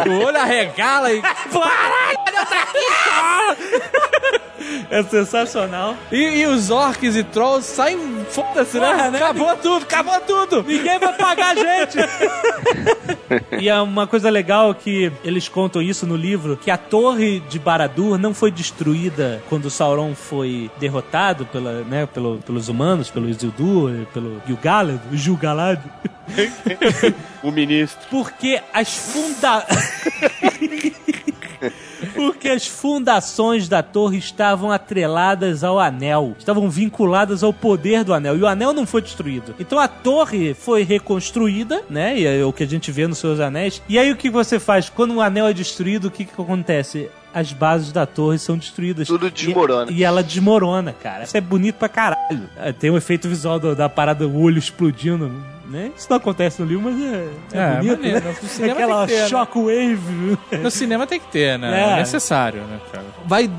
[0.07, 1.21] o olho arregala e.
[4.91, 5.97] É sensacional.
[6.11, 7.99] E, e os orcs e trolls saem.
[8.31, 9.11] Foda-se, né?
[9.11, 9.19] Né?
[9.19, 10.63] Acabou tudo, acabou tudo!
[10.63, 11.99] Ninguém vai pagar a gente.
[13.61, 17.59] e é uma coisa legal que eles contam isso no livro, que a torre de
[17.59, 24.07] Baradur não foi destruída quando Sauron foi derrotado pela, né, pelo, pelos humanos, pelo Isildur,
[24.13, 25.81] pelo Gil-galad, o Gil-galad,
[27.43, 28.01] O ministro.
[28.11, 29.65] porque as funda...
[32.17, 38.37] Porque as fundações da torre estavam atreladas ao anel, estavam vinculadas ao poder do anel,
[38.37, 39.55] e o anel não foi destruído.
[39.61, 42.19] Então a torre foi reconstruída, né?
[42.19, 43.83] E é o que a gente vê nos seus anéis.
[43.89, 44.89] E aí o que você faz?
[44.89, 47.09] Quando o anel é destruído, o que, que acontece?
[47.35, 49.07] As bases da torre são destruídas.
[49.09, 49.91] Tudo desmorona.
[49.93, 51.25] E, e ela desmorona, cara.
[51.25, 52.49] Isso é bonito pra caralho.
[52.57, 55.31] É, Tem o efeito visual do- da parada, o olho explodindo,
[55.69, 55.91] né?
[55.97, 58.21] Isso não acontece no livro, mas é, é, É, bonito, maneiro.
[58.27, 58.37] né?
[58.43, 59.29] No cinema Aquela ter, né?
[59.29, 60.39] shockwave.
[60.63, 61.81] No cinema tem que ter, né?
[61.81, 61.93] É.
[61.93, 63.05] É, necessário, né, cara?
[63.25, 63.51] Vai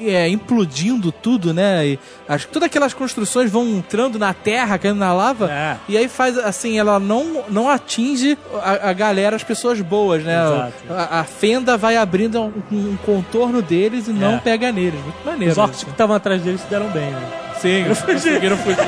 [0.00, 1.86] é, implodindo tudo, né?
[1.86, 1.98] E
[2.28, 5.50] as, todas aquelas construções vão entrando na terra, caindo na lava.
[5.50, 5.76] É.
[5.88, 10.42] E aí faz assim, ela não, não atinge a, a galera, as pessoas boas, né?
[10.42, 10.72] Exato.
[10.90, 14.38] A, a fenda vai abrindo um, um contorno deles e não É.
[14.38, 15.00] pega neles.
[15.02, 15.52] Muito maneiro.
[15.52, 17.28] Os orcs que estavam atrás deles se deram bem, né?
[17.60, 18.78] Sim, conseguiram fugir.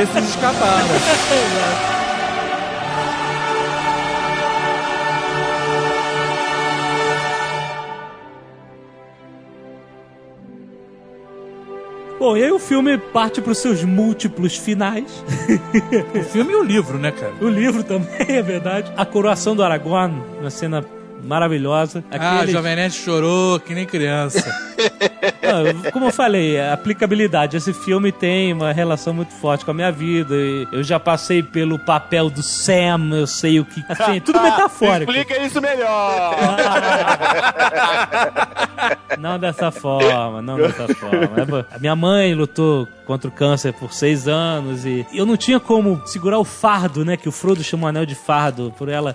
[0.00, 0.86] Esses escaparam.
[12.24, 15.22] Bom, e aí o filme parte para os seus múltiplos finais.
[16.18, 17.34] O filme e o livro, né, cara?
[17.38, 18.90] o livro também, é verdade.
[18.96, 20.82] A coroação do Aragorn, uma cena
[21.24, 22.04] maravilhosa.
[22.10, 24.44] Ah, Aqueles- Jovem Nerd chorou que nem criança.
[25.42, 27.56] Não, como eu falei, a aplicabilidade.
[27.56, 30.34] Esse filme tem uma relação muito forte com a minha vida.
[30.34, 33.82] e Eu já passei pelo papel do Sam, eu sei o que.
[33.88, 35.12] Assim, tudo metafórico.
[35.12, 36.34] Explica isso melhor.
[39.18, 41.66] Não dessa forma, não dessa forma.
[41.74, 46.02] A minha mãe lutou contra o câncer por seis anos e eu não tinha como
[46.06, 47.16] segurar o fardo, né?
[47.16, 49.14] Que o Frodo chama o anel de fardo por ela.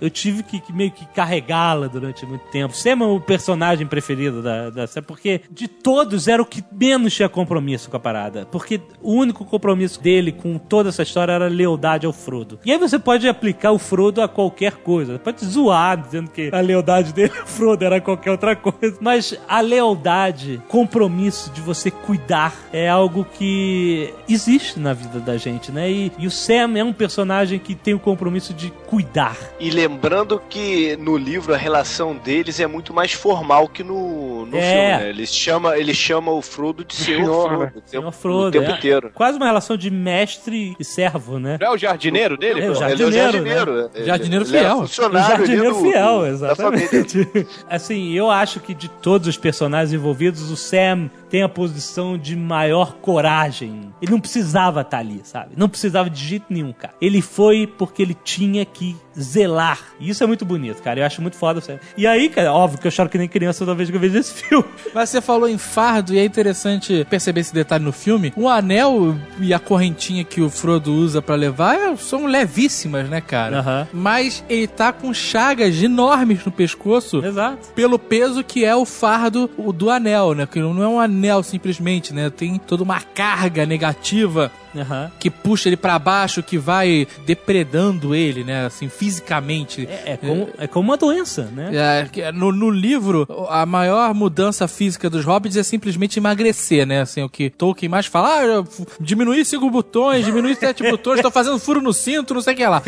[0.00, 2.74] Eu tive que, que meio que carregá-la durante muito tempo.
[2.76, 7.14] Sam é o personagem preferido da, da série, porque de todos era o que menos
[7.14, 8.46] tinha compromisso com a parada.
[8.50, 12.58] Porque o único compromisso dele com toda essa história era lealdade ao Frodo.
[12.64, 15.18] E aí você pode aplicar o Frodo a qualquer coisa.
[15.18, 18.96] Pode zoar dizendo que a lealdade dele ao Frodo era qualquer outra coisa.
[19.00, 25.70] Mas a lealdade, compromisso de você cuidar, é algo que existe na vida da gente,
[25.70, 25.90] né?
[25.90, 29.36] E, e o Sam é um personagem que tem o compromisso de cuidar.
[29.58, 34.56] E lembrando que no livro a relação deles é muito mais formal que no, no
[34.56, 34.60] É.
[34.60, 35.08] filme, né?
[35.08, 37.64] Ele chama, ele chama o Frodo de Senhor Senhor, Frodo.
[37.64, 37.72] né?
[37.74, 38.74] o Senhor Frodo, o tempo é.
[38.76, 39.10] inteiro.
[39.14, 41.58] Quase uma relação de mestre e servo, né?
[41.60, 42.60] Não é o jardineiro dele?
[42.60, 43.74] É, o jardineiro, ele é o jardineiro.
[43.82, 43.88] né?
[43.94, 44.76] Ele- Jardineiro ele era fiel.
[44.76, 47.46] O funcionário ali jardineiro do- fiel, exatamente.
[47.68, 52.34] assim, eu acho que de todos os personagens envolvidos, o Sam tem a posição de
[52.36, 53.94] maior coragem.
[54.02, 55.52] Ele não precisava estar ali, sabe?
[55.56, 56.94] Não precisava de jeito nenhum, cara.
[57.00, 59.78] Ele foi porque ele tinha que zelar.
[60.00, 61.00] E isso é muito bonito, cara.
[61.00, 61.60] Eu acho muito foda.
[61.60, 61.78] Sam.
[61.96, 64.18] E aí, cara, óbvio que eu choro que nem criança toda vez que eu vejo
[64.18, 64.64] esse filme.
[64.94, 68.32] Mas você falou em fardo e é interessante perceber esse detalhe no filme.
[68.36, 73.58] O anel e a correntinha que o Frodo usa pra levar são levíssimas, né, cara?
[73.60, 73.88] Aham.
[73.92, 77.68] Mas ele tá com chagas enormes no pescoço Exato.
[77.74, 80.46] pelo peso que é o fardo do anel, né?
[80.46, 82.30] Que não é um anel simplesmente, né?
[82.30, 85.10] Tem toda uma carga negativa Aham.
[85.18, 88.66] que puxa ele pra baixo, que vai depredando ele, né?
[88.66, 89.88] Assim, fisicamente.
[89.90, 91.70] É, é como, é como uma doença, né?
[91.72, 97.00] É, que no, no livro, a maior mudança física dos hobbits é simplesmente emagrecer, né?
[97.00, 98.64] Assim, o que Tolkien mais fala, ah,
[99.00, 102.66] diminuí cinco botões, diminuí sete botões, tô fazendo furo no cinto, não sei o que
[102.66, 102.82] lá.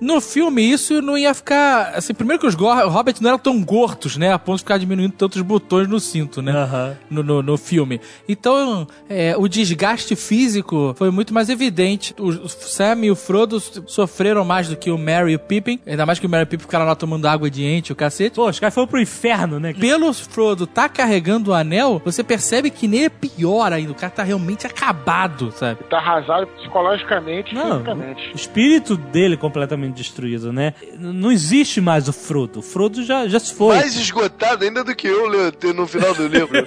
[0.00, 1.92] No filme, isso não ia ficar...
[1.94, 4.32] Assim, primeiro que os hobbits não eram tão gordos, né?
[4.32, 6.52] A ponto de ficar diminuindo tantos botões no cinto, né?
[6.52, 6.96] Aham.
[7.10, 8.00] no, no, no filme.
[8.28, 12.14] Então, é, o desgaste físico foi muito mais evidente.
[12.18, 15.80] O, Sam e o Frodo sofreram mais do que o Merry e o Pippin.
[15.86, 17.96] Ainda mais que o Merry e o Pippin ficaram lá tomando água de ente, o
[17.96, 18.36] cacete.
[18.36, 19.72] Pô, os caras foram pro inferno, né?
[19.72, 23.90] Pelo Frodo tá carregando o anel, você percebe que nele é pior ainda.
[23.92, 25.82] O cara tá realmente acabado, sabe?
[25.84, 28.32] Tá arrasado psicologicamente e Não, fisicamente.
[28.32, 30.74] o espírito dele é completamente destruído, né?
[30.98, 32.58] Não existe mais o Frodo.
[32.58, 33.76] O Frodo já, já se foi.
[33.76, 36.66] Mais esgotado ainda do que eu le- no final do livro.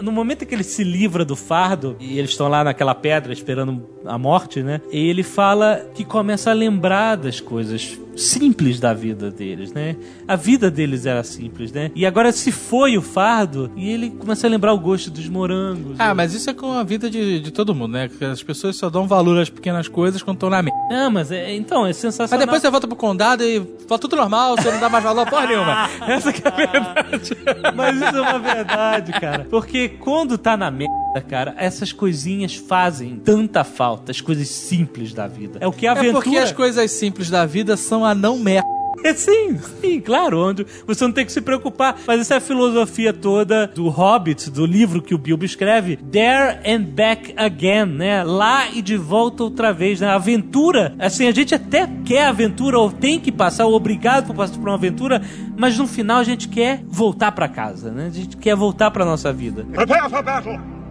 [0.00, 3.32] No momento em que ele se livra do fardo, e eles estão lá naquela pedra
[3.32, 4.80] esperando a morte, né?
[4.90, 9.96] Ele fala que começa a lembrar das coisas simples da vida deles, né?
[10.26, 11.90] A vida deles era simples, né?
[11.94, 15.96] E agora se foi o fardo, e ele começa a lembrar o gosto dos morangos.
[15.98, 18.08] Ah, mas isso é com a vida de, de todo mundo, né?
[18.08, 20.78] Que As pessoas só dão valor às pequenas coisas quando estão na merda.
[20.90, 22.44] Não, mas é, então, é Mas sensacional.
[22.46, 25.26] depois você volta pro condado e volta tudo normal, você não dá mais valor a
[25.30, 25.88] porra nenhuma.
[26.08, 27.36] Essa que é a verdade.
[27.74, 29.46] Mas isso é uma verdade, cara.
[29.50, 35.26] Porque quando tá na merda, cara, essas coisinhas fazem tanta falta, as coisas simples da
[35.26, 35.58] vida.
[35.60, 36.22] É o que a É aventura...
[36.22, 38.62] porque as coisas simples da vida são a não merda.
[39.04, 41.98] É, sim, sim, claro, onde você não tem que se preocupar.
[42.06, 46.60] Mas essa é a filosofia toda do Hobbit, do livro que o Bilbo escreve, There
[46.64, 48.22] and Back Again, né?
[48.22, 50.06] Lá e de volta outra vez, né?
[50.06, 54.56] Aventura, assim, a gente até quer aventura ou tem que passar, ou obrigado por passar
[54.56, 55.20] por uma aventura,
[55.56, 58.06] mas no final a gente quer voltar pra casa, né?
[58.06, 59.66] A gente quer voltar pra nossa vida.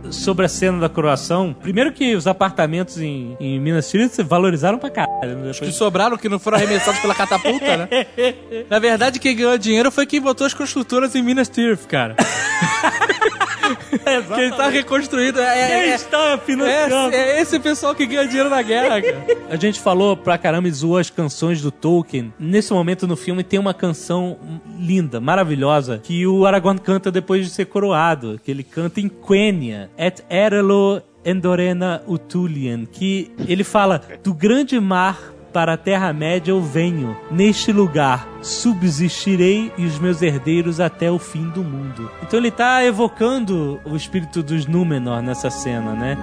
[0.10, 4.78] Sobre a cena da coroação, primeiro que os apartamentos em, em Minas Tirith se valorizaram
[4.78, 5.36] pra caralho.
[5.38, 5.52] né?
[5.54, 7.88] Que sobraram, que não foram arremessados pela catapulta, né?
[8.70, 12.16] Na verdade, quem ganhou dinheiro foi quem botou as construtoras em Minas Tirith, cara.
[14.36, 17.16] Quem tá reconstruído é, é, Quem é, está financiando?
[17.16, 19.26] é, é esse pessoal que ganha dinheiro na guerra, cara.
[19.50, 22.34] A gente falou pra caramba e zoou as canções do Tolkien.
[22.40, 24.38] Nesse momento no filme tem uma canção
[24.80, 29.90] linda, maravilhosa, que o Aragorn canta depois de ser coroado, que ele canta em Quenya,
[30.04, 37.16] Et Erelo Endorena Utulian, que ele fala do grande mar para a Terra-média eu venho.
[37.30, 42.10] Neste lugar subsistirei e os meus herdeiros até o fim do mundo.
[42.24, 46.18] Então ele tá evocando o espírito dos Númenor nessa cena, né?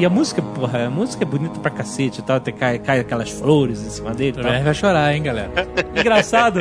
[0.00, 3.00] E a música, porra, a música é bonita pra cacete e tal, até cai, cai
[3.00, 4.32] aquelas flores em cima dele.
[4.32, 5.50] Também vai chorar, hein, galera.
[5.94, 6.60] Engraçado,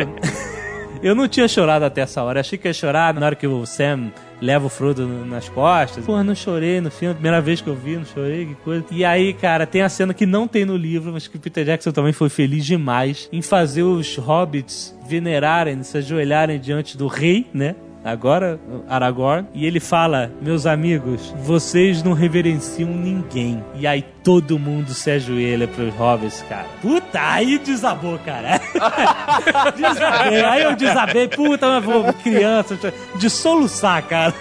[1.02, 2.42] eu não tinha chorado até essa hora.
[2.42, 4.12] Achei que ia chorar na hora que o Sam
[4.42, 6.06] leva o Frodo nas costas.
[6.06, 8.84] Porra, não chorei no filme, primeira vez que eu vi, não chorei, que coisa.
[8.92, 11.64] E aí, cara, tem a cena que não tem no livro, mas que o Peter
[11.64, 17.48] Jackson também foi feliz demais em fazer os hobbits venerarem, se ajoelharem diante do rei,
[17.54, 17.78] né?
[18.04, 23.64] Agora, Aragorn, e ele fala: Meus amigos, vocês não reverenciam ninguém.
[23.76, 26.68] E aí todo mundo se ajoelha pros hobbits, cara.
[26.82, 28.60] Puta, aí desabou, cara.
[29.76, 32.78] desabei, aí eu desabei, puta, mas vou, criança,
[33.16, 34.34] de soluçar, cara.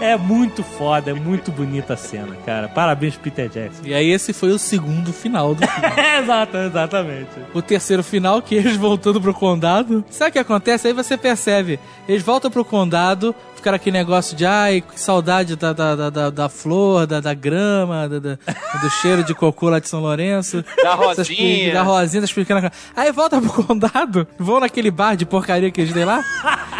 [0.00, 2.68] É muito foda, é muito bonita a cena, cara.
[2.68, 3.82] Parabéns, Peter Jackson.
[3.84, 6.18] E aí esse foi o segundo final do filme.
[6.22, 7.30] Exato, exatamente.
[7.54, 10.04] o terceiro final, que eles voltando pro condado.
[10.10, 10.88] Sabe o que acontece?
[10.88, 11.78] Aí você percebe.
[12.08, 16.30] Eles voltam pro condado, ficaram aquele negócio de ai, que saudade da, da, da, da,
[16.30, 18.38] da flor, da, da grama, da, da-
[18.82, 20.64] do cheiro de cocô lá de São Lourenço.
[20.82, 21.72] Da rosinha.
[21.72, 22.70] Da rosinha, das pequenas.
[22.96, 26.20] Aí volta pro condado, vão naquele bar de porcaria que eles têm lá,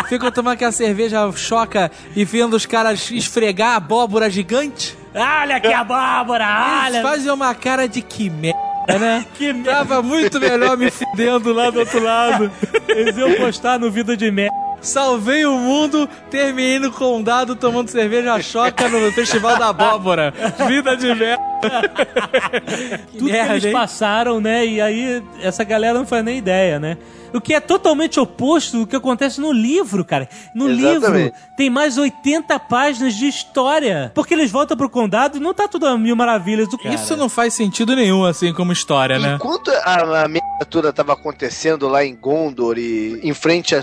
[0.09, 4.98] ficam tomando aquela cerveja choca e vendo os caras esfregar a abóbora gigante.
[5.14, 6.44] Olha que abóbora,
[6.86, 7.02] Eles olha.
[7.02, 8.59] fazem uma cara de que merda,
[8.98, 9.24] né?
[9.38, 9.72] Que merda.
[9.72, 12.50] Tava muito melhor me fudendo lá do outro lado.
[12.88, 14.72] Eles iam postar no Vida de Merda.
[14.82, 20.34] Salvei o mundo, terminei no condado tomando cerveja choca no Festival da Abóbora.
[20.66, 21.42] Vida de merda.
[23.12, 23.72] Tudo que eles hein?
[23.72, 24.66] passaram, né?
[24.66, 26.98] E aí essa galera não faz nem ideia, né?
[27.34, 30.28] O que é totalmente oposto do que acontece no livro, cara.
[30.54, 31.24] No Exatamente.
[31.24, 34.10] livro tem mais 80 páginas de história.
[34.14, 36.94] Porque eles voltam pro condado e não tá tudo a mil maravilhas do cara.
[36.94, 39.34] Isso não faz sentido nenhum, assim, como história, né?
[39.36, 43.82] Enquanto a, a merda toda tava acontecendo lá em Gondor e em frente a,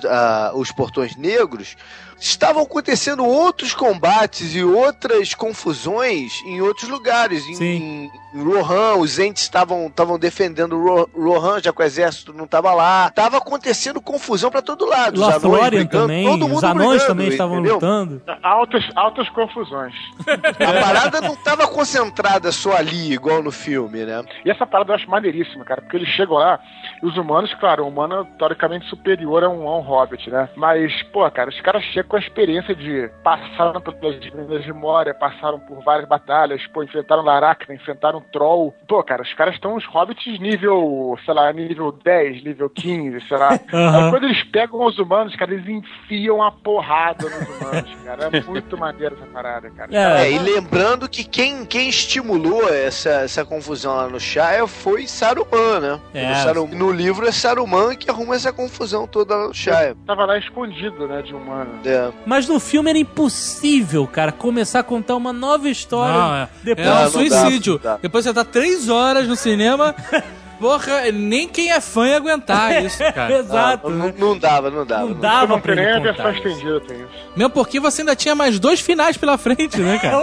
[0.49, 1.75] a- os portões negros,
[2.19, 7.45] estavam acontecendo outros combates e outras confusões em outros lugares.
[7.47, 8.11] Em, Sim.
[8.33, 12.73] em Rohan, os entes estavam estavam defendendo Ro- Rohan, já que o exército não tava
[12.73, 13.09] lá.
[13.11, 15.15] Tava acontecendo confusão pra todo lado.
[15.15, 17.75] Os anões Lothlórien brigando, também, todo mundo os anões brigando, também estavam entendeu?
[17.75, 18.21] lutando.
[18.43, 19.93] Altas, altas confusões.
[20.59, 24.23] A parada não tava concentrada só ali, igual no filme, né?
[24.45, 26.59] E essa parada eu acho maneiríssima, cara, porque eles chegam lá
[27.01, 30.49] e os humanos, claro, o humano é teoricamente superior a um, a um hobbit, né?
[30.55, 35.13] Mas, pô, cara, os caras chegam com a experiência de passaram pelas minas de Moria,
[35.13, 38.73] passaram por várias batalhas, pô, enfrentaram Laracna, enfrentaram Troll.
[38.87, 43.37] Pô, cara, os caras estão os hobbits nível, sei lá, nível 10, nível 15, sei
[43.37, 43.49] lá.
[43.71, 48.29] Aí quando eles pegam os humanos, cara, eles enfiam a porrada nos humanos, cara.
[48.33, 49.89] É muito maneiro essa parada, cara.
[49.95, 50.23] É.
[50.23, 55.79] É, e lembrando que quem, quem estimulou essa, essa confusão lá no Shire foi Saruman,
[55.79, 55.99] né?
[56.13, 56.29] É.
[56.29, 59.95] No, Sarum- no livro é Saruman que arruma essa confusão toda lá no Shire.
[60.07, 61.79] Tava lá escondido, né, de humano.
[61.85, 61.98] É.
[62.25, 66.13] Mas no filme era impossível, cara, começar a contar uma nova história.
[66.17, 67.73] Não, é, depois é um não dá, suicídio.
[67.73, 67.97] não dá.
[68.01, 69.95] Depois você tá três horas no cinema.
[70.59, 73.39] Porra, nem quem é fã ia aguentar isso, cara.
[73.39, 73.89] Exato.
[73.89, 74.13] Não, né?
[74.17, 75.01] não dava, não dava.
[75.03, 76.47] Não não dava não pra ele contar isso.
[76.47, 77.09] estendida, tem isso.
[77.35, 80.17] Mesmo porque você ainda tinha mais dois finais pela frente, né, cara?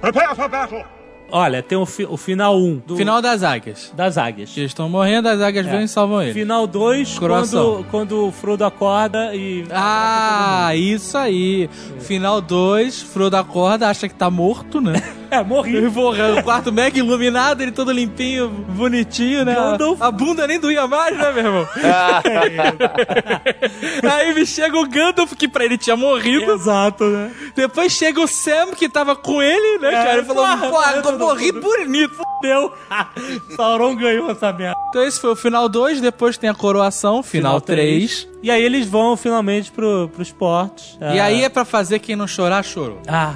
[1.32, 3.92] Olha, tem o, fi- o final 1 do, Final das águias.
[3.96, 4.50] das águias.
[4.50, 5.70] Que eles estão morrendo, as águias É.
[5.70, 6.32] vêm e salvam ele.
[6.32, 7.72] Final 2, Coração.
[7.74, 9.64] quando, quando o Frodo acorda e.
[9.70, 11.68] Ah, isso aí.
[12.00, 14.94] Final 2, Frodo acorda, acha que tá morto, né?
[15.30, 15.90] É, morri.
[15.90, 19.54] Porra, o quarto mega iluminado, ele todo limpinho, bonitinho, né?
[19.54, 20.02] Gandalf.
[20.02, 21.68] A bunda nem doía mais, né, meu irmão?
[24.10, 26.52] Aí me chega o Gandalf, que pra ele tinha morrido.
[26.52, 27.30] Exato, né?
[27.54, 30.12] Depois chega o Sam, que tava com ele, né, cara?
[30.14, 32.16] Ele falou, porra, porra, eu morri bonito.
[32.42, 32.72] Deu.
[33.56, 34.76] Sauron ganhou essa merda.
[34.88, 38.28] Então esse foi o final 2, depois tem a coroação, final 3.
[38.42, 40.98] E aí eles vão finalmente pro, pros portos.
[41.00, 43.00] E aí é pra fazer quem não chorar, chorou.
[43.06, 43.34] Ah,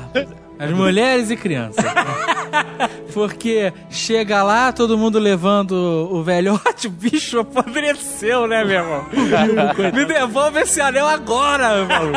[0.59, 1.85] As mulheres e crianças.
[3.13, 5.73] Porque chega lá, todo mundo levando
[6.11, 9.05] o velhote, o bicho apodreceu, né, meu irmão?
[9.95, 12.13] Me devolve esse anel agora, meu.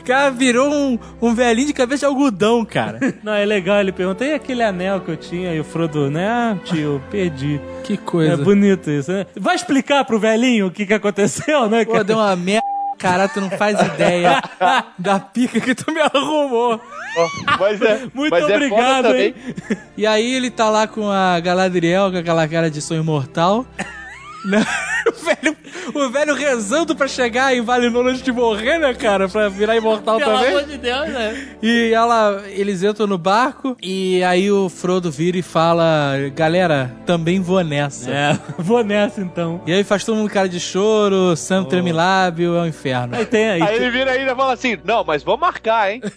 [0.00, 2.98] O cara virou um, um velhinho de cabeça de algodão, cara.
[3.22, 3.78] não, é legal.
[3.80, 5.54] Ele pergunta: e aquele anel que eu tinha?
[5.54, 6.26] E o Frodo, né?
[6.28, 7.60] Ah, tio, perdi.
[7.84, 8.36] Que É coisa.
[8.36, 9.26] bonito isso, né?
[9.38, 11.84] Vai explicar pro velhinho o que que aconteceu, né?
[11.84, 12.66] Pô, deu uma merda.
[12.98, 14.42] Cara, tu não faz ideia
[14.98, 16.80] da pica que tu me arrumou.
[17.58, 19.26] Mas é, Muito mas é obrigado, também.
[19.26, 19.34] hein?
[19.96, 23.64] E aí ele tá lá com a Galadriel, com aquela cara de sonho mortal.
[24.44, 24.64] Né?
[25.08, 25.56] o, velho,
[25.94, 29.28] o velho rezando pra chegar em Valinor antes de morrer, né, cara?
[29.28, 30.48] Pra virar imortal Pelo também.
[30.50, 31.48] amor de Deus, né?
[31.60, 37.40] E ela, eles entram no barco e aí o Frodo vira e fala: Galera, também
[37.40, 38.10] vou nessa.
[38.10, 39.60] É, vou nessa então.
[39.66, 43.16] E aí faz todo mundo cara de choro, Sam treme lábio, é um inferno.
[43.16, 43.62] Aí tem aí.
[43.62, 46.00] Aí ele vira ainda e fala assim: Não, mas vamos marcar, hein?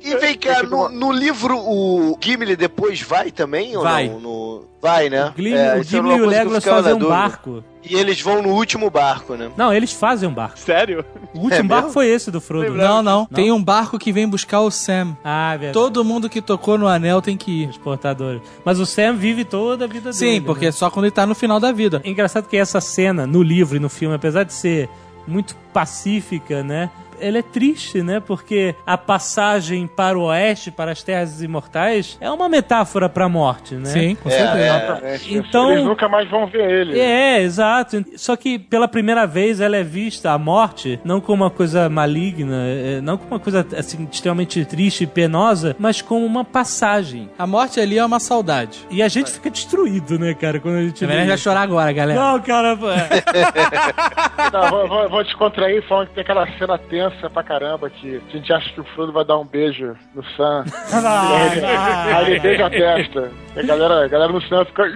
[0.00, 3.76] E vem cá, no, no livro o Gimli depois vai também?
[3.76, 4.08] Ou Vai.
[4.08, 4.20] não?
[4.20, 5.32] No- Vai, né?
[5.34, 7.18] O Gimli, É, o e o eu Legolas fazem na um dúvida.
[7.18, 7.64] barco.
[7.82, 9.50] E eles vão no último barco, né?
[9.56, 10.58] Não, eles fazem um barco.
[10.58, 11.02] Sério?
[11.32, 11.92] O último É barco mesmo?
[11.94, 12.74] foi esse do Frodo.
[12.74, 15.16] Não, não, Tem um barco que vem buscar o Sam.
[15.24, 15.72] Ah, é verdade.
[15.72, 17.70] Todo mundo que tocou no anel tem que ir.
[17.70, 18.42] Os portadores.
[18.62, 20.14] Mas o Sam vive toda a vida dele.
[20.14, 20.68] Sim, porque né?
[20.68, 22.02] é só quando ele tá no final da vida.
[22.04, 24.90] É engraçado que essa cena, no livro e no filme, apesar de ser
[25.26, 26.90] muito pacífica, né?
[27.20, 28.20] Ela é triste, né?
[28.20, 33.28] Porque a passagem para o oeste, para as terras imortais, é uma metáfora para a
[33.28, 33.86] morte, né?
[33.86, 34.58] Sim, com É, certeza.
[34.58, 34.66] é.
[34.76, 35.34] Exatamente.
[35.34, 36.98] Então- Eles nunca mais vão ver ele.
[36.98, 38.04] É, exato.
[38.16, 42.56] Só que pela primeira vez ela é vista, a morte, não como uma coisa maligna,
[42.66, 47.28] é, não como uma coisa assim, extremamente triste e penosa, mas como uma passagem.
[47.38, 48.78] A morte ali é uma saudade.
[48.90, 52.20] E a gente fica destruído, né, cara, quando a gente vê já chorar agora, galera.
[52.20, 54.50] Não, cara, é.
[54.52, 58.30] Não, vou, vou, vou descontrair falando que tem aquela cena tensa pra caramba que a
[58.36, 60.64] gente acha que o Frodo vai dar um beijo no Sam.
[60.92, 63.30] aí, ele, aí ele beija a testa.
[63.56, 64.84] E a galera, a galera no cinema fica.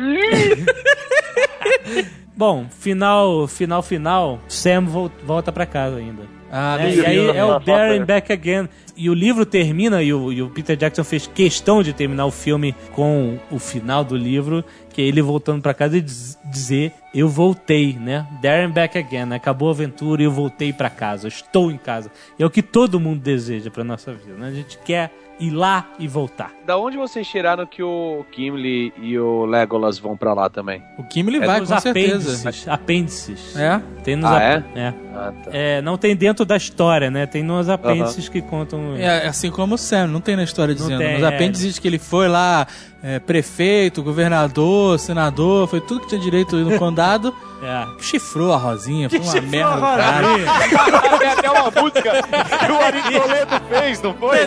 [2.36, 6.22] Bom, final, final, final, Sam vol- volta pra casa ainda.
[6.51, 8.05] Ah, É, e aí é o Darren.
[8.05, 8.68] Back Again.
[8.97, 12.30] E o livro termina, e o, e o Peter Jackson fez questão de terminar o
[12.30, 14.64] filme com o final do livro,
[14.98, 18.26] que é ele voltando pra casa e diz- dizer: Eu voltei, né?
[18.42, 19.32] Darren Back Again.
[19.32, 21.28] Acabou a aventura e eu voltei pra casa.
[21.28, 22.10] Estou em casa.
[22.36, 24.48] É o que todo mundo deseja pra nossa vida, né?
[24.48, 26.50] A gente quer ir lá e voltar.
[26.69, 30.82] Da onde vocês tiraram que o Gimli e o Legolas vão pra lá também?
[30.99, 32.12] O Gimli É vai, nos com certeza.
[32.35, 32.69] apêndices.
[32.69, 33.57] Apêndices.
[33.57, 33.81] É?
[34.05, 34.95] Tem nos Ah, ap- é?
[35.15, 35.51] Ah, tá.
[35.51, 37.24] É, não tem dentro da história, né?
[37.24, 38.95] Tem nos apêndices que contam.
[38.99, 40.99] É, assim como o Sam, não tem na história Não dizendo.
[40.99, 41.27] tem, Nos é.
[41.35, 42.66] apêndices que ele foi lá,
[43.03, 47.35] é, prefeito, governador, senador, foi tudo que tinha direito no condado.
[47.61, 47.85] É.
[48.01, 49.73] Chifrou a Rosinha, foi uma merda.
[49.73, 50.28] a do cara.
[50.28, 50.47] Rosinha.
[51.19, 54.39] Tem até uma música que o Ari Toledo fez, não foi?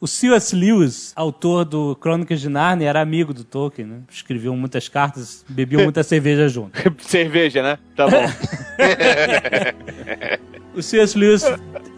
[0.00, 0.54] O C.S.
[0.54, 4.00] Lewis, autor do Crônicas de Narnia, era amigo do Tolkien, né?
[4.08, 6.78] Escreveu muitas cartas, bebeu muita cerveja junto.
[7.02, 7.78] Cerveja, né?
[7.96, 8.22] Tá bom.
[10.78, 11.18] O C.S.
[11.18, 11.42] Lewis,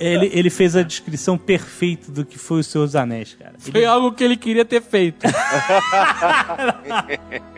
[0.00, 3.52] ele, ele fez a descrição perfeita do que foi o Senhor dos Anéis, cara.
[3.58, 5.26] Foi algo que ele queria ter feito.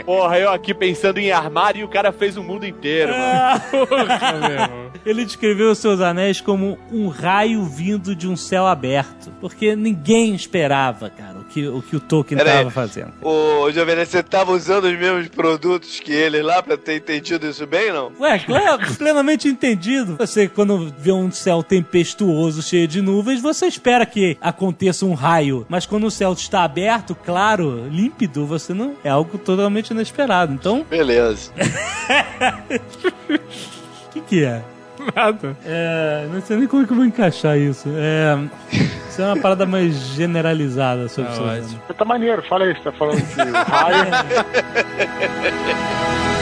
[0.04, 4.90] Porra, eu aqui pensando em armário e o cara fez o mundo inteiro, mano.
[5.06, 9.32] Ele descreveu os seus anéis como um raio vindo de um céu aberto.
[9.40, 12.56] Porque ninguém esperava, cara, o que o, que o Tolkien Pera aí.
[12.56, 13.12] estava fazendo.
[13.22, 17.66] Ô, Jovem, você tava usando os mesmos produtos que ele lá pra ter entendido isso
[17.66, 18.12] bem, não?
[18.20, 20.16] Ué, claro, plenamente entendido.
[20.16, 25.66] Você, quando vê um céu tempestuoso, cheio de nuvens, você espera que aconteça um raio.
[25.68, 28.94] Mas quando o céu está aberto, claro, límpido, você não.
[29.04, 30.52] É algo totalmente inesperado.
[30.52, 31.52] Então, Beleza.
[33.28, 33.38] o
[34.12, 34.62] que, que é?
[35.16, 35.56] Nada.
[35.64, 36.28] É.
[36.32, 37.88] Não sei nem como é que eu vou encaixar isso.
[37.96, 38.38] É.
[39.08, 41.46] Isso é uma parada mais generalizada sobre ótimo.
[41.48, 41.76] anéis.
[41.86, 44.06] Você tá maneiro, fala você tá falando o raio.